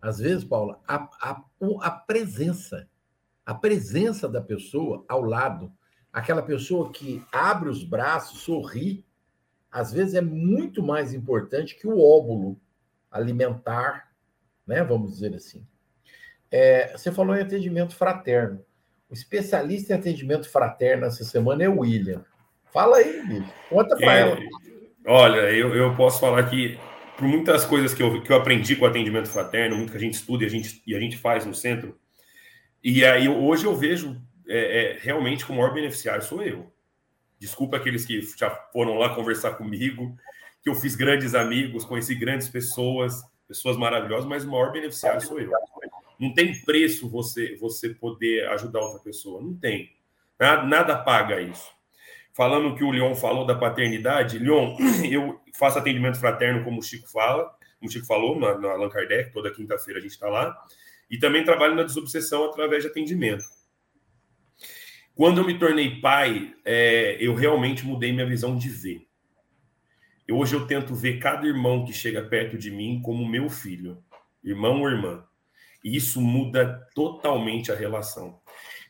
Às 0.01 0.17
vezes, 0.19 0.43
Paula, 0.43 0.79
a, 0.87 1.09
a, 1.21 1.43
a 1.81 1.91
presença, 1.91 2.89
a 3.45 3.53
presença 3.53 4.27
da 4.27 4.41
pessoa 4.41 5.05
ao 5.07 5.21
lado, 5.21 5.71
aquela 6.11 6.41
pessoa 6.41 6.91
que 6.91 7.23
abre 7.31 7.69
os 7.69 7.83
braços, 7.83 8.41
sorri, 8.41 9.05
às 9.71 9.93
vezes 9.93 10.15
é 10.15 10.21
muito 10.21 10.81
mais 10.81 11.13
importante 11.13 11.75
que 11.75 11.87
o 11.87 11.99
óvulo 11.99 12.59
alimentar, 13.09 14.11
né? 14.65 14.83
Vamos 14.83 15.13
dizer 15.13 15.35
assim. 15.35 15.65
É, 16.49 16.91
você 16.97 17.11
falou 17.11 17.35
em 17.35 17.41
atendimento 17.41 17.95
fraterno. 17.95 18.65
O 19.09 19.13
especialista 19.13 19.93
em 19.93 19.97
atendimento 19.97 20.49
fraterno 20.49 21.05
essa 21.05 21.23
semana 21.23 21.63
é 21.63 21.69
o 21.69 21.79
William. 21.79 22.25
Fala 22.73 22.97
aí, 22.97 23.25
bicho. 23.27 23.53
Conta 23.69 23.95
para 23.95 24.13
é, 24.13 24.21
ela. 24.21 24.37
Olha, 25.05 25.51
eu, 25.51 25.75
eu 25.75 25.95
posso 25.95 26.19
falar 26.19 26.49
que 26.49 26.77
por 27.21 27.27
muitas 27.27 27.63
coisas 27.65 27.93
que 27.93 28.01
eu, 28.01 28.23
que 28.23 28.31
eu 28.31 28.35
aprendi 28.35 28.75
com 28.75 28.83
o 28.83 28.87
atendimento 28.87 29.29
fraterno, 29.29 29.77
muito 29.77 29.91
que 29.91 29.97
a 29.97 30.01
gente 30.01 30.15
estuda 30.15 30.43
e 30.43 30.47
a 30.47 30.49
gente, 30.49 30.81
e 30.87 30.95
a 30.95 30.99
gente 30.99 31.17
faz 31.17 31.45
no 31.45 31.53
centro, 31.53 31.95
e 32.83 33.05
aí 33.05 33.29
hoje 33.29 33.65
eu 33.65 33.75
vejo 33.75 34.19
é, 34.47 34.95
é, 34.95 34.99
realmente 34.99 35.45
que 35.45 35.51
o 35.51 35.55
maior 35.55 35.71
beneficiário 35.71 36.23
sou 36.23 36.41
eu. 36.41 36.73
Desculpa 37.37 37.77
aqueles 37.77 38.05
que 38.05 38.21
já 38.35 38.49
foram 38.73 38.95
lá 38.95 39.13
conversar 39.13 39.51
comigo, 39.51 40.17
que 40.63 40.69
eu 40.69 40.73
fiz 40.73 40.95
grandes 40.95 41.35
amigos, 41.35 41.85
conheci 41.85 42.15
grandes 42.15 42.49
pessoas, 42.49 43.21
pessoas 43.47 43.77
maravilhosas, 43.77 44.25
mas 44.25 44.43
o 44.43 44.49
maior 44.49 44.71
beneficiário 44.71 45.21
sou 45.21 45.39
eu. 45.39 45.51
Não 46.19 46.33
tem 46.33 46.59
preço 46.61 47.07
você 47.07 47.55
você 47.57 47.89
poder 47.89 48.47
ajudar 48.49 48.79
outra 48.79 48.99
pessoa. 48.99 49.41
Não 49.41 49.53
tem. 49.53 49.91
Nada, 50.39 50.63
nada 50.63 50.97
paga 50.97 51.39
isso. 51.39 51.69
Falando 52.33 52.75
que 52.75 52.83
o 52.83 52.91
Leon 52.91 53.13
falou 53.13 53.45
da 53.45 53.55
paternidade, 53.55 54.39
Leon, 54.39 54.75
eu 55.09 55.40
faço 55.53 55.79
atendimento 55.79 56.19
fraterno, 56.19 56.63
como 56.63 56.79
o 56.79 56.83
Chico 56.83 57.09
fala, 57.09 57.45
como 57.79 57.89
o 57.89 57.91
Chico 57.91 58.05
falou, 58.05 58.39
na, 58.39 58.57
na 58.57 58.71
Allan 58.71 58.89
Kardec, 58.89 59.31
toda 59.31 59.51
quinta-feira 59.51 59.99
a 59.99 60.01
gente 60.01 60.11
está 60.11 60.27
lá. 60.27 60.55
E 61.09 61.17
também 61.17 61.43
trabalho 61.43 61.75
na 61.75 61.83
desobsessão 61.83 62.45
através 62.45 62.83
de 62.83 62.89
atendimento. 62.89 63.43
Quando 65.13 65.39
eu 65.39 65.45
me 65.45 65.59
tornei 65.59 65.99
pai, 65.99 66.53
é, 66.63 67.17
eu 67.19 67.35
realmente 67.35 67.85
mudei 67.85 68.13
minha 68.13 68.25
visão 68.25 68.57
de 68.57 68.69
ver. 68.69 69.07
Eu, 70.27 70.37
hoje 70.37 70.55
eu 70.55 70.65
tento 70.65 70.95
ver 70.95 71.19
cada 71.19 71.45
irmão 71.45 71.83
que 71.83 71.91
chega 71.91 72.21
perto 72.23 72.57
de 72.57 72.71
mim 72.71 73.01
como 73.03 73.27
meu 73.27 73.49
filho, 73.49 74.01
irmão 74.43 74.79
ou 74.79 74.89
irmã. 74.89 75.25
E 75.83 75.95
isso 75.95 76.21
muda 76.21 76.87
totalmente 76.95 77.71
a 77.71 77.75
relação. 77.75 78.39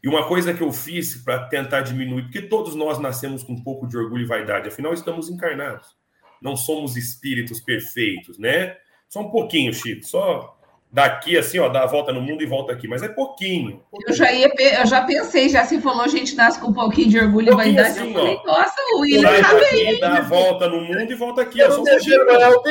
E 0.03 0.07
uma 0.07 0.27
coisa 0.27 0.53
que 0.53 0.61
eu 0.61 0.71
fiz 0.71 1.15
para 1.23 1.47
tentar 1.47 1.81
diminuir, 1.81 2.23
porque 2.23 2.41
todos 2.41 2.75
nós 2.75 2.99
nascemos 2.99 3.43
com 3.43 3.53
um 3.53 3.63
pouco 3.63 3.87
de 3.87 3.97
orgulho 3.97 4.23
e 4.23 4.27
vaidade, 4.27 4.67
afinal 4.67 4.93
estamos 4.93 5.29
encarnados. 5.29 5.95
Não 6.41 6.55
somos 6.55 6.97
espíritos 6.97 7.59
perfeitos, 7.59 8.37
né? 8.37 8.75
Só 9.07 9.21
um 9.21 9.29
pouquinho, 9.29 9.73
Chico, 9.73 10.05
só 10.05 10.57
daqui 10.91 11.37
assim, 11.37 11.57
ó, 11.57 11.69
dá 11.69 11.83
a 11.83 11.87
volta 11.87 12.11
no 12.11 12.21
mundo 12.21 12.43
e 12.43 12.45
volta 12.45 12.73
aqui, 12.73 12.87
mas 12.87 13.01
é 13.01 13.07
pouquinho. 13.07 13.81
pouquinho. 13.89 14.09
Eu 14.09 14.13
já 14.13 14.31
ia, 14.31 14.51
eu 14.81 14.85
já 14.85 15.01
pensei, 15.03 15.47
já 15.47 15.63
se 15.63 15.79
falou, 15.79 16.01
a 16.01 16.07
gente 16.07 16.35
nasce 16.35 16.59
com 16.59 16.67
um 16.67 16.73
pouquinho 16.73 17.09
de 17.09 17.19
orgulho 17.19 17.53
e 17.53 17.55
vaidade, 17.55 17.89
assim, 17.99 18.07
eu 18.07 18.13
falei, 18.13 18.39
ó, 18.43 18.47
nossa, 18.47 18.75
o 18.95 18.99
William 18.99 19.41
tá 19.41 19.53
bem. 19.53 19.99
Dá 19.99 20.17
a 20.17 20.21
volta 20.21 20.67
no 20.67 20.81
mundo 20.81 21.11
e 21.11 21.15
volta 21.15 21.41
aqui. 21.43 21.59
Eu 21.59 21.69
não 21.69 21.83
deixei 21.83 22.13
ele 22.13 22.23
o 22.23 22.61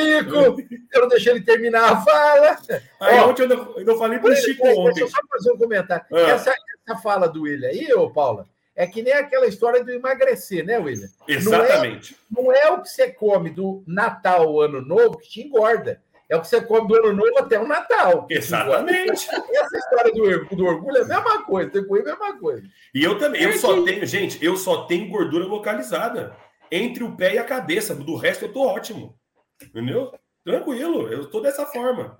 bico, 0.53 0.77
eu 0.93 1.01
não 1.01 1.07
deixei 1.07 1.33
ele 1.33 1.41
terminar 1.41 1.91
a 1.91 2.01
fala. 2.01 2.57
Aí 2.99 3.19
ó, 3.19 3.29
ontem 3.29 3.43
eu 3.43 3.47
não, 3.49 3.79
eu 3.79 3.97
falei 3.97 4.19
para 4.19 4.31
o 4.31 4.35
Chico 4.35 4.67
ontem. 4.67 4.83
Deixa 4.93 5.01
eu 5.01 5.09
só 5.09 5.17
fazer 5.27 5.51
um 5.51 5.57
comentário. 5.57 6.05
Ah. 6.13 6.19
Essa, 6.19 6.53
essa 6.87 6.99
fala 7.01 7.27
do 7.27 7.43
William 7.43 7.69
aí, 7.69 7.91
ô 7.93 8.09
Paula, 8.11 8.47
é 8.75 8.87
que 8.87 9.01
nem 9.01 9.13
aquela 9.13 9.47
história 9.47 9.83
do 9.83 9.91
emagrecer, 9.91 10.65
né, 10.65 10.77
William? 10.77 11.09
Exatamente. 11.27 12.15
Não 12.29 12.51
é, 12.51 12.63
não 12.63 12.69
é 12.69 12.71
o 12.71 12.81
que 12.81 12.89
você 12.89 13.11
come 13.11 13.49
do 13.49 13.83
Natal, 13.85 14.59
Ano 14.61 14.81
Novo, 14.81 15.17
que 15.17 15.29
te 15.29 15.41
engorda 15.41 16.01
é 16.31 16.37
o 16.37 16.41
que 16.41 16.47
você 16.47 16.61
come 16.61 16.87
do 16.87 16.95
ano 16.95 17.13
novo 17.13 17.37
até 17.39 17.59
o 17.59 17.67
Natal. 17.67 18.25
Exatamente. 18.29 19.27
Essa 19.29 19.77
história 19.77 20.13
do, 20.13 20.55
do 20.55 20.65
orgulho 20.65 20.97
é 20.97 21.01
a 21.01 21.05
mesma 21.05 21.43
coisa, 21.43 21.69
tem 21.69 21.81
é 21.81 21.85
a 21.85 22.03
mesma 22.03 22.39
coisa. 22.39 22.63
E 22.95 23.03
eu 23.03 23.17
também, 23.17 23.43
eu 23.43 23.51
só 23.57 23.83
tenho, 23.83 24.05
gente, 24.05 24.43
eu 24.43 24.55
só 24.55 24.85
tenho 24.85 25.09
gordura 25.09 25.43
localizada 25.43 26.33
entre 26.71 27.03
o 27.03 27.17
pé 27.17 27.35
e 27.35 27.37
a 27.37 27.43
cabeça. 27.43 27.93
Do 27.93 28.15
resto 28.15 28.45
eu 28.45 28.53
tô 28.53 28.61
ótimo. 28.61 29.19
Entendeu? 29.61 30.09
Tranquilo, 30.45 31.09
eu 31.09 31.29
tô 31.29 31.41
dessa 31.41 31.65
forma. 31.65 32.17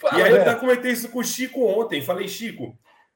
Fala, 0.00 0.18
e 0.18 0.22
aí 0.22 0.32
eu 0.32 0.40
até 0.40 0.54
comentei 0.54 0.90
isso 0.90 1.10
com 1.10 1.18
o 1.18 1.24
Chico 1.24 1.62
ontem. 1.62 2.00
Falei, 2.00 2.28
Chico, 2.28 2.74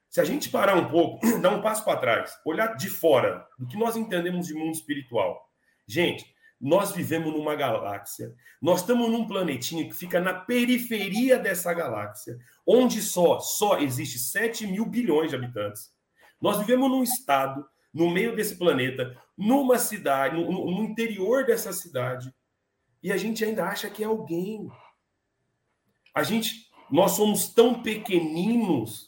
se 0.09 0.21
a 0.21 0.23
gente 0.23 0.49
parar 0.49 0.75
um 0.75 0.87
pouco, 0.87 1.19
dar 1.41 1.51
um 1.51 1.61
passo 1.61 1.83
para 1.83 1.99
trás, 1.99 2.33
olhar 2.45 2.75
de 2.75 2.89
fora 2.89 3.45
do 3.57 3.67
que 3.67 3.77
nós 3.77 3.95
entendemos 3.95 4.47
de 4.47 4.53
mundo 4.53 4.73
espiritual. 4.73 5.47
Gente, 5.87 6.25
nós 6.59 6.91
vivemos 6.91 7.31
numa 7.31 7.55
galáxia, 7.55 8.33
nós 8.61 8.81
estamos 8.81 9.11
num 9.11 9.27
planetinha 9.27 9.87
que 9.87 9.93
fica 9.93 10.19
na 10.19 10.33
periferia 10.33 11.37
dessa 11.37 11.73
galáxia, 11.73 12.37
onde 12.65 13.01
só, 13.01 13.39
só 13.39 13.79
existe 13.79 14.17
7 14.17 14.65
mil 14.65 14.85
bilhões 14.85 15.29
de 15.29 15.35
habitantes. 15.35 15.91
Nós 16.41 16.57
vivemos 16.57 16.89
num 16.89 17.03
estado, 17.03 17.65
no 17.93 18.09
meio 18.09 18.35
desse 18.35 18.55
planeta, 18.57 19.15
numa 19.37 19.77
cidade, 19.77 20.35
no, 20.35 20.71
no 20.71 20.83
interior 20.83 21.45
dessa 21.45 21.71
cidade, 21.71 22.33
e 23.03 23.11
a 23.11 23.17
gente 23.17 23.45
ainda 23.45 23.65
acha 23.65 23.89
que 23.89 24.03
é 24.03 24.07
alguém. 24.07 24.67
A 26.13 26.23
gente, 26.23 26.67
nós 26.89 27.11
somos 27.11 27.49
tão 27.53 27.81
pequeninos 27.83 29.06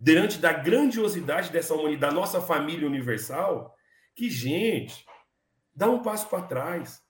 diante 0.00 0.38
da 0.38 0.52
grandiosidade 0.52 1.50
dessa 1.50 1.74
humanidade, 1.74 2.14
da 2.14 2.20
nossa 2.20 2.40
família 2.40 2.86
universal, 2.86 3.74
que, 4.14 4.30
gente, 4.30 5.04
Dá 5.80 5.88
um 5.88 6.02
passo 6.02 6.28
para 6.28 6.42
trás. 6.42 7.02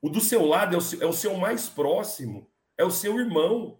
O 0.00 0.08
do 0.08 0.18
seu 0.18 0.46
lado 0.46 0.74
é 0.74 0.78
o 0.78 0.80
seu, 0.80 1.02
é 1.02 1.06
o 1.06 1.12
seu 1.12 1.36
mais 1.36 1.68
próximo, 1.68 2.50
é 2.76 2.82
o 2.82 2.90
seu 2.90 3.18
irmão. 3.18 3.78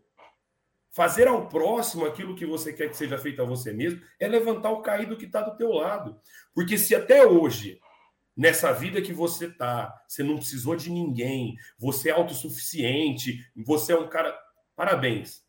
Fazer 0.90 1.26
ao 1.26 1.48
próximo 1.48 2.04
aquilo 2.04 2.36
que 2.36 2.44
você 2.46 2.70
quer 2.70 2.88
que 2.90 2.96
seja 2.96 3.16
feito 3.16 3.40
a 3.40 3.44
você 3.46 3.72
mesmo 3.72 4.02
é 4.20 4.28
levantar 4.28 4.70
o 4.70 4.82
caído 4.82 5.16
que 5.16 5.24
está 5.24 5.40
do 5.40 5.56
teu 5.56 5.72
lado. 5.72 6.20
Porque 6.54 6.76
se 6.76 6.94
até 6.94 7.26
hoje, 7.26 7.80
nessa 8.36 8.70
vida 8.70 9.00
que 9.00 9.14
você 9.14 9.50
tá, 9.50 9.92
você 10.06 10.22
não 10.22 10.36
precisou 10.36 10.76
de 10.76 10.90
ninguém, 10.90 11.56
você 11.78 12.10
é 12.10 12.12
autossuficiente, 12.12 13.50
você 13.64 13.94
é 13.94 13.98
um 13.98 14.08
cara. 14.10 14.38
Parabéns. 14.76 15.42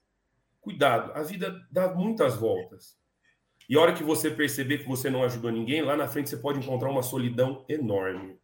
Cuidado, 0.61 1.11
a 1.13 1.22
vida 1.22 1.68
dá 1.70 1.93
muitas 1.93 2.38
voltas. 2.38 2.97
E 3.70 3.76
a 3.76 3.82
hora 3.82 3.93
que 3.93 4.03
você 4.03 4.30
perceber 4.30 4.80
que 4.80 4.88
você 4.88 5.09
não 5.09 5.24
ajudou 5.24 5.51
ninguém, 5.51 5.82
lá 5.82 5.95
na 5.97 6.07
frente 6.07 6.30
você 6.30 6.38
pode 6.38 6.59
encontrar 6.59 6.89
uma 6.89 7.03
solidão 7.03 7.66
enorme. 7.68 8.38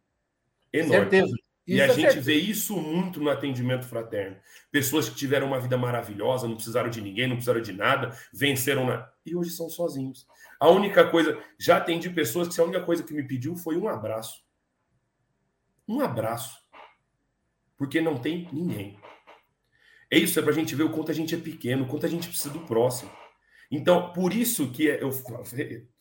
Enorme. 0.72 1.10
Certeza. 1.10 1.36
E 1.66 1.80
a 1.80 1.84
é 1.84 1.88
gente 1.88 2.00
certeza. 2.00 2.26
vê 2.26 2.34
isso 2.34 2.76
muito 2.76 3.20
no 3.20 3.30
atendimento 3.30 3.86
fraterno. 3.86 4.36
Pessoas 4.70 5.08
que 5.08 5.14
tiveram 5.14 5.46
uma 5.46 5.60
vida 5.60 5.78
maravilhosa, 5.78 6.48
não 6.48 6.56
precisaram 6.56 6.90
de 6.90 7.00
ninguém, 7.00 7.28
não 7.28 7.36
precisaram 7.36 7.60
de 7.60 7.72
nada, 7.72 8.16
venceram 8.32 8.84
na. 8.84 9.08
E 9.24 9.36
hoje 9.36 9.50
são 9.50 9.68
sozinhos. 9.68 10.26
A 10.58 10.68
única 10.68 11.08
coisa. 11.08 11.40
Já 11.58 11.76
atendi 11.76 12.10
pessoas 12.10 12.48
que 12.48 12.60
a 12.60 12.64
única 12.64 12.82
coisa 12.82 13.04
que 13.04 13.14
me 13.14 13.22
pediu 13.22 13.54
foi 13.56 13.76
um 13.76 13.88
abraço. 13.88 14.42
Um 15.86 16.00
abraço. 16.00 16.58
Porque 17.78 18.00
não 18.00 18.18
tem 18.18 18.48
ninguém. 18.52 18.98
É 20.10 20.18
isso, 20.18 20.38
é 20.38 20.42
para 20.42 20.52
a 20.52 20.54
gente 20.54 20.74
ver 20.74 20.82
o 20.82 20.90
quanto 20.90 21.10
a 21.10 21.14
gente 21.14 21.34
é 21.34 21.38
pequeno, 21.38 21.84
o 21.84 21.86
quanto 21.86 22.06
a 22.06 22.08
gente 22.08 22.28
precisa 22.28 22.52
do 22.52 22.60
próximo. 22.60 23.10
Então, 23.72 24.12
por 24.12 24.34
isso 24.34 24.70
que 24.70 24.84
eu 24.84 25.10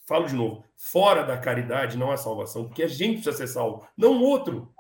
falo 0.06 0.28
de 0.28 0.36
novo, 0.36 0.66
fora 0.76 1.24
da 1.24 1.38
caridade 1.38 1.98
não 1.98 2.12
há 2.12 2.18
salvação, 2.18 2.66
porque 2.66 2.84
a 2.84 2.88
gente 2.88 3.22
precisa 3.22 3.38
ser 3.38 3.48
salvo, 3.48 3.88
não 3.96 4.18
o 4.18 4.24
outro. 4.24 4.76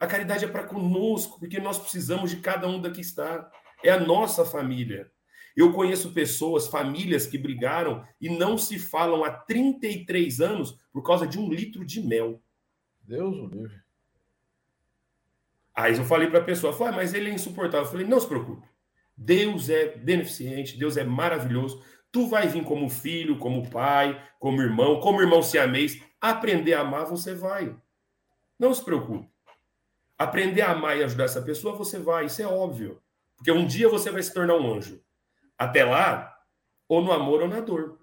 A 0.00 0.06
caridade 0.08 0.44
é 0.44 0.48
para 0.48 0.64
conosco, 0.64 1.38
porque 1.38 1.60
nós 1.60 1.78
precisamos 1.78 2.30
de 2.30 2.38
cada 2.38 2.66
um 2.66 2.80
daqui 2.80 3.00
está. 3.00 3.48
É 3.84 3.90
a 3.90 4.00
nossa 4.00 4.44
família. 4.44 5.12
Eu 5.56 5.72
conheço 5.72 6.12
pessoas, 6.12 6.66
famílias 6.66 7.24
que 7.24 7.38
brigaram 7.38 8.04
e 8.20 8.28
não 8.28 8.58
se 8.58 8.80
falam 8.80 9.22
há 9.22 9.30
33 9.30 10.40
anos 10.40 10.76
por 10.92 11.04
causa 11.04 11.24
de 11.24 11.38
um 11.38 11.48
litro 11.48 11.84
de 11.84 12.02
mel. 12.02 12.42
Deus 13.00 13.36
o 13.36 13.46
livre. 13.46 13.80
Aí 15.72 15.96
eu 15.96 16.04
falei 16.04 16.28
para 16.28 16.40
a 16.40 16.44
pessoa, 16.44 16.72
falei, 16.72 16.96
mas 16.96 17.14
ele 17.14 17.30
é 17.30 17.34
insuportável. 17.34 17.86
Eu 17.86 17.90
falei, 17.92 18.06
não 18.06 18.18
se 18.18 18.26
preocupe. 18.26 18.71
Deus 19.24 19.70
é 19.70 19.96
beneficente, 19.96 20.76
Deus 20.76 20.96
é 20.96 21.04
maravilhoso. 21.04 21.82
Tu 22.10 22.26
vai 22.26 22.48
vir 22.48 22.64
como 22.64 22.90
filho, 22.90 23.38
como 23.38 23.70
pai, 23.70 24.20
como 24.38 24.60
irmão, 24.60 25.00
como 25.00 25.20
irmão 25.20 25.42
se 25.42 25.58
amês. 25.58 26.02
Aprender 26.20 26.74
a 26.74 26.80
amar, 26.80 27.06
você 27.06 27.34
vai. 27.34 27.74
Não 28.58 28.74
se 28.74 28.84
preocupe. 28.84 29.28
Aprender 30.18 30.62
a 30.62 30.72
amar 30.72 30.96
e 30.96 31.04
ajudar 31.04 31.24
essa 31.24 31.40
pessoa, 31.40 31.74
você 31.74 31.98
vai, 31.98 32.26
isso 32.26 32.42
é 32.42 32.46
óbvio. 32.46 33.00
Porque 33.36 33.50
um 33.50 33.66
dia 33.66 33.88
você 33.88 34.10
vai 34.10 34.22
se 34.22 34.32
tornar 34.32 34.56
um 34.56 34.74
anjo. 34.74 35.00
Até 35.56 35.84
lá, 35.84 36.36
ou 36.88 37.00
no 37.00 37.12
amor 37.12 37.42
ou 37.42 37.48
na 37.48 37.60
dor. 37.60 37.98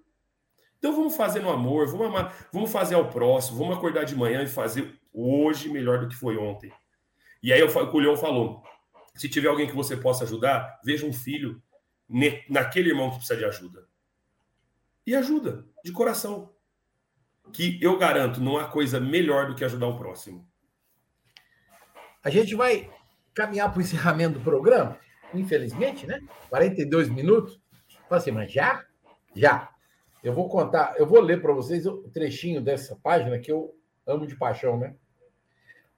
Então 0.77 0.95
vamos 0.95 1.15
fazer 1.15 1.41
no 1.41 1.49
amor, 1.49 1.87
vamos 1.87 2.07
amar, 2.07 2.47
vamos 2.51 2.71
fazer 2.71 2.95
ao 2.95 3.09
próximo, 3.09 3.57
vamos 3.57 3.77
acordar 3.77 4.05
de 4.05 4.15
manhã 4.15 4.41
e 4.41 4.47
fazer 4.47 4.97
hoje 5.13 5.69
melhor 5.69 5.99
do 5.99 6.07
que 6.07 6.15
foi 6.15 6.37
ontem. 6.37 6.71
E 7.43 7.51
aí 7.51 7.61
o 7.61 7.99
Leão 7.99 8.15
falou: 8.15 8.63
se 9.19 9.27
tiver 9.27 9.49
alguém 9.49 9.67
que 9.67 9.75
você 9.75 9.97
possa 9.97 10.23
ajudar, 10.23 10.79
veja 10.81 11.05
um 11.05 11.11
filho 11.11 11.61
naquele 12.49 12.89
irmão 12.89 13.09
que 13.09 13.17
precisa 13.17 13.37
de 13.37 13.43
ajuda. 13.43 13.85
E 15.05 15.13
ajuda, 15.13 15.65
de 15.83 15.91
coração. 15.91 16.53
Que 17.51 17.77
eu 17.81 17.97
garanto, 17.97 18.39
não 18.39 18.57
há 18.57 18.69
coisa 18.69 18.97
melhor 18.97 19.47
do 19.47 19.55
que 19.55 19.65
ajudar 19.65 19.87
o 19.87 19.97
próximo. 19.97 20.47
A 22.23 22.29
gente 22.29 22.55
vai 22.55 22.89
caminhar 23.33 23.69
para 23.69 23.79
o 23.79 23.81
encerramento 23.81 24.39
do 24.39 24.43
programa, 24.43 24.97
infelizmente, 25.33 26.07
né? 26.07 26.21
42 26.47 27.09
minutos. 27.09 27.59
Fala 28.07 28.21
assim, 28.21 28.31
mas 28.31 28.49
já? 28.49 28.85
Já. 29.35 29.69
Eu 30.23 30.33
vou 30.33 30.47
contar, 30.47 30.95
eu 30.97 31.05
vou 31.05 31.19
ler 31.19 31.41
para 31.41 31.51
vocês 31.51 31.85
o 31.85 32.03
trechinho 32.09 32.61
dessa 32.61 32.95
página 33.03 33.37
que 33.37 33.51
eu 33.51 33.75
amo 34.07 34.25
de 34.25 34.37
paixão, 34.37 34.77
né? 34.77 34.95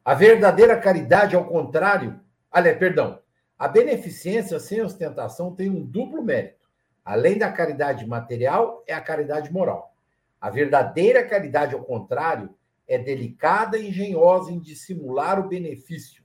A 0.04 0.16
verdadeira 0.16 0.76
caridade, 0.80 1.36
ao 1.36 1.46
contrário, 1.46 2.20
aliás, 2.52 2.78
perdão, 2.78 3.20
a 3.58 3.68
beneficência 3.68 4.60
sem 4.60 4.82
ostentação 4.82 5.56
tem 5.56 5.70
um 5.70 5.86
duplo 5.86 6.24
mérito. 6.24 6.70
Além 7.04 7.38
da 7.38 7.52
caridade 7.52 8.06
material, 8.06 8.84
é 8.88 8.94
a 8.94 9.02
caridade 9.02 9.52
moral. 9.52 9.96
A 10.40 10.50
verdadeira 10.50 11.24
caridade, 11.28 11.76
ao 11.76 11.84
contrário, 11.84 12.54
é 12.88 12.98
delicada 12.98 13.78
e 13.78 13.90
engenhosa 13.90 14.52
em 14.52 14.60
dissimular 14.60 15.40
o 15.40 15.48
benefício, 15.48 16.24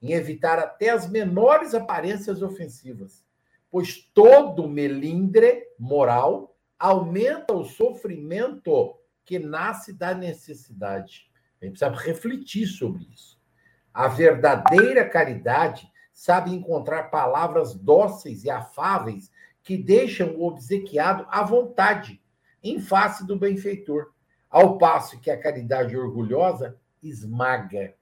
em 0.00 0.12
evitar 0.12 0.58
até 0.58 0.90
as 0.90 1.10
menores 1.10 1.74
aparências 1.74 2.42
ofensivas, 2.42 3.24
pois 3.70 3.96
todo 4.14 4.68
melindre 4.68 5.64
moral 5.78 6.56
aumenta 6.78 7.52
o 7.52 7.64
sofrimento 7.64 8.96
que 9.24 9.38
nasce 9.38 9.92
da 9.92 10.14
necessidade. 10.14 11.28
A 11.60 11.64
gente 11.64 11.78
precisa 11.78 12.00
refletir 12.00 12.66
sobre 12.66 13.04
isso. 13.12 13.35
A 13.96 14.08
verdadeira 14.08 15.08
caridade 15.08 15.90
sabe 16.12 16.54
encontrar 16.54 17.04
palavras 17.04 17.74
dóceis 17.74 18.44
e 18.44 18.50
afáveis 18.50 19.32
que 19.62 19.74
deixam 19.74 20.36
o 20.36 20.46
obsequiado 20.46 21.26
à 21.30 21.42
vontade, 21.42 22.22
em 22.62 22.78
face 22.78 23.26
do 23.26 23.38
benfeitor 23.38 24.12
ao 24.50 24.76
passo 24.76 25.18
que 25.18 25.30
a 25.30 25.40
caridade 25.40 25.96
orgulhosa 25.96 26.78
esmaga. 27.02 27.94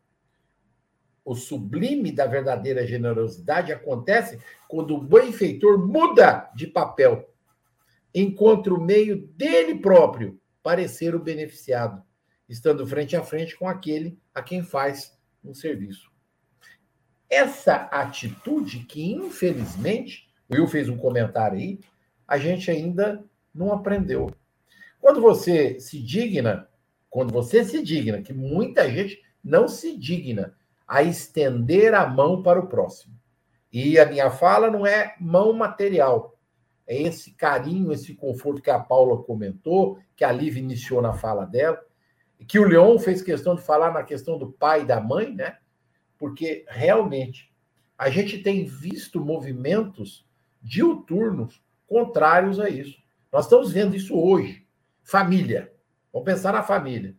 O 1.24 1.36
sublime 1.36 2.11
da 2.11 2.26
verdadeira 2.26 2.84
generosidade 2.84 3.72
acontece 3.72 4.40
quando 4.66 4.97
o 4.97 5.01
benfeitor 5.01 5.78
muda 5.78 6.51
de 6.57 6.66
papel, 6.66 7.32
encontra 8.12 8.74
o 8.74 8.80
meio 8.80 9.28
dele 9.28 9.76
próprio 9.76 10.40
parecer 10.61 11.14
o 11.14 11.22
beneficiado, 11.22 12.03
estando 12.49 12.84
frente 12.84 13.14
a 13.14 13.22
frente 13.22 13.57
com 13.57 13.68
aquele 13.68 14.18
a 14.34 14.42
quem 14.42 14.61
faz 14.61 15.14
um 15.45 15.55
serviço. 15.55 16.11
Essa 17.28 17.74
atitude 17.90 18.80
que, 18.80 19.12
infelizmente, 19.12 20.28
o 20.49 20.55
Will 20.55 20.66
fez 20.66 20.88
um 20.88 20.97
comentário 20.97 21.59
aí, 21.59 21.80
a 22.26 22.38
gente 22.38 22.70
ainda 22.70 23.24
não 23.55 23.72
aprendeu. 23.72 24.32
Quando 25.01 25.20
você 25.20 25.78
se 25.78 26.01
digna, 26.01 26.68
quando 27.11 27.32
você 27.32 27.64
se 27.64 27.82
digna, 27.82 28.22
que 28.22 28.32
muita 28.32 28.90
gente 28.90 29.22
não 29.42 29.68
se 29.68 29.97
digna 29.97 30.55
a 30.86 31.03
estender 31.03 31.95
a 31.95 32.07
mão 32.07 32.42
para 32.42 32.61
o 32.61 32.66
próximo. 32.66 33.14
E 33.72 33.99
a 33.99 34.07
minha 34.07 34.30
fala 34.30 34.70
não 34.70 34.86
é 34.86 35.14
mão 35.20 35.53
material, 35.53 36.38
é 36.86 37.03
esse 37.03 37.32
carinho, 37.32 37.92
esse 37.92 38.14
conforto 38.14 38.62
que 38.62 38.70
a 38.70 38.78
Paula 38.78 39.22
comentou, 39.22 39.99
que 40.14 40.24
a 40.24 40.30
Liv 40.30 40.57
iniciou 40.57 41.01
na 41.01 41.12
fala 41.12 41.45
dela, 41.45 41.82
que 42.47 42.59
o 42.59 42.64
Leon 42.64 42.99
fez 42.99 43.22
questão 43.22 43.55
de 43.55 43.62
falar 43.62 43.93
na 43.93 44.03
questão 44.03 44.39
do 44.39 44.53
pai 44.53 44.82
e 44.82 44.87
da 44.87 45.01
mãe, 45.01 45.35
né? 45.35 45.59
Porque 46.18 46.64
realmente 46.68 47.53
a 47.97 48.11
gente 48.11 48.39
tem 48.39 48.64
visto 48.64 49.24
movimentos 49.24 50.26
diuturnos 50.61 51.62
contrários 51.87 52.59
a 52.59 52.68
isso. 52.68 52.99
Nós 53.32 53.45
estamos 53.45 53.72
vendo 53.72 53.95
isso 53.95 54.18
hoje. 54.18 54.66
Família. 55.03 55.72
Vamos 56.12 56.26
pensar 56.26 56.53
na 56.53 56.62
família. 56.62 57.16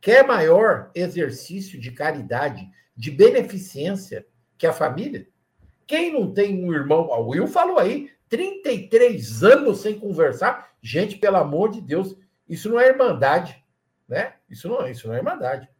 Quer 0.00 0.26
maior 0.26 0.90
exercício 0.94 1.80
de 1.80 1.92
caridade, 1.92 2.68
de 2.96 3.10
beneficência 3.10 4.26
que 4.58 4.66
a 4.66 4.72
família? 4.72 5.28
Quem 5.86 6.12
não 6.12 6.32
tem 6.32 6.64
um 6.64 6.72
irmão, 6.72 7.08
o 7.08 7.28
Will 7.28 7.46
falou 7.46 7.78
aí, 7.78 8.10
33 8.28 9.44
anos 9.44 9.80
sem 9.80 9.98
conversar. 9.98 10.72
Gente, 10.80 11.18
pelo 11.18 11.36
amor 11.36 11.70
de 11.70 11.80
Deus, 11.80 12.16
isso 12.48 12.68
não 12.68 12.80
é 12.80 12.88
irmandade, 12.88 13.61
né? 14.12 14.34
Isso 14.48 14.68
não, 14.68 14.86
isso 14.86 15.08
não 15.08 15.14
é 15.14 15.18
irmandade. 15.18 15.70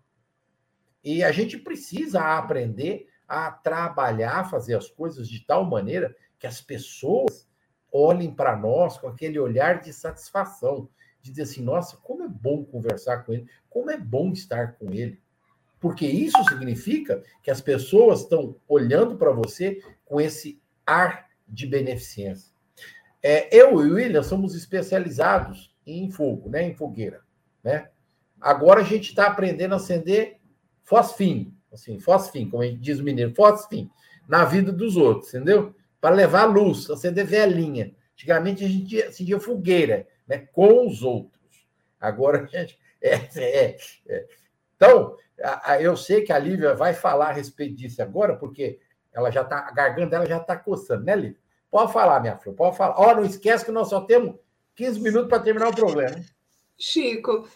E 1.04 1.22
a 1.22 1.30
gente 1.30 1.58
precisa 1.58 2.38
aprender 2.38 3.06
a 3.28 3.50
trabalhar, 3.50 4.48
fazer 4.48 4.74
as 4.74 4.88
coisas 4.88 5.28
de 5.28 5.44
tal 5.44 5.66
maneira 5.66 6.16
que 6.38 6.46
as 6.46 6.58
pessoas 6.58 7.46
olhem 7.92 8.34
para 8.34 8.56
nós 8.56 8.96
com 8.96 9.06
aquele 9.06 9.38
olhar 9.38 9.82
de 9.82 9.92
satisfação, 9.92 10.88
de 11.20 11.28
dizer 11.30 11.42
assim: 11.42 11.62
nossa, 11.62 11.98
como 11.98 12.22
é 12.22 12.28
bom 12.28 12.64
conversar 12.64 13.18
com 13.18 13.34
ele, 13.34 13.46
como 13.68 13.90
é 13.90 13.98
bom 13.98 14.32
estar 14.32 14.78
com 14.78 14.90
ele. 14.90 15.20
Porque 15.78 16.06
isso 16.06 16.42
significa 16.44 17.22
que 17.42 17.50
as 17.50 17.60
pessoas 17.60 18.20
estão 18.20 18.56
olhando 18.66 19.18
para 19.18 19.30
você 19.30 19.82
com 20.06 20.18
esse 20.18 20.58
ar 20.86 21.28
de 21.46 21.66
beneficência. 21.66 22.50
É, 23.22 23.54
eu 23.54 23.72
e 23.84 23.90
o 23.90 23.94
William 23.96 24.22
somos 24.22 24.54
especializados 24.54 25.76
em 25.86 26.10
fogo, 26.10 26.48
né, 26.48 26.62
em 26.62 26.74
fogueira. 26.74 27.20
Né? 27.62 27.90
Agora 28.42 28.80
a 28.80 28.84
gente 28.84 29.10
está 29.10 29.28
aprendendo 29.28 29.72
a 29.72 29.76
acender 29.76 30.40
fosfim, 30.82 31.56
assim, 31.72 32.00
fosfim, 32.00 32.50
como 32.50 32.62
a 32.62 32.66
gente 32.66 32.80
diz 32.80 32.98
o 32.98 33.04
mineiro, 33.04 33.32
fosfim, 33.34 33.88
na 34.28 34.44
vida 34.44 34.72
dos 34.72 34.96
outros, 34.96 35.32
entendeu? 35.32 35.74
Para 36.00 36.14
levar 36.14 36.44
luz, 36.46 36.90
acender 36.90 37.24
velhinha. 37.24 37.94
Antigamente 38.14 38.64
a 38.64 38.68
gente 38.68 39.00
acendia 39.00 39.38
fogueira 39.38 40.08
né, 40.26 40.38
com 40.52 40.88
os 40.88 41.02
outros. 41.02 41.40
Agora, 42.00 42.44
gente, 42.50 42.76
é, 43.00 43.14
é, 43.36 43.76
é. 44.08 44.26
então, 44.74 45.16
a, 45.40 45.72
a, 45.72 45.82
eu 45.82 45.96
sei 45.96 46.22
que 46.22 46.32
a 46.32 46.38
Lívia 46.38 46.74
vai 46.74 46.92
falar 46.92 47.28
a 47.28 47.32
respeito 47.32 47.76
disso 47.76 48.02
agora, 48.02 48.36
porque 48.36 48.80
ela 49.12 49.30
já 49.30 49.44
tá, 49.44 49.68
a 49.68 49.72
garganta 49.72 50.10
dela 50.10 50.26
já 50.26 50.38
está 50.38 50.56
coçando, 50.56 51.04
né, 51.04 51.14
Lívia? 51.14 51.40
Pode 51.70 51.92
falar, 51.92 52.20
minha 52.20 52.36
filha, 52.36 52.54
pode 52.56 52.76
falar. 52.76 52.98
Ó, 52.98 53.10
oh, 53.10 53.14
não 53.14 53.24
esquece 53.24 53.64
que 53.64 53.70
nós 53.70 53.88
só 53.88 54.00
temos 54.02 54.34
15 54.74 55.00
minutos 55.00 55.28
para 55.28 55.42
terminar 55.42 55.68
o 55.68 55.74
programa. 55.74 56.20
Chico, 56.78 57.48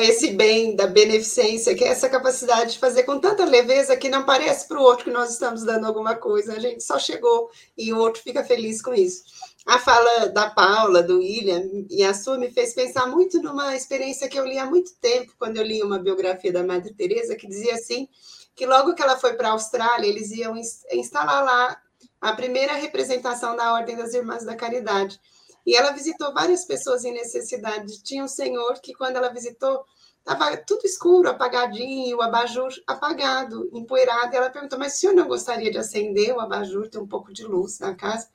esse 0.00 0.32
bem 0.32 0.76
da 0.76 0.86
beneficência, 0.86 1.74
que 1.74 1.84
é 1.84 1.88
essa 1.88 2.08
capacidade 2.08 2.72
de 2.72 2.78
fazer 2.78 3.02
com 3.02 3.18
tanta 3.18 3.44
leveza 3.44 3.96
que 3.96 4.08
não 4.08 4.24
parece 4.24 4.68
para 4.68 4.78
o 4.78 4.82
outro 4.82 5.04
que 5.04 5.10
nós 5.10 5.30
estamos 5.30 5.64
dando 5.64 5.86
alguma 5.86 6.14
coisa, 6.14 6.54
a 6.54 6.58
gente 6.58 6.82
só 6.82 6.98
chegou 6.98 7.50
e 7.76 7.92
o 7.92 7.98
outro 7.98 8.22
fica 8.22 8.44
feliz 8.44 8.80
com 8.80 8.94
isso. 8.94 9.24
A 9.66 9.78
fala 9.78 10.28
da 10.28 10.48
Paula, 10.48 11.02
do 11.02 11.18
William 11.18 11.62
e 11.90 12.02
a 12.02 12.14
sua 12.14 12.38
me 12.38 12.50
fez 12.50 12.72
pensar 12.72 13.06
muito 13.06 13.42
numa 13.42 13.76
experiência 13.76 14.28
que 14.28 14.38
eu 14.38 14.46
li 14.46 14.58
há 14.58 14.64
muito 14.64 14.94
tempo, 15.00 15.32
quando 15.38 15.56
eu 15.56 15.64
li 15.64 15.82
uma 15.82 15.98
biografia 15.98 16.52
da 16.52 16.62
Madre 16.62 16.94
Teresa 16.94 17.36
que 17.36 17.46
dizia 17.46 17.74
assim, 17.74 18.08
que 18.54 18.64
logo 18.64 18.94
que 18.94 19.02
ela 19.02 19.18
foi 19.18 19.34
para 19.34 19.48
a 19.48 19.52
Austrália, 19.52 20.08
eles 20.08 20.30
iam 20.30 20.56
instalar 20.56 21.44
lá 21.44 21.76
a 22.20 22.32
primeira 22.32 22.74
representação 22.74 23.54
da 23.56 23.74
Ordem 23.74 23.96
das 23.96 24.14
Irmãs 24.14 24.44
da 24.44 24.56
Caridade. 24.56 25.20
E 25.68 25.76
ela 25.76 25.90
visitou 25.90 26.32
várias 26.32 26.64
pessoas 26.64 27.04
em 27.04 27.12
necessidade. 27.12 28.02
Tinha 28.02 28.24
um 28.24 28.28
senhor 28.28 28.80
que, 28.80 28.94
quando 28.94 29.16
ela 29.16 29.28
visitou, 29.28 29.84
estava 30.18 30.56
tudo 30.56 30.86
escuro, 30.86 31.28
apagadinho, 31.28 32.16
o 32.16 32.22
abajur 32.22 32.72
apagado, 32.86 33.68
empoeirado. 33.74 34.32
E 34.32 34.36
ela 34.38 34.48
perguntou: 34.48 34.78
Mas 34.78 34.94
o 34.94 34.96
senhor 34.96 35.12
não 35.14 35.28
gostaria 35.28 35.70
de 35.70 35.76
acender 35.76 36.34
o 36.34 36.40
abajur, 36.40 36.88
ter 36.88 36.96
um 36.96 37.06
pouco 37.06 37.34
de 37.34 37.44
luz 37.44 37.80
na 37.80 37.94
casa? 37.94 38.30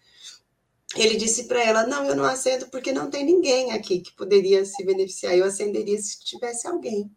Ele 0.95 1.15
disse 1.15 1.45
para 1.45 1.63
ela: 1.63 1.87
Não, 1.87 2.05
eu 2.05 2.15
não 2.15 2.23
acendo 2.23 2.67
porque 2.67 2.93
não 2.93 3.09
tem 3.09 3.25
ninguém 3.25 3.71
aqui 3.71 3.99
que 4.01 4.13
poderia 4.15 4.63
se 4.63 4.85
beneficiar. 4.85 5.35
Eu 5.35 5.45
acenderia 5.45 5.99
se 5.99 6.23
tivesse 6.23 6.67
alguém. 6.67 7.09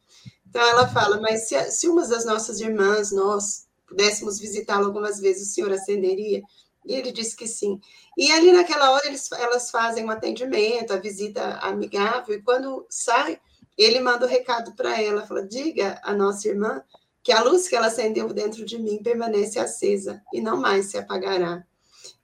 Então 0.49 0.63
ela 0.63 0.89
fala: 0.89 1.21
Mas 1.21 1.47
se, 1.47 1.63
se 1.73 1.89
uma 1.89 2.09
das 2.09 2.25
nossas 2.25 2.59
irmãs, 2.59 3.13
nós, 3.13 3.67
pudéssemos 3.87 4.39
visitá-lo 4.39 4.87
algumas 4.87 5.21
vezes, 5.21 5.51
o 5.51 5.53
senhor 5.53 5.71
acenderia? 5.71 6.41
E 6.87 6.95
ele 6.95 7.11
disse 7.11 7.35
que 7.37 7.47
sim. 7.47 7.81
E 8.17 8.31
ali 8.31 8.53
naquela 8.53 8.93
hora 8.93 9.07
eles, 9.07 9.31
elas 9.33 9.71
fazem 9.71 10.05
um 10.05 10.11
atendimento, 10.11 10.93
a 10.93 10.97
visita 10.97 11.59
amigável, 11.59 12.37
e 12.37 12.43
quando 12.43 12.87
sai, 12.89 13.41
ele 13.77 14.01
manda 14.01 14.25
o 14.25 14.29
um 14.29 14.31
recado 14.31 14.73
para 14.75 15.01
ela, 15.01 15.27
fala, 15.27 15.43
diga 15.43 16.01
à 16.03 16.15
nossa 16.15 16.49
irmã 16.49 16.83
que 17.23 17.33
a 17.33 17.43
luz 17.43 17.67
que 17.67 17.75
ela 17.75 17.89
acendeu 17.89 18.33
dentro 18.33 18.65
de 18.65 18.79
mim 18.79 19.03
permanece 19.03 19.59
acesa 19.59 20.23
e 20.33 20.41
não 20.41 20.57
mais 20.57 20.87
se 20.87 20.97
apagará. 20.97 21.67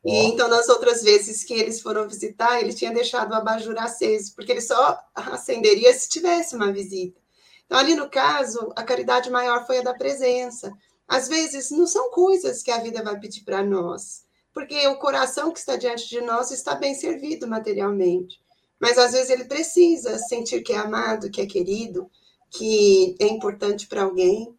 E 0.04 0.16
então, 0.26 0.48
nas 0.48 0.68
outras 0.68 1.02
vezes 1.02 1.44
que 1.44 1.54
eles 1.54 1.80
foram 1.80 2.08
visitar, 2.08 2.60
ele 2.60 2.72
tinha 2.72 2.92
deixado 2.92 3.32
o 3.32 3.34
abajur 3.34 3.76
aceso, 3.78 4.34
porque 4.34 4.52
ele 4.52 4.60
só 4.60 4.98
acenderia 5.14 5.92
se 5.92 6.08
tivesse 6.08 6.54
uma 6.54 6.72
visita. 6.72 7.20
Então, 7.66 7.78
ali 7.78 7.94
no 7.94 8.10
caso, 8.10 8.72
a 8.76 8.82
caridade 8.82 9.30
maior 9.30 9.66
foi 9.66 9.78
a 9.78 9.82
da 9.82 9.94
presença. 9.94 10.72
Às 11.06 11.28
vezes, 11.28 11.70
não 11.70 11.86
são 11.86 12.10
coisas 12.10 12.62
que 12.62 12.70
a 12.70 12.78
vida 12.78 13.02
vai 13.02 13.18
pedir 13.18 13.42
para 13.42 13.62
nós, 13.62 14.21
porque 14.52 14.86
o 14.86 14.98
coração 14.98 15.50
que 15.50 15.58
está 15.58 15.76
diante 15.76 16.08
de 16.08 16.20
nós 16.20 16.50
está 16.50 16.74
bem 16.74 16.94
servido 16.94 17.46
materialmente. 17.48 18.40
Mas 18.78 18.98
às 18.98 19.12
vezes 19.12 19.30
ele 19.30 19.44
precisa 19.44 20.18
sentir 20.18 20.62
que 20.62 20.72
é 20.72 20.76
amado, 20.76 21.30
que 21.30 21.40
é 21.40 21.46
querido, 21.46 22.10
que 22.50 23.16
é 23.18 23.26
importante 23.26 23.86
para 23.86 24.02
alguém. 24.02 24.54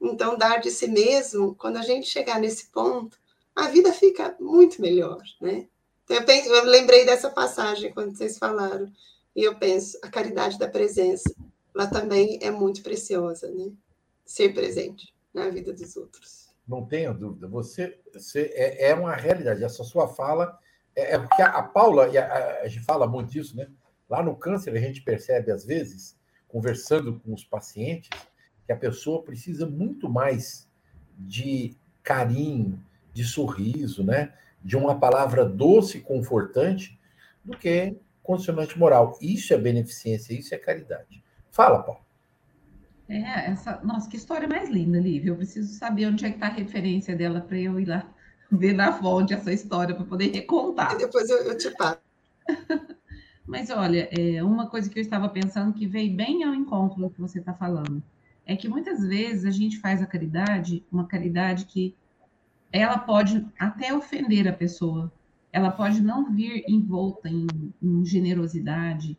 Então, 0.00 0.36
dar 0.36 0.58
de 0.58 0.70
si 0.70 0.88
mesmo, 0.88 1.54
quando 1.54 1.76
a 1.76 1.82
gente 1.82 2.08
chegar 2.08 2.40
nesse 2.40 2.66
ponto, 2.70 3.18
a 3.54 3.68
vida 3.68 3.92
fica 3.92 4.36
muito 4.40 4.80
melhor, 4.80 5.22
né? 5.40 5.66
Então, 6.04 6.16
eu, 6.16 6.24
penso, 6.24 6.48
eu 6.48 6.64
lembrei 6.64 7.04
dessa 7.04 7.30
passagem 7.30 7.92
quando 7.92 8.16
vocês 8.16 8.38
falaram, 8.38 8.90
e 9.36 9.42
eu 9.44 9.56
penso, 9.56 9.98
a 10.02 10.08
caridade 10.08 10.58
da 10.58 10.68
presença, 10.68 11.34
ela 11.74 11.86
também 11.86 12.38
é 12.42 12.50
muito 12.50 12.82
preciosa, 12.82 13.50
né? 13.50 13.70
Ser 14.24 14.52
presente 14.52 15.14
na 15.32 15.48
vida 15.48 15.72
dos 15.72 15.96
outros 15.96 16.39
não 16.70 16.86
tenho 16.86 17.12
dúvida. 17.12 17.48
Você, 17.48 17.98
você 18.14 18.52
é, 18.54 18.90
é 18.90 18.94
uma 18.94 19.14
realidade. 19.14 19.64
Essa 19.64 19.82
sua 19.82 20.06
fala 20.06 20.56
é, 20.94 21.14
é 21.14 21.18
porque 21.18 21.42
a, 21.42 21.48
a 21.48 21.62
Paula, 21.64 22.08
e 22.08 22.16
a, 22.16 22.60
a, 22.62 22.68
gente 22.68 22.84
fala 22.84 23.08
muito 23.08 23.36
isso, 23.36 23.56
né? 23.56 23.68
Lá 24.08 24.22
no 24.22 24.36
câncer, 24.36 24.72
a 24.74 24.80
gente 24.80 25.02
percebe, 25.02 25.50
às 25.50 25.64
vezes, 25.64 26.16
conversando 26.46 27.18
com 27.20 27.34
os 27.34 27.44
pacientes, 27.44 28.08
que 28.64 28.72
a 28.72 28.76
pessoa 28.76 29.22
precisa 29.24 29.66
muito 29.66 30.08
mais 30.08 30.68
de 31.18 31.76
carinho, 32.04 32.80
de 33.12 33.24
sorriso, 33.24 34.04
né? 34.04 34.32
De 34.62 34.76
uma 34.76 34.98
palavra 34.98 35.44
doce 35.44 35.98
e 35.98 36.00
confortante 36.00 36.98
do 37.44 37.56
que 37.58 37.96
condicionante 38.22 38.78
moral. 38.78 39.18
Isso 39.20 39.52
é 39.52 39.58
beneficência, 39.58 40.34
isso 40.34 40.54
é 40.54 40.58
caridade. 40.58 41.22
Fala, 41.50 41.82
Paulo. 41.82 42.00
É, 43.10 43.50
essa. 43.50 43.80
Nossa, 43.82 44.08
que 44.08 44.16
história 44.16 44.46
mais 44.46 44.70
linda, 44.70 45.00
Lívia. 45.00 45.30
Eu 45.30 45.36
preciso 45.36 45.74
saber 45.74 46.06
onde 46.06 46.24
é 46.24 46.28
que 46.30 46.36
está 46.36 46.46
a 46.46 46.50
referência 46.50 47.16
dela 47.16 47.40
para 47.40 47.58
eu 47.58 47.80
ir 47.80 47.86
lá 47.86 48.08
ver 48.52 48.72
na 48.72 48.92
fonte 48.92 49.34
essa 49.34 49.52
história 49.52 49.94
para 49.94 50.04
poder 50.04 50.30
recontar. 50.32 50.94
E 50.94 50.98
depois 50.98 51.28
eu, 51.28 51.38
eu 51.38 51.58
te 51.58 51.70
passo. 51.72 52.00
Mas 53.44 53.68
olha, 53.68 54.08
é, 54.16 54.44
uma 54.44 54.68
coisa 54.68 54.88
que 54.88 54.96
eu 54.96 55.02
estava 55.02 55.28
pensando 55.28 55.72
que 55.72 55.88
veio 55.88 56.14
bem 56.14 56.44
ao 56.44 56.54
encontro 56.54 57.00
do 57.00 57.10
que 57.10 57.20
você 57.20 57.40
está 57.40 57.52
falando 57.52 58.00
é 58.46 58.54
que 58.54 58.68
muitas 58.68 59.04
vezes 59.04 59.44
a 59.44 59.50
gente 59.50 59.80
faz 59.80 60.00
a 60.00 60.06
caridade, 60.06 60.84
uma 60.90 61.04
caridade 61.04 61.64
que 61.64 61.96
ela 62.72 62.96
pode 62.96 63.44
até 63.58 63.92
ofender 63.92 64.46
a 64.46 64.52
pessoa, 64.52 65.12
ela 65.52 65.72
pode 65.72 66.00
não 66.00 66.32
vir 66.32 66.62
envolta 66.68 67.28
em, 67.28 67.48
em 67.82 68.04
generosidade, 68.04 69.18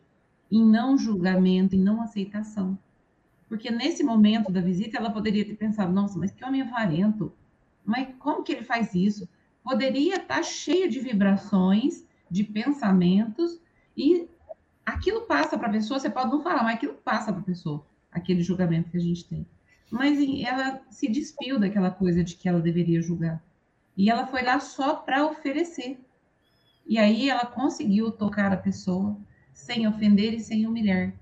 em 0.50 0.64
não 0.64 0.96
julgamento, 0.96 1.76
em 1.76 1.80
não 1.80 2.00
aceitação. 2.00 2.78
Porque 3.52 3.70
nesse 3.70 4.02
momento 4.02 4.50
da 4.50 4.62
visita, 4.62 4.96
ela 4.96 5.10
poderia 5.10 5.44
ter 5.44 5.54
pensado: 5.56 5.92
nossa, 5.92 6.18
mas 6.18 6.30
que 6.30 6.42
homem 6.42 6.62
avarento! 6.62 7.30
Mas 7.84 8.08
como 8.18 8.42
que 8.42 8.50
ele 8.50 8.64
faz 8.64 8.94
isso? 8.94 9.28
Poderia 9.62 10.16
estar 10.16 10.42
cheio 10.42 10.88
de 10.88 10.98
vibrações, 11.00 12.02
de 12.30 12.44
pensamentos, 12.44 13.60
e 13.94 14.26
aquilo 14.86 15.26
passa 15.26 15.58
para 15.58 15.68
a 15.68 15.70
pessoa. 15.70 16.00
Você 16.00 16.08
pode 16.08 16.30
não 16.30 16.40
falar, 16.40 16.62
mas 16.62 16.76
aquilo 16.76 16.94
passa 16.94 17.30
para 17.30 17.42
a 17.42 17.44
pessoa, 17.44 17.84
aquele 18.10 18.42
julgamento 18.42 18.90
que 18.90 18.96
a 18.96 19.00
gente 19.00 19.26
tem. 19.26 19.46
Mas 19.90 20.18
ela 20.42 20.80
se 20.88 21.06
despiu 21.06 21.60
daquela 21.60 21.90
coisa 21.90 22.24
de 22.24 22.36
que 22.36 22.48
ela 22.48 22.58
deveria 22.58 23.02
julgar. 23.02 23.44
E 23.94 24.08
ela 24.08 24.26
foi 24.26 24.42
lá 24.42 24.60
só 24.60 24.94
para 24.94 25.26
oferecer. 25.26 26.00
E 26.86 26.98
aí 26.98 27.28
ela 27.28 27.44
conseguiu 27.44 28.12
tocar 28.12 28.50
a 28.50 28.56
pessoa 28.56 29.14
sem 29.52 29.86
ofender 29.86 30.32
e 30.32 30.40
sem 30.40 30.66
humilhar 30.66 31.12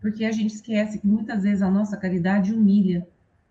porque 0.00 0.24
a 0.24 0.32
gente 0.32 0.54
esquece 0.54 0.98
que 0.98 1.06
muitas 1.06 1.42
vezes 1.42 1.62
a 1.62 1.70
nossa 1.70 1.96
caridade 1.96 2.54
humilha, 2.54 3.06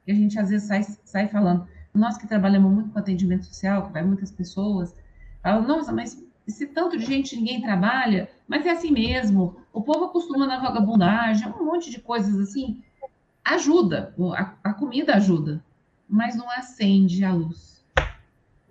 e 0.06 0.12
a 0.12 0.16
gente 0.16 0.39
às 0.39 0.50
vezes 0.50 0.68
sai, 0.68 0.84
sai 1.04 1.28
falando, 1.28 1.68
nós 1.93 2.18
que 2.18 2.28
trabalhamos 2.28 2.72
muito 2.72 2.89
com 2.89 3.00
atendimento 3.00 3.45
social, 3.45 3.88
que 3.88 3.93
vai 3.93 4.04
muitas 4.04 4.32
pessoas, 4.32 4.95
falam, 5.41 5.68
nossa, 5.68 5.91
mas 5.91 6.24
esse 6.47 6.66
tanto 6.68 6.97
de 6.97 7.06
gente 7.06 7.36
ninguém 7.36 7.62
trabalha, 7.62 8.30
mas 8.47 8.66
é 8.66 8.72
assim 8.72 8.91
mesmo, 8.91 9.58
o 9.72 9.82
povo 9.82 10.06
acostuma 10.06 10.47
na 10.47 10.60
vagabundagem, 10.60 11.47
um 11.47 11.66
monte 11.66 11.91
de 11.91 12.00
coisas 12.00 12.39
assim, 12.39 12.82
ajuda, 13.45 14.14
a, 14.36 14.54
a 14.64 14.74
comida 14.74 15.16
ajuda, 15.16 15.64
mas 16.08 16.36
não 16.36 16.50
acende 16.50 17.24
a 17.24 17.32
luz, 17.32 17.86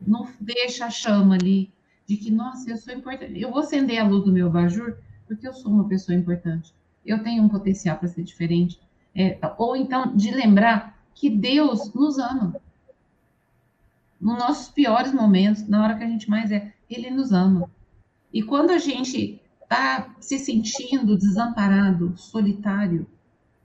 não 0.04 0.28
deixa 0.40 0.86
a 0.86 0.90
chama 0.90 1.36
ali, 1.36 1.72
de 2.06 2.16
que, 2.16 2.30
nossa, 2.30 2.68
eu 2.70 2.76
sou 2.76 2.92
importante, 2.94 3.40
eu 3.40 3.50
vou 3.50 3.60
acender 3.60 3.98
a 3.98 4.04
luz 4.04 4.24
do 4.24 4.32
meu 4.32 4.48
abajur, 4.48 4.96
porque 5.26 5.46
eu 5.46 5.52
sou 5.52 5.70
uma 5.70 5.86
pessoa 5.86 6.16
importante 6.16 6.72
eu 7.04 7.22
tenho 7.22 7.42
um 7.42 7.48
potencial 7.48 7.96
para 7.96 8.08
ser 8.08 8.22
diferente. 8.22 8.80
É, 9.14 9.38
ou 9.56 9.74
então 9.76 10.14
de 10.14 10.30
lembrar 10.30 10.98
que 11.14 11.28
Deus 11.28 11.92
nos 11.92 12.18
ama. 12.18 12.56
Nos 14.20 14.38
nossos 14.38 14.68
piores 14.68 15.12
momentos, 15.12 15.66
na 15.66 15.82
hora 15.82 15.96
que 15.96 16.04
a 16.04 16.08
gente 16.08 16.28
mais 16.28 16.50
é, 16.50 16.72
Ele 16.88 17.10
nos 17.10 17.32
ama. 17.32 17.70
E 18.32 18.42
quando 18.42 18.70
a 18.70 18.78
gente 18.78 19.40
está 19.62 20.14
se 20.20 20.38
sentindo 20.38 21.16
desamparado, 21.16 22.16
solitário, 22.16 23.06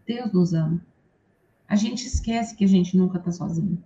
Deus 0.06 0.32
nos 0.32 0.54
ama. 0.54 0.82
A 1.68 1.76
gente 1.76 2.06
esquece 2.06 2.56
que 2.56 2.64
a 2.64 2.68
gente 2.68 2.96
nunca 2.98 3.18
está 3.18 3.32
sozinho. 3.32 3.84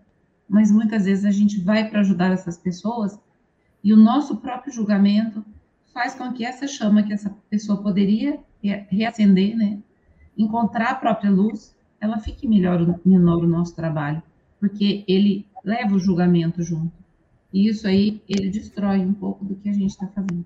Mas 0.48 0.72
muitas 0.72 1.06
vezes 1.06 1.26
a 1.26 1.32
gente 1.32 1.60
vai 1.60 1.90
para 1.90 2.00
ajudar 2.00 2.32
essas 2.32 2.58
pessoas 2.58 3.20
e 3.84 3.94
o 3.94 3.98
nosso 3.98 4.38
próprio 4.38 4.74
julgamento 4.74 5.44
faz 5.94 6.16
com 6.16 6.32
que 6.32 6.46
essa 6.46 6.68
chama 6.68 7.04
que 7.04 7.14
essa 7.14 7.36
pessoa 7.50 7.82
poderia 7.82 8.40
reacender, 8.62 9.56
né? 9.56 9.80
Encontrar 10.38 10.92
a 10.92 10.96
própria 10.96 11.32
luz, 11.32 11.76
ela 12.00 12.20
fique 12.20 12.48
melhor, 12.48 13.00
menor 13.06 13.44
o 13.44 13.48
nosso 13.48 13.76
trabalho, 13.76 14.22
porque 14.60 15.04
ele 15.08 15.46
leva 15.64 15.96
o 15.96 16.00
julgamento 16.00 16.62
junto. 16.62 16.94
E 17.54 17.68
isso 17.68 17.88
aí, 17.88 18.22
ele 18.28 18.50
destrói 18.50 19.00
um 19.00 19.14
pouco 19.14 19.46
do 19.46 19.56
que 19.56 19.70
a 19.70 19.74
gente 19.74 19.92
está 19.92 20.08
fazendo. 20.08 20.46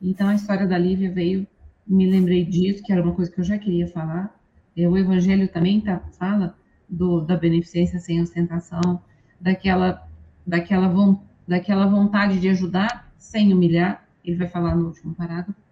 Então, 0.00 0.28
a 0.28 0.34
história 0.34 0.66
da 0.66 0.78
Lívia 0.78 1.10
veio, 1.10 1.46
me 1.86 2.08
lembrei 2.08 2.44
disso, 2.44 2.82
que 2.82 2.92
era 2.92 3.02
uma 3.02 3.14
coisa 3.14 3.30
que 3.30 3.40
eu 3.40 3.44
já 3.44 3.58
queria 3.58 3.88
falar. 3.88 4.34
É, 4.76 4.88
o 4.88 4.96
Evangelho 4.96 5.48
também 5.48 5.80
tá, 5.80 5.98
fala 6.18 6.56
do, 6.88 7.20
da 7.20 7.36
beneficência 7.36 7.98
sem 7.98 8.20
ostentação, 8.20 9.02
daquela, 9.40 10.06
daquela, 10.46 11.20
daquela 11.46 11.86
vontade 11.86 12.38
de 12.38 12.48
ajudar 12.48 13.12
sem 13.18 13.52
humilhar. 13.52 14.06
Ele 14.24 14.36
vai 14.36 14.48
falar 14.48 14.76
no 14.76 14.86
último 14.86 15.14
parágrafo 15.14 15.69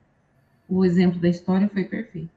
o 0.68 0.84
exemplo 0.84 1.20
da 1.20 1.28
história 1.28 1.68
foi 1.68 1.84
perfeito. 1.84 2.30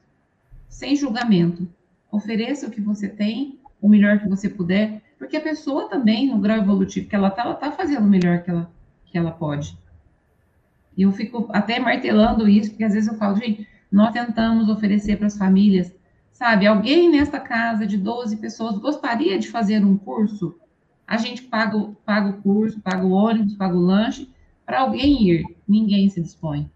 Sem 0.70 0.96
julgamento. 0.96 1.68
Ofereça 2.12 2.68
o 2.68 2.72
que 2.72 2.82
você 2.82 3.08
tem, 3.08 3.60
o 3.82 3.90
melhor 3.90 4.20
que 4.20 4.28
você 4.28 4.50
puder, 4.50 5.02
porque 5.18 5.38
a 5.38 5.42
pessoa 5.42 5.90
também, 5.90 6.28
no 6.28 6.40
grau 6.40 6.58
evolutivo 6.58 7.08
que 7.08 7.16
ela 7.16 7.28
está, 7.28 7.44
ela 7.44 7.54
está 7.54 7.72
fazendo 7.72 8.06
o 8.06 8.10
melhor 8.10 8.44
que 8.44 8.50
ela, 8.50 8.72
que 9.06 9.18
ela 9.18 9.32
pode. 9.32 9.78
E 10.98 11.04
eu 11.04 11.12
fico 11.12 11.48
até 11.52 11.80
martelando 11.80 12.48
isso, 12.48 12.72
porque 12.72 12.84
às 12.84 12.94
vezes 12.94 13.10
eu 13.10 13.18
falo, 13.18 13.38
gente, 13.38 13.68
nós 13.92 14.12
tentamos 14.12 14.70
oferecer 14.70 15.18
para 15.18 15.28
as 15.28 15.38
famílias 15.38 15.94
Sabe, 16.42 16.66
alguém 16.66 17.08
nesta 17.08 17.40
casa 17.40 17.86
de 17.86 17.96
12 17.96 18.38
pessoas 18.38 18.80
gostaria 18.80 19.38
de 19.38 19.48
fazer 19.48 19.86
um 19.86 19.96
curso? 19.96 20.56
A 21.06 21.16
gente 21.16 21.44
paga, 21.44 21.78
paga 22.04 22.32
o 22.32 22.42
curso, 22.42 22.82
paga 22.82 23.06
o 23.06 23.12
ônibus, 23.12 23.54
paga 23.54 23.76
o 23.76 23.80
lanche 23.80 24.28
para 24.66 24.80
alguém 24.80 25.22
ir. 25.30 25.46
Ninguém 25.68 26.10
se 26.10 26.20
dispõe. 26.20 26.68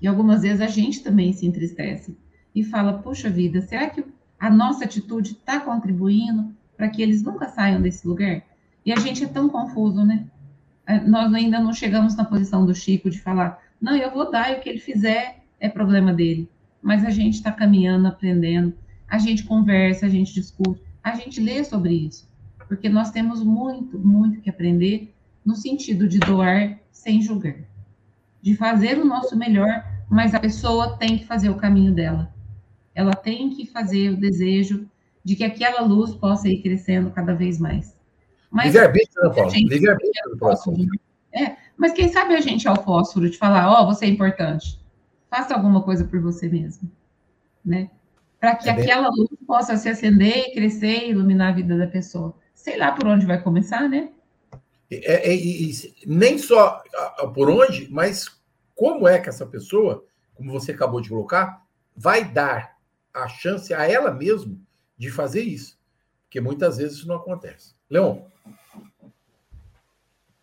E 0.00 0.06
algumas 0.06 0.42
vezes 0.42 0.60
a 0.60 0.66
gente 0.66 1.02
também 1.02 1.32
se 1.32 1.46
entristece 1.46 2.16
e 2.54 2.62
fala: 2.62 2.98
puxa 2.98 3.28
vida, 3.28 3.60
será 3.60 3.90
que 3.90 4.04
a 4.38 4.50
nossa 4.50 4.84
atitude 4.84 5.32
está 5.32 5.60
contribuindo 5.60 6.52
para 6.76 6.88
que 6.88 7.02
eles 7.02 7.22
nunca 7.22 7.48
saiam 7.48 7.80
desse 7.80 8.06
lugar? 8.06 8.42
E 8.84 8.92
a 8.92 8.96
gente 8.96 9.24
é 9.24 9.28
tão 9.28 9.48
confuso, 9.48 10.04
né? 10.04 10.26
É, 10.86 11.00
nós 11.00 11.32
ainda 11.34 11.60
não 11.60 11.72
chegamos 11.72 12.16
na 12.16 12.24
posição 12.24 12.64
do 12.64 12.74
Chico 12.74 13.10
de 13.10 13.20
falar: 13.20 13.62
não, 13.80 13.96
eu 13.96 14.10
vou 14.10 14.30
dar 14.30 14.52
e 14.52 14.56
o 14.56 14.60
que 14.60 14.68
ele 14.68 14.78
fizer 14.78 15.42
é 15.60 15.68
problema 15.68 16.12
dele. 16.12 16.48
Mas 16.80 17.04
a 17.04 17.10
gente 17.10 17.34
está 17.34 17.50
caminhando, 17.50 18.06
aprendendo, 18.06 18.72
a 19.08 19.18
gente 19.18 19.44
conversa, 19.44 20.06
a 20.06 20.08
gente 20.08 20.32
discute, 20.32 20.80
a 21.02 21.14
gente 21.14 21.40
lê 21.40 21.64
sobre 21.64 21.94
isso, 21.94 22.28
porque 22.68 22.88
nós 22.88 23.10
temos 23.10 23.42
muito, 23.42 23.98
muito 23.98 24.40
que 24.40 24.50
aprender 24.50 25.14
no 25.44 25.56
sentido 25.56 26.06
de 26.06 26.18
doar 26.18 26.78
sem 26.90 27.22
julgar, 27.22 27.56
de 28.40 28.54
fazer 28.54 28.98
o 28.98 29.04
nosso 29.04 29.36
melhor, 29.36 29.84
mas 30.08 30.34
a 30.34 30.40
pessoa 30.40 30.96
tem 30.96 31.18
que 31.18 31.26
fazer 31.26 31.50
o 31.50 31.56
caminho 31.56 31.92
dela. 31.92 32.32
Ela 32.94 33.12
tem 33.12 33.50
que 33.50 33.66
fazer 33.66 34.10
o 34.10 34.16
desejo 34.16 34.88
de 35.24 35.36
que 35.36 35.44
aquela 35.44 35.82
luz 35.82 36.14
possa 36.14 36.48
ir 36.48 36.62
crescendo 36.62 37.10
cada 37.10 37.34
vez 37.34 37.58
mais. 37.58 37.96
Mas, 38.50 38.72
Liga-arbítrio, 38.72 39.22
né, 39.22 39.34
Paulo? 39.34 39.52
Liga-arbítrio. 39.52 41.00
É, 41.32 41.56
mas 41.76 41.92
quem 41.92 42.08
sabe 42.10 42.34
a 42.34 42.40
gente 42.40 42.66
é 42.66 42.72
o 42.72 42.76
fósforo 42.76 43.28
de 43.28 43.36
falar, 43.36 43.70
ó, 43.70 43.82
oh, 43.82 43.86
você 43.86 44.06
é 44.06 44.08
importante. 44.08 44.80
Faça 45.30 45.54
alguma 45.54 45.82
coisa 45.82 46.04
por 46.04 46.20
você 46.20 46.48
mesmo, 46.48 46.90
né? 47.64 47.90
Para 48.40 48.54
que 48.56 48.68
é 48.68 48.72
aquela 48.72 49.10
bem... 49.10 49.18
luz 49.18 49.30
possa 49.46 49.76
se 49.76 49.88
acender, 49.88 50.52
crescer 50.54 51.04
e 51.04 51.10
iluminar 51.10 51.52
a 51.52 51.56
vida 51.56 51.76
da 51.76 51.86
pessoa. 51.86 52.34
Sei 52.54 52.78
lá 52.78 52.92
por 52.92 53.06
onde 53.06 53.26
vai 53.26 53.40
começar, 53.40 53.88
né? 53.88 54.10
É, 54.90 55.30
é, 55.30 55.34
é, 55.34 55.70
nem 56.06 56.38
só 56.38 56.82
por 57.34 57.50
onde, 57.50 57.88
mas 57.90 58.37
como 58.78 59.08
é 59.08 59.20
que 59.20 59.28
essa 59.28 59.44
pessoa, 59.44 60.06
como 60.36 60.52
você 60.52 60.70
acabou 60.70 61.00
de 61.00 61.08
colocar, 61.08 61.66
vai 61.96 62.22
dar 62.22 62.78
a 63.12 63.26
chance 63.26 63.74
a 63.74 63.90
ela 63.90 64.12
mesma 64.12 64.56
de 64.96 65.10
fazer 65.10 65.42
isso. 65.42 65.76
Porque 66.22 66.40
muitas 66.40 66.76
vezes 66.76 66.98
isso 66.98 67.08
não 67.08 67.16
acontece. 67.16 67.74
Leon. 67.90 68.22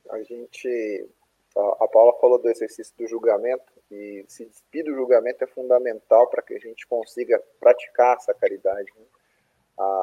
A 0.10 0.22
gente. 0.24 1.10
A 1.56 1.88
Paula 1.88 2.12
falou 2.20 2.38
do 2.38 2.50
exercício 2.50 2.94
do 2.98 3.08
julgamento, 3.08 3.72
e 3.90 4.26
se 4.28 4.46
despir 4.46 4.84
do 4.84 4.94
julgamento 4.94 5.42
é 5.42 5.48
fundamental 5.48 6.28
para 6.30 6.42
que 6.42 6.56
a 6.56 6.60
gente 6.60 6.86
consiga 6.88 7.42
praticar 7.62 8.18
essa 8.18 8.34
caridade. 8.34 8.92
Né? 8.98 9.06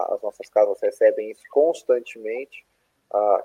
As 0.09 0.23
nossas 0.23 0.49
casas 0.49 0.81
recebem 0.81 1.31
isso 1.31 1.43
constantemente. 1.51 2.65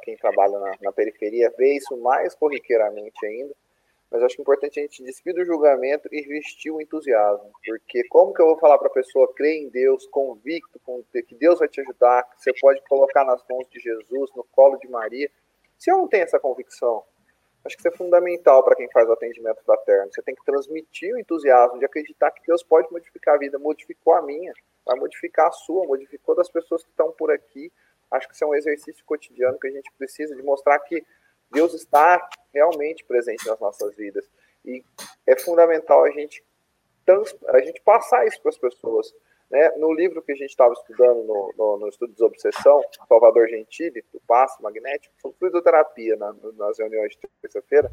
Quem 0.04 0.16
trabalha 0.16 0.58
na, 0.58 0.72
na 0.82 0.92
periferia 0.94 1.54
vê 1.58 1.76
isso 1.76 1.98
mais 1.98 2.34
corriqueiramente 2.36 3.26
ainda 3.26 3.54
mas 4.10 4.24
acho 4.24 4.42
importante 4.42 4.80
a 4.80 4.84
gente 4.84 5.04
despir 5.04 5.34
do 5.34 5.44
julgamento 5.44 6.08
e 6.12 6.22
vestir 6.22 6.72
o 6.72 6.82
entusiasmo, 6.82 7.52
porque 7.66 8.04
como 8.08 8.34
que 8.34 8.42
eu 8.42 8.46
vou 8.46 8.58
falar 8.58 8.78
para 8.78 8.88
a 8.88 8.92
pessoa 8.92 9.34
crer 9.34 9.64
em 9.64 9.70
Deus, 9.70 10.08
convicto, 10.08 10.80
que 11.28 11.36
Deus 11.36 11.60
vai 11.60 11.68
te 11.68 11.82
ajudar, 11.82 12.24
que 12.24 12.42
você 12.42 12.54
pode 12.60 12.82
colocar 12.88 13.26
nas 13.26 13.44
mãos 13.50 13.68
de 13.70 13.80
Jesus, 13.80 14.32
no 14.36 14.44
colo 14.46 14.78
de 14.78 14.88
Maria, 14.88 15.30
se 15.78 15.92
eu 15.92 15.98
não 15.98 16.08
tenho 16.08 16.24
essa 16.24 16.40
convicção? 16.40 17.04
Acho 17.64 17.76
que 17.76 17.82
isso 17.82 17.90
é 17.90 17.98
fundamental 17.98 18.64
para 18.64 18.76
quem 18.76 18.90
faz 18.92 19.10
o 19.10 19.12
atendimento 19.12 19.62
fraterno. 19.64 20.10
Você 20.12 20.22
tem 20.22 20.34
que 20.34 20.46
transmitir 20.46 21.14
o 21.14 21.20
entusiasmo 21.20 21.78
de 21.78 21.86
acreditar 21.86 22.32
que 22.32 22.42
Deus 22.48 22.64
pode 22.64 22.90
modificar 22.90 23.36
a 23.36 23.38
vida, 23.38 23.60
modificou 23.60 24.14
a 24.14 24.22
minha, 24.22 24.54
vai 24.86 24.98
modificar 24.98 25.48
a 25.48 25.52
sua, 25.52 25.86
modificou 25.86 26.34
das 26.34 26.50
pessoas 26.50 26.84
que 26.84 26.90
estão 26.90 27.12
por 27.12 27.30
aqui. 27.30 27.72
Acho 28.10 28.28
que 28.28 28.34
isso 28.34 28.44
é 28.46 28.48
um 28.48 28.56
exercício 28.56 29.04
cotidiano 29.06 29.60
que 29.60 29.68
a 29.68 29.72
gente 29.72 29.92
precisa 29.98 30.34
de 30.34 30.42
mostrar 30.42 30.80
que 30.80 31.06
Deus 31.52 31.74
está 31.74 32.28
realmente 32.54 33.04
presente 33.06 33.46
nas 33.48 33.60
nossas 33.60 33.96
vidas. 33.96 34.30
E 34.66 34.84
é 35.26 35.38
fundamental 35.38 36.04
a 36.04 36.12
gente, 36.12 36.44
a 37.48 37.60
gente 37.60 37.82
passar 37.82 38.26
isso 38.26 38.42
para 38.42 38.50
as 38.50 38.58
pessoas. 38.58 39.14
Né? 39.50 39.70
No 39.78 39.94
livro 39.94 40.22
que 40.22 40.32
a 40.32 40.36
gente 40.36 40.50
estava 40.50 40.74
estudando 40.74 41.24
no, 41.24 41.54
no, 41.58 41.78
no, 41.78 41.88
estudo 41.88 42.14
de 42.14 42.24
obsessão, 42.24 42.82
Salvador 43.08 43.48
Gentili, 43.48 44.04
do 44.12 44.20
passo 44.28 44.62
magnético, 44.62 45.14
sobre 45.22 45.38
fluidoterapia 45.38 46.18
na, 46.18 46.36
nas 46.58 46.78
reuniões 46.78 47.12
de 47.12 47.20
terça-feira, 47.42 47.90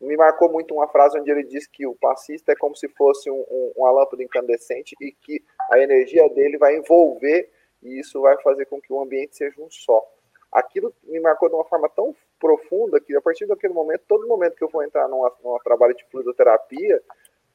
me 0.00 0.16
marcou 0.16 0.50
muito 0.50 0.74
uma 0.74 0.88
frase 0.88 1.18
onde 1.18 1.30
ele 1.30 1.44
diz 1.44 1.66
que 1.66 1.86
o 1.86 1.94
passista 1.94 2.52
é 2.52 2.56
como 2.56 2.76
se 2.76 2.88
fosse 2.88 3.30
um, 3.30 3.44
um, 3.48 3.72
uma 3.76 3.90
lâmpada 3.90 4.22
incandescente 4.22 4.96
e 5.00 5.12
que 5.12 5.42
a 5.70 5.78
energia 5.78 6.28
dele 6.30 6.58
vai 6.58 6.76
envolver 6.76 7.50
e 7.82 8.00
isso 8.00 8.20
vai 8.20 8.40
fazer 8.42 8.66
com 8.66 8.80
que 8.80 8.92
o 8.92 9.00
ambiente 9.00 9.36
seja 9.36 9.60
um 9.60 9.70
só. 9.70 10.04
Aquilo 10.50 10.94
me 11.04 11.18
marcou 11.20 11.48
de 11.48 11.54
uma 11.54 11.64
forma 11.64 11.88
tão 11.88 12.14
profunda 12.42 13.00
que 13.00 13.14
a 13.14 13.22
partir 13.22 13.46
daquele 13.46 13.72
momento, 13.72 14.02
todo 14.08 14.26
momento 14.26 14.56
que 14.56 14.64
eu 14.64 14.68
vou 14.68 14.82
entrar 14.82 15.06
num 15.06 15.22
trabalho 15.62 15.94
de 15.94 16.04
fluidoterapia, 16.10 17.00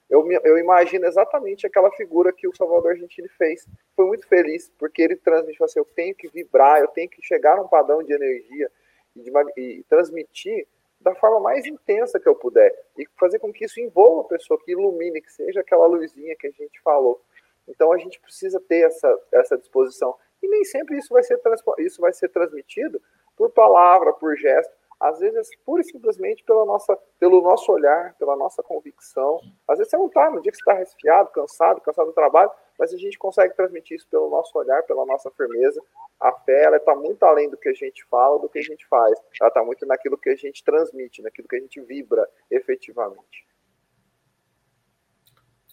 eu, 0.10 0.24
me, 0.24 0.40
eu 0.46 0.58
imagino 0.58 1.06
exatamente 1.06 1.68
aquela 1.68 1.92
figura 1.92 2.32
que 2.32 2.48
o 2.48 2.56
Salvador 2.56 2.96
Gentili 2.96 3.28
fez. 3.28 3.68
Foi 3.94 4.06
muito 4.06 4.26
feliz, 4.26 4.72
porque 4.80 5.02
ele 5.02 5.18
transmitiu 5.18 5.66
assim, 5.66 5.80
eu 5.80 5.86
tenho 5.94 6.16
que 6.16 6.30
vibrar, 6.30 6.80
eu 6.80 6.88
tenho 6.88 7.10
que 7.10 7.22
chegar 7.22 7.58
num 7.58 7.68
padrão 7.68 8.02
de 8.02 8.14
energia 8.14 8.72
e, 9.14 9.22
de, 9.22 9.32
e 9.58 9.84
transmitir 9.90 10.66
da 11.02 11.14
forma 11.14 11.42
mais 11.42 11.66
intensa 11.66 12.18
que 12.18 12.30
eu 12.30 12.36
puder 12.36 12.74
e 12.98 13.06
fazer 13.20 13.40
com 13.40 13.52
que 13.52 13.66
isso 13.66 13.82
envolva 13.82 14.22
a 14.22 14.30
pessoa, 14.30 14.60
que 14.64 14.72
ilumine, 14.72 15.22
que 15.22 15.34
seja 15.34 15.60
aquela 15.60 15.86
luzinha 15.86 16.36
que 16.40 16.48
a 16.48 16.52
gente 16.52 16.80
falou. 16.82 17.22
Então 17.68 17.92
a 17.92 17.98
gente 17.98 18.22
precisa 18.22 18.62
ter 18.62 18.86
essa, 18.86 19.20
essa 19.34 19.58
disposição. 19.58 20.16
E 20.42 20.48
nem 20.48 20.64
sempre 20.64 20.98
isso 20.98 21.14
vai 21.14 21.24
ser, 21.24 21.38
isso 21.80 22.00
vai 22.00 22.14
ser 22.14 22.30
transmitido 22.30 23.02
por 23.38 23.52
palavra, 23.52 24.12
por 24.14 24.36
gesto. 24.36 24.76
Às 25.00 25.20
vezes, 25.20 25.48
pura 25.64 25.82
e 25.82 25.86
simplesmente 25.86 26.44
pela 26.44 26.66
nossa, 26.66 26.98
pelo 27.20 27.40
nosso 27.40 27.72
olhar, 27.72 28.16
pela 28.16 28.36
nossa 28.36 28.64
convicção. 28.64 29.40
Às 29.68 29.78
vezes 29.78 29.92
você 29.92 29.98
não 29.98 30.08
está 30.08 30.32
no 30.32 30.42
dia 30.42 30.52
que 30.52 30.58
você 30.58 30.64
está 30.64 30.74
resfriado, 30.74 31.30
cansado, 31.30 31.80
cansado 31.82 32.08
do 32.08 32.14
trabalho, 32.14 32.50
mas 32.80 32.92
a 32.92 32.98
gente 32.98 33.18
consegue 33.18 33.54
transmitir 33.56 33.98
isso 33.98 34.08
pelo 34.10 34.28
nosso 34.28 34.58
olhar, 34.58 34.82
pela 34.84 35.06
nossa 35.06 35.30
firmeza. 35.30 35.80
A 36.20 36.32
fé, 36.32 36.64
ela 36.64 36.78
está 36.78 36.96
muito 36.96 37.24
além 37.24 37.48
do 37.48 37.58
que 37.58 37.70
a 37.70 37.74
gente 37.74 38.04
fala, 38.06 38.40
do 38.40 38.50
que 38.50 38.58
a 38.58 38.64
gente 38.64 38.88
faz. 38.88 39.20
Ela 39.40 39.50
está 39.50 39.64
muito 39.64 39.86
naquilo 39.86 40.18
que 40.18 40.30
a 40.30 40.36
gente 40.36 40.64
transmite, 40.64 41.22
naquilo 41.22 41.48
que 41.48 41.58
a 41.58 41.60
gente 41.60 41.80
vibra 41.82 42.28
efetivamente. 42.50 43.48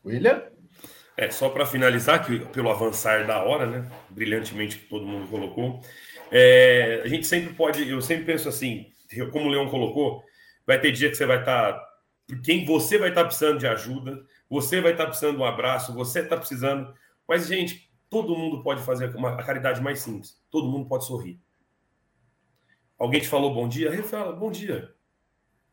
William? 0.04 0.42
É, 1.16 1.30
só 1.30 1.48
para 1.48 1.64
finalizar, 1.64 2.26
que 2.26 2.44
pelo 2.46 2.70
avançar 2.70 3.24
da 3.26 3.42
hora, 3.44 3.66
né? 3.66 3.88
Brilhantemente 4.10 4.78
que 4.78 4.88
todo 4.88 5.06
mundo 5.06 5.30
colocou. 5.30 5.80
É, 6.36 7.00
a 7.04 7.06
gente 7.06 7.28
sempre 7.28 7.54
pode, 7.54 7.88
eu 7.88 8.02
sempre 8.02 8.24
penso 8.24 8.48
assim, 8.48 8.92
como 9.30 9.46
o 9.46 9.48
Leão 9.48 9.70
colocou, 9.70 10.20
vai 10.66 10.80
ter 10.80 10.90
dia 10.90 11.08
que 11.08 11.14
você 11.14 11.24
vai 11.24 11.38
estar. 11.38 11.74
Tá, 11.74 11.88
quem 12.42 12.64
você 12.64 12.98
vai 12.98 13.10
estar 13.10 13.20
tá 13.20 13.26
precisando 13.28 13.60
de 13.60 13.68
ajuda, 13.68 14.20
você 14.50 14.80
vai 14.80 14.90
estar 14.90 15.04
tá 15.04 15.10
precisando 15.10 15.36
de 15.36 15.42
um 15.42 15.44
abraço, 15.44 15.94
você 15.94 16.20
está 16.20 16.36
precisando. 16.36 16.92
Mas, 17.28 17.46
gente, 17.46 17.88
todo 18.10 18.36
mundo 18.36 18.64
pode 18.64 18.82
fazer 18.82 19.14
uma, 19.14 19.30
a 19.40 19.44
caridade 19.44 19.80
mais 19.80 20.00
simples. 20.00 20.42
Todo 20.50 20.68
mundo 20.68 20.88
pode 20.88 21.04
sorrir. 21.04 21.40
Alguém 22.98 23.20
te 23.20 23.28
falou 23.28 23.54
bom 23.54 23.68
dia? 23.68 24.02
Fala, 24.02 24.32
bom 24.32 24.50
dia. 24.50 24.92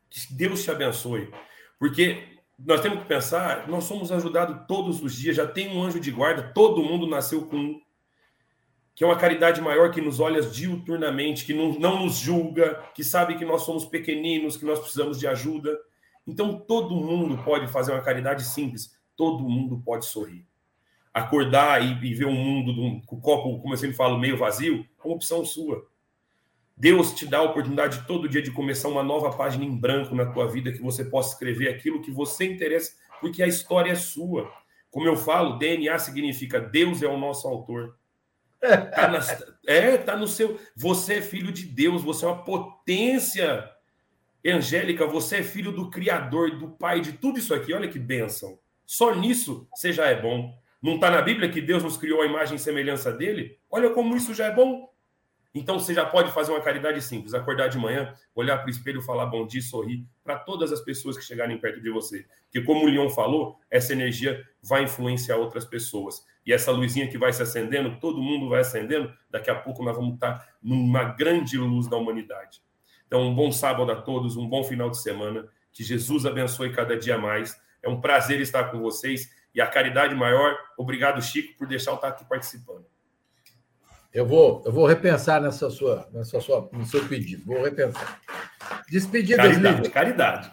Que 0.08 0.32
Deus 0.32 0.62
te 0.62 0.70
abençoe. 0.70 1.28
Porque 1.76 2.38
nós 2.56 2.80
temos 2.80 3.00
que 3.00 3.06
pensar, 3.06 3.66
nós 3.66 3.82
somos 3.82 4.12
ajudados 4.12 4.64
todos 4.68 5.02
os 5.02 5.12
dias, 5.12 5.34
já 5.34 5.46
tem 5.46 5.76
um 5.76 5.82
anjo 5.82 5.98
de 5.98 6.12
guarda, 6.12 6.52
todo 6.54 6.84
mundo 6.84 7.08
nasceu 7.08 7.46
com 7.46 7.56
um 7.56 7.80
que 8.94 9.02
é 9.02 9.06
uma 9.06 9.16
caridade 9.16 9.60
maior 9.60 9.90
que 9.90 10.00
nos 10.00 10.20
olha 10.20 10.42
diuturnamente, 10.42 11.44
que 11.44 11.54
não, 11.54 11.78
não 11.78 12.04
nos 12.04 12.16
julga, 12.16 12.74
que 12.94 13.02
sabe 13.02 13.36
que 13.36 13.44
nós 13.44 13.62
somos 13.62 13.86
pequeninos, 13.86 14.56
que 14.56 14.66
nós 14.66 14.78
precisamos 14.78 15.18
de 15.18 15.26
ajuda. 15.26 15.78
Então, 16.26 16.58
todo 16.58 16.94
mundo 16.94 17.42
pode 17.42 17.66
fazer 17.68 17.92
uma 17.92 18.02
caridade 18.02 18.44
simples, 18.44 18.94
todo 19.16 19.48
mundo 19.48 19.80
pode 19.84 20.06
sorrir. 20.06 20.46
Acordar 21.12 21.82
e, 21.82 22.06
e 22.06 22.14
ver 22.14 22.26
um 22.26 22.34
mundo 22.34 23.02
com 23.06 23.16
o 23.16 23.20
copo, 23.20 23.60
como 23.60 23.74
eu 23.74 23.78
sempre 23.78 23.96
falo, 23.96 24.18
meio 24.18 24.36
vazio, 24.36 24.86
é 25.02 25.06
uma 25.06 25.16
opção 25.16 25.44
sua. 25.44 25.86
Deus 26.76 27.12
te 27.12 27.26
dá 27.26 27.38
a 27.38 27.42
oportunidade 27.42 28.06
todo 28.06 28.28
dia 28.28 28.42
de 28.42 28.50
começar 28.50 28.88
uma 28.88 29.02
nova 29.02 29.30
página 29.36 29.64
em 29.64 29.76
branco 29.76 30.14
na 30.14 30.26
tua 30.26 30.48
vida, 30.48 30.72
que 30.72 30.82
você 30.82 31.04
possa 31.04 31.34
escrever 31.34 31.68
aquilo 31.68 32.02
que 32.02 32.10
você 32.10 32.44
interessa, 32.44 32.92
porque 33.20 33.42
a 33.42 33.46
história 33.46 33.92
é 33.92 33.94
sua. 33.94 34.50
Como 34.90 35.06
eu 35.06 35.16
falo, 35.16 35.58
DNA 35.58 35.98
significa 35.98 36.60
Deus 36.60 37.02
é 37.02 37.06
o 37.06 37.18
nosso 37.18 37.46
autor. 37.46 37.96
Tá 38.94 39.08
na, 39.08 39.20
é, 39.66 39.98
tá 39.98 40.16
no 40.16 40.28
seu. 40.28 40.58
Você 40.76 41.14
é 41.14 41.22
filho 41.22 41.50
de 41.50 41.66
Deus, 41.66 42.02
você 42.02 42.24
é 42.24 42.28
uma 42.28 42.44
potência 42.44 43.68
angélica, 44.46 45.06
você 45.06 45.38
é 45.38 45.42
filho 45.42 45.72
do 45.72 45.90
Criador, 45.90 46.56
do 46.56 46.68
Pai, 46.68 47.00
de 47.00 47.12
tudo 47.12 47.38
isso 47.38 47.52
aqui. 47.52 47.74
Olha 47.74 47.88
que 47.88 47.98
bênção. 47.98 48.58
Só 48.86 49.14
nisso 49.14 49.68
você 49.74 49.92
já 49.92 50.06
é 50.06 50.20
bom. 50.20 50.56
Não 50.80 50.94
está 50.94 51.10
na 51.10 51.22
Bíblia 51.22 51.48
que 51.48 51.60
Deus 51.60 51.82
nos 51.82 51.96
criou 51.96 52.22
a 52.22 52.26
imagem 52.26 52.56
e 52.56 52.58
semelhança 52.58 53.12
dele? 53.12 53.58
Olha 53.70 53.90
como 53.90 54.16
isso 54.16 54.34
já 54.34 54.46
é 54.46 54.54
bom. 54.54 54.90
Então 55.54 55.78
você 55.78 55.92
já 55.92 56.04
pode 56.04 56.32
fazer 56.32 56.50
uma 56.50 56.62
caridade 56.62 57.00
simples, 57.02 57.34
acordar 57.34 57.68
de 57.68 57.76
manhã, 57.76 58.14
olhar 58.34 58.56
para 58.58 58.66
o 58.66 58.70
espelho, 58.70 59.02
falar 59.02 59.26
bom 59.26 59.46
dia, 59.46 59.60
sorrir 59.60 60.06
para 60.24 60.38
todas 60.38 60.72
as 60.72 60.80
pessoas 60.80 61.16
que 61.16 61.24
chegarem 61.24 61.58
perto 61.58 61.80
de 61.80 61.90
você. 61.90 62.26
Porque 62.44 62.62
como 62.62 62.84
o 62.84 62.88
Leon 62.88 63.10
falou, 63.10 63.58
essa 63.70 63.92
energia 63.92 64.42
vai 64.62 64.84
influenciar 64.84 65.36
outras 65.36 65.64
pessoas. 65.64 66.24
E 66.44 66.52
essa 66.52 66.72
luzinha 66.72 67.08
que 67.08 67.16
vai 67.16 67.32
se 67.32 67.42
acendendo, 67.42 67.98
todo 68.00 68.20
mundo 68.20 68.48
vai 68.48 68.60
acendendo, 68.60 69.12
daqui 69.30 69.50
a 69.50 69.54
pouco 69.54 69.84
nós 69.84 69.96
vamos 69.96 70.14
estar 70.14 70.46
numa 70.62 71.04
grande 71.04 71.56
luz 71.56 71.88
da 71.88 71.96
humanidade. 71.96 72.60
Então, 73.06 73.22
um 73.22 73.34
bom 73.34 73.52
sábado 73.52 73.92
a 73.92 73.96
todos, 73.96 74.36
um 74.36 74.48
bom 74.48 74.64
final 74.64 74.90
de 74.90 74.98
semana. 74.98 75.46
Que 75.72 75.84
Jesus 75.84 76.26
abençoe 76.26 76.72
cada 76.72 76.96
dia 76.96 77.18
mais. 77.18 77.60
É 77.82 77.88
um 77.88 78.00
prazer 78.00 78.40
estar 78.40 78.64
com 78.64 78.80
vocês. 78.80 79.30
E 79.54 79.60
a 79.60 79.66
caridade 79.66 80.14
maior, 80.14 80.56
obrigado, 80.78 81.20
Chico, 81.20 81.56
por 81.58 81.68
deixar 81.68 81.90
eu 81.90 81.96
estar 81.96 82.08
aqui 82.08 82.24
participando. 82.24 82.86
Eu 84.12 84.26
vou, 84.26 84.62
eu 84.64 84.72
vou 84.72 84.86
repensar 84.86 85.40
nessa 85.40 85.70
sua, 85.70 86.08
nessa 86.12 86.40
sua, 86.40 86.68
no 86.72 86.84
seu 86.84 87.06
pedido. 87.06 87.44
Vou 87.46 87.62
repensar. 87.62 88.20
Despedidas, 88.90 89.46
caridade, 89.46 89.90
caridade. 89.90 90.52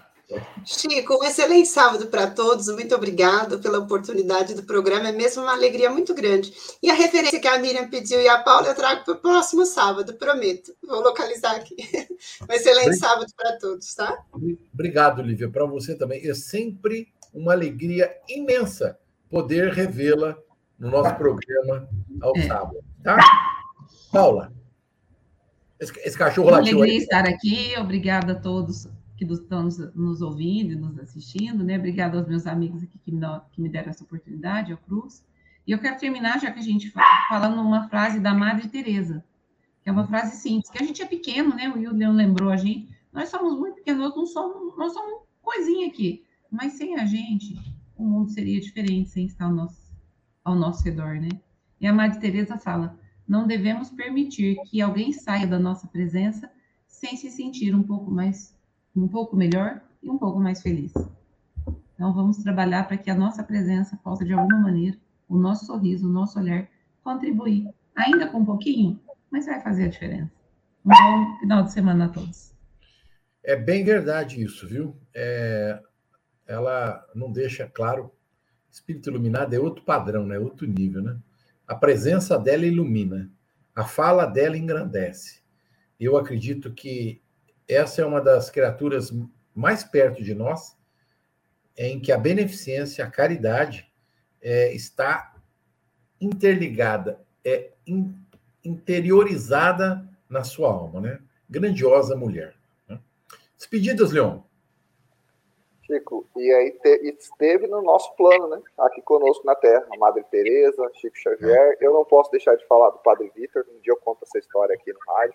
Chico, 0.64 1.18
um 1.20 1.24
excelente 1.24 1.68
sábado 1.68 2.08
para 2.08 2.30
todos. 2.30 2.68
Muito 2.68 2.94
obrigado 2.94 3.60
pela 3.60 3.80
oportunidade 3.80 4.54
do 4.54 4.64
programa. 4.64 5.10
É 5.10 5.12
mesmo 5.12 5.42
uma 5.42 5.54
alegria 5.54 5.90
muito 5.90 6.14
grande. 6.14 6.54
E 6.84 6.90
a 6.90 6.94
referência 6.94 7.40
que 7.40 7.48
a 7.48 7.58
Miriam 7.58 7.90
pediu 7.90 8.22
e 8.22 8.28
a 8.28 8.38
Paula 8.38 8.68
eu 8.68 8.76
trago 8.76 9.04
para 9.04 9.14
o 9.14 9.18
próximo 9.18 9.66
sábado, 9.66 10.14
prometo. 10.14 10.76
Vou 10.86 11.02
localizar 11.02 11.56
aqui. 11.56 11.76
Um 12.50 12.54
excelente 12.54 12.98
sábado 12.98 13.32
para 13.36 13.58
todos, 13.58 13.94
tá? 13.96 14.26
Obrigado, 14.74 15.22
Lívia. 15.22 15.50
Para 15.50 15.66
você 15.66 15.96
também. 15.96 16.28
É 16.28 16.34
sempre 16.34 17.08
uma 17.34 17.54
alegria 17.54 18.14
imensa 18.28 19.00
poder 19.30 19.72
revê-la 19.72 20.38
no 20.78 20.92
nosso 20.92 21.16
programa 21.16 21.88
ao 22.22 22.36
sábado. 22.46 22.84
Tá? 23.02 23.18
Paula, 24.12 24.52
esse, 25.80 25.98
esse 26.02 26.18
cachorro 26.18 26.50
Uma 26.50 26.58
latiu 26.58 26.78
alegria 26.78 27.00
aí. 27.00 27.04
estar 27.04 27.26
aqui. 27.26 27.74
Obrigada 27.78 28.34
a 28.34 28.36
todos 28.36 28.88
que 29.26 29.34
estão 29.34 29.64
nos, 29.64 29.78
nos 29.96 30.22
ouvindo 30.22 30.74
e 30.74 30.76
nos 30.76 30.98
assistindo, 30.98 31.64
né? 31.64 31.78
Obrigada 31.78 32.18
aos 32.18 32.28
meus 32.28 32.48
amigos 32.48 32.84
aqui 32.84 32.98
que 32.98 33.12
me, 33.12 33.22
que 33.52 33.62
me 33.62 33.70
deram 33.70 33.90
essa 33.90 34.04
oportunidade, 34.04 34.72
ao 34.72 34.78
Cruz. 34.78 35.26
E 35.68 35.72
eu 35.72 35.80
quero 35.80 36.00
terminar, 36.00 36.40
já 36.40 36.52
que 36.52 36.60
a 36.60 36.64
gente 36.64 36.90
fala, 36.90 37.28
falando 37.28 37.62
uma 37.62 37.88
frase 37.90 38.20
da 38.20 38.34
Madre 38.34 38.68
Teresa, 38.70 39.24
que 39.82 39.90
é 39.90 39.92
uma 39.92 40.08
frase 40.08 40.38
simples, 40.38 40.70
que 40.70 40.82
a 40.82 40.86
gente 40.86 41.02
é 41.02 41.06
pequeno, 41.06 41.56
né? 41.56 41.70
O 41.70 41.74
William 41.74 42.12
lembrou 42.12 42.50
a 42.50 42.58
gente. 42.58 42.90
Nós 43.12 43.30
somos 43.30 43.58
muito 43.58 43.76
pequenos, 43.76 44.16
nós 44.16 44.32
somos, 44.32 44.78
nós 44.78 44.94
somos 44.94 45.24
coisinha 45.42 45.88
aqui. 45.88 46.24
Mas 46.50 46.74
sem 46.74 46.98
a 46.98 47.06
gente, 47.06 47.60
o 47.98 48.04
mundo 48.04 48.30
seria 48.30 48.60
diferente 48.60 49.10
sem 49.10 49.26
estar 49.26 49.46
ao 49.46 49.54
nosso, 49.54 49.94
ao 50.44 50.56
nosso 50.56 50.84
redor, 50.84 51.16
né? 51.16 51.30
E 51.80 51.86
a 51.86 51.94
Madre 51.94 52.20
Teresa 52.20 52.58
fala: 52.58 52.98
não 53.28 53.46
devemos 53.46 53.90
permitir 53.90 54.58
que 54.66 54.82
alguém 54.82 55.14
saia 55.14 55.46
da 55.46 55.60
nossa 55.60 55.88
presença 55.88 56.50
sem 56.88 57.16
se 57.16 57.30
sentir 57.30 57.76
um 57.76 57.84
pouco 57.84 58.10
mais, 58.10 58.58
um 59.04 59.08
pouco 59.08 59.36
melhor 59.36 59.82
e 60.02 60.10
um 60.10 60.18
pouco 60.18 60.40
mais 60.40 60.62
feliz. 60.62 60.94
Então 61.94 62.14
vamos 62.14 62.38
trabalhar 62.38 62.88
para 62.88 62.98
que 62.98 63.10
a 63.10 63.16
nossa 63.16 63.44
presença 63.44 63.98
possa 63.98 64.24
de 64.24 64.34
alguma 64.34 64.60
maneira, 64.60 64.98
o 65.28 65.38
nosso 65.38 65.66
sorriso, 65.66 66.08
o 66.08 66.12
nosso 66.12 66.40
olhar 66.40 66.68
contribuir, 67.04 67.68
ainda 67.96 68.28
com 68.28 68.40
um 68.40 68.46
pouquinho, 68.46 69.00
mas 69.32 69.46
vai 69.46 69.62
fazer 69.62 69.86
a 69.86 69.88
diferença. 69.90 70.32
Um 70.86 70.90
bom 70.90 71.40
final 71.40 71.64
de 71.64 71.72
semana 71.72 72.06
a 72.06 72.10
todos. 72.10 72.54
É 73.44 73.56
bem 73.56 73.84
verdade 73.84 74.44
isso, 74.44 74.68
viu? 74.68 74.96
É, 75.14 75.82
ela 76.48 77.06
não 77.16 77.32
deixa 77.32 77.68
claro. 77.68 78.12
Espírito 78.72 79.10
iluminado 79.10 79.54
é 79.54 79.60
outro 79.60 79.84
padrão, 79.84 80.26
né? 80.26 80.38
Outro 80.40 80.68
nível, 80.68 81.02
né? 81.02 81.18
A 81.68 81.76
presença 81.76 82.38
dela 82.38 82.66
ilumina, 82.66 83.30
a 83.76 83.84
fala 83.84 84.26
dela 84.26 84.58
engrandece. 84.58 85.42
Eu 86.00 86.18
acredito 86.18 86.74
que 86.74 87.22
essa 87.70 88.02
é 88.02 88.06
uma 88.06 88.20
das 88.20 88.50
criaturas 88.50 89.12
mais 89.56 89.84
perto 89.84 90.24
de 90.24 90.34
nós, 90.34 90.76
em 91.78 92.00
que 92.00 92.12
a 92.12 92.18
beneficência, 92.18 93.06
a 93.06 93.10
caridade, 93.12 93.90
é, 94.42 94.74
está 94.74 95.36
interligada, 96.20 97.26
é 97.46 97.72
in- 97.88 98.14
interiorizada 98.64 100.08
na 100.30 100.44
sua 100.44 100.70
alma, 100.72 101.00
né? 101.00 101.20
Grandiosa 101.50 102.16
mulher. 102.16 102.56
né? 102.88 103.00
Despedidas, 103.58 104.12
Leon. 104.12 104.42
Chico, 105.84 106.28
e 106.36 106.52
aí 106.52 106.72
te- 106.72 107.16
esteve 107.18 107.66
no 107.68 107.82
nosso 107.82 108.14
plano, 108.16 108.48
né? 108.50 108.62
Aqui 108.80 109.02
conosco 109.02 109.46
na 109.46 109.56
Terra, 109.56 109.88
a 109.92 109.98
Madre 109.98 110.24
Teresa, 110.30 110.90
Chico 110.96 111.18
Xavier. 111.18 111.78
Eu 111.82 111.94
não 111.94 112.06
posso 112.06 112.30
deixar 112.30 112.56
de 112.56 112.66
falar 112.68 112.92
do 112.92 113.00
Padre 113.00 113.32
Vitor, 113.36 113.66
um 113.70 113.80
dia 113.80 113.94
eu 113.94 113.98
conto 113.98 114.24
essa 114.24 114.38
história 114.38 114.76
aqui 114.76 114.94
no 114.94 115.00
rádio. 115.08 115.34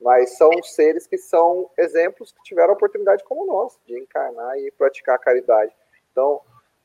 Mas 0.00 0.36
são 0.38 0.50
seres 0.62 1.06
que 1.06 1.18
são 1.18 1.70
exemplos 1.76 2.32
que 2.32 2.42
tiveram 2.42 2.70
a 2.70 2.74
oportunidade 2.74 3.22
como 3.24 3.46
nós, 3.46 3.78
de 3.86 3.98
encarnar 3.98 4.58
e 4.58 4.70
praticar 4.72 5.16
a 5.16 5.18
caridade. 5.18 5.74
Então, 6.10 6.40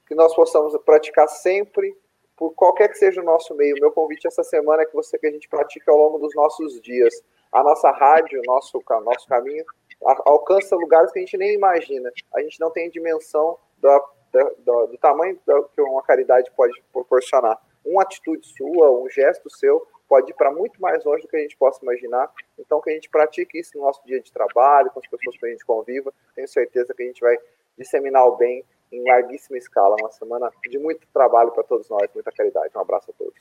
que 0.07 0.13
nós 0.13 0.36
possamos 0.36 0.76
praticar 0.84 1.28
sempre, 1.28 1.95
por 2.36 2.51
qualquer 2.53 2.89
que 2.89 2.97
seja 2.97 3.22
o 3.22 3.24
nosso 3.24 3.55
meio. 3.55 3.76
Meu 3.80 3.91
convite 3.91 4.28
essa 4.28 4.43
semana 4.43 4.84
é 4.84 4.86
que 4.86 4.93
você 4.93 5.18
que 5.18 5.26
a 5.28 5.32
gente 5.32 5.47
pratique 5.47 5.89
ao 5.89 5.95
longo 5.97 6.18
dos 6.20 6.36
nossos 6.36 6.82
dias. 6.82 7.24
A 7.51 7.63
nossa 7.63 7.89
rádio, 7.91 8.41
nosso, 8.45 8.84
nosso 9.03 9.26
caminho, 9.28 9.63
alcança 10.03 10.76
lugares 10.76 11.11
que 11.11 11.20
a 11.20 11.22
gente 11.22 11.38
nem 11.38 11.53
imagina. 11.53 12.11
A 12.34 12.41
gente 12.41 12.59
não 12.59 12.70
tem 12.70 12.89
dimensão 12.89 13.57
da, 13.78 13.97
da- 14.34 14.51
da- 14.59 14.86
do 14.88 14.97
tamanho 14.97 15.39
que 15.74 15.82
uma 15.82 16.03
caridade 16.03 16.51
pode 16.55 16.84
proporcionar. 16.91 17.57
Uma 17.86 18.01
atitude 18.01 18.45
sua, 18.47 18.91
um 18.91 19.09
gesto 19.09 19.49
seu, 19.49 19.88
pode 20.07 20.31
ir 20.31 20.35
para 20.35 20.51
muito 20.51 20.81
mais 20.81 21.03
longe 21.03 21.23
do 21.23 21.27
que 21.27 21.37
a 21.37 21.41
gente 21.41 21.57
possa 21.57 21.83
imaginar. 21.83 22.29
Então, 22.57 22.81
que 22.81 22.89
a 22.89 22.93
gente 22.93 23.09
pratique 23.09 23.59
isso 23.59 23.71
no 23.75 23.83
nosso 23.83 24.05
dia 24.05 24.21
de 24.21 24.31
trabalho, 24.31 24.91
com 24.91 24.99
as 24.99 25.07
pessoas 25.07 25.37
que 25.37 25.45
a 25.45 25.49
gente 25.49 25.65
conviva. 25.65 26.13
Tenho 26.35 26.47
certeza 26.47 26.93
que 26.93 27.03
a 27.03 27.05
gente 27.05 27.21
vai 27.21 27.37
disseminar 27.77 28.25
o 28.25 28.37
bem 28.37 28.63
em 28.91 29.03
larguíssima 29.03 29.57
escala. 29.57 29.95
Uma 29.99 30.11
semana 30.11 30.51
de 30.69 30.77
muito 30.77 31.07
trabalho 31.13 31.51
para 31.51 31.63
todos 31.63 31.89
nós, 31.89 32.09
muita 32.13 32.31
caridade. 32.31 32.71
Um 32.75 32.79
abraço 32.79 33.11
a 33.11 33.13
todos. 33.13 33.39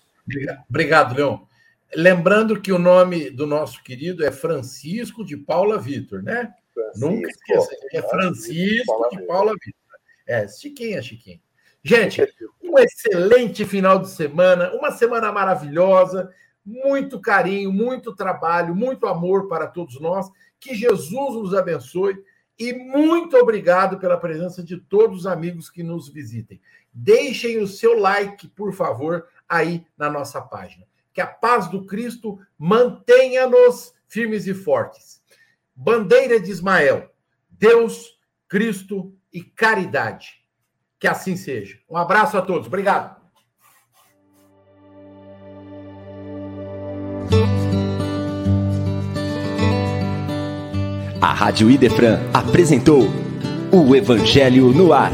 Obrigado, 0.68 1.14
Leon. 1.14 1.38
Lembrando 1.94 2.60
que 2.60 2.72
o 2.72 2.78
nome 2.78 3.30
do 3.30 3.46
nosso 3.46 3.82
querido 3.82 4.24
é 4.24 4.32
Francisco 4.32 5.24
de 5.24 5.36
Paula 5.36 5.78
Vitor, 5.78 6.22
né? 6.22 6.52
Nunca 6.96 7.28
esqueça, 7.28 7.70
é 7.92 8.02
Francisco 8.02 8.86
Paula 8.86 9.08
de. 9.10 9.22
Paula 9.22 9.52
Vitor. 9.52 9.80
É, 10.26 10.48
Chiquinha, 10.48 11.00
Chiquinha. 11.02 11.40
Gente, 11.82 12.26
um 12.62 12.78
excelente 12.78 13.64
final 13.64 13.98
de 13.98 14.08
semana, 14.08 14.72
uma 14.74 14.90
semana 14.90 15.30
maravilhosa, 15.30 16.32
muito 16.64 17.20
carinho, 17.20 17.72
muito 17.72 18.14
trabalho, 18.14 18.74
muito 18.74 19.06
amor 19.06 19.48
para 19.48 19.66
todos 19.66 20.00
nós. 20.00 20.30
Que 20.58 20.74
Jesus 20.74 21.34
nos 21.34 21.54
abençoe 21.54 22.22
e 22.58 22.72
muito 22.72 23.36
obrigado 23.36 23.98
pela 23.98 24.16
presença 24.16 24.62
de 24.62 24.78
todos 24.78 25.20
os 25.20 25.26
amigos 25.26 25.68
que 25.68 25.82
nos 25.82 26.08
visitem. 26.08 26.60
Deixem 26.92 27.60
o 27.60 27.66
seu 27.66 27.98
like, 27.98 28.48
por 28.48 28.72
favor, 28.72 29.26
aí 29.48 29.84
na 29.98 30.08
nossa 30.08 30.40
página. 30.40 30.86
Que 31.12 31.20
a 31.20 31.26
paz 31.26 31.68
do 31.68 31.84
Cristo 31.84 32.38
mantenha-nos 32.58 33.94
firmes 34.06 34.46
e 34.46 34.54
fortes. 34.54 35.22
Bandeira 35.74 36.40
de 36.40 36.50
Ismael, 36.50 37.10
Deus, 37.50 38.18
Cristo 38.48 39.12
e 39.32 39.42
caridade. 39.42 40.44
Que 40.98 41.08
assim 41.08 41.36
seja. 41.36 41.78
Um 41.90 41.96
abraço 41.96 42.38
a 42.38 42.42
todos. 42.42 42.68
Obrigado. 42.68 43.23
A 51.20 51.32
Rádio 51.32 51.70
Idefran 51.70 52.18
apresentou 52.32 53.08
o 53.72 53.94
Evangelho 53.94 54.72
no 54.72 54.92
Ar. 54.92 55.12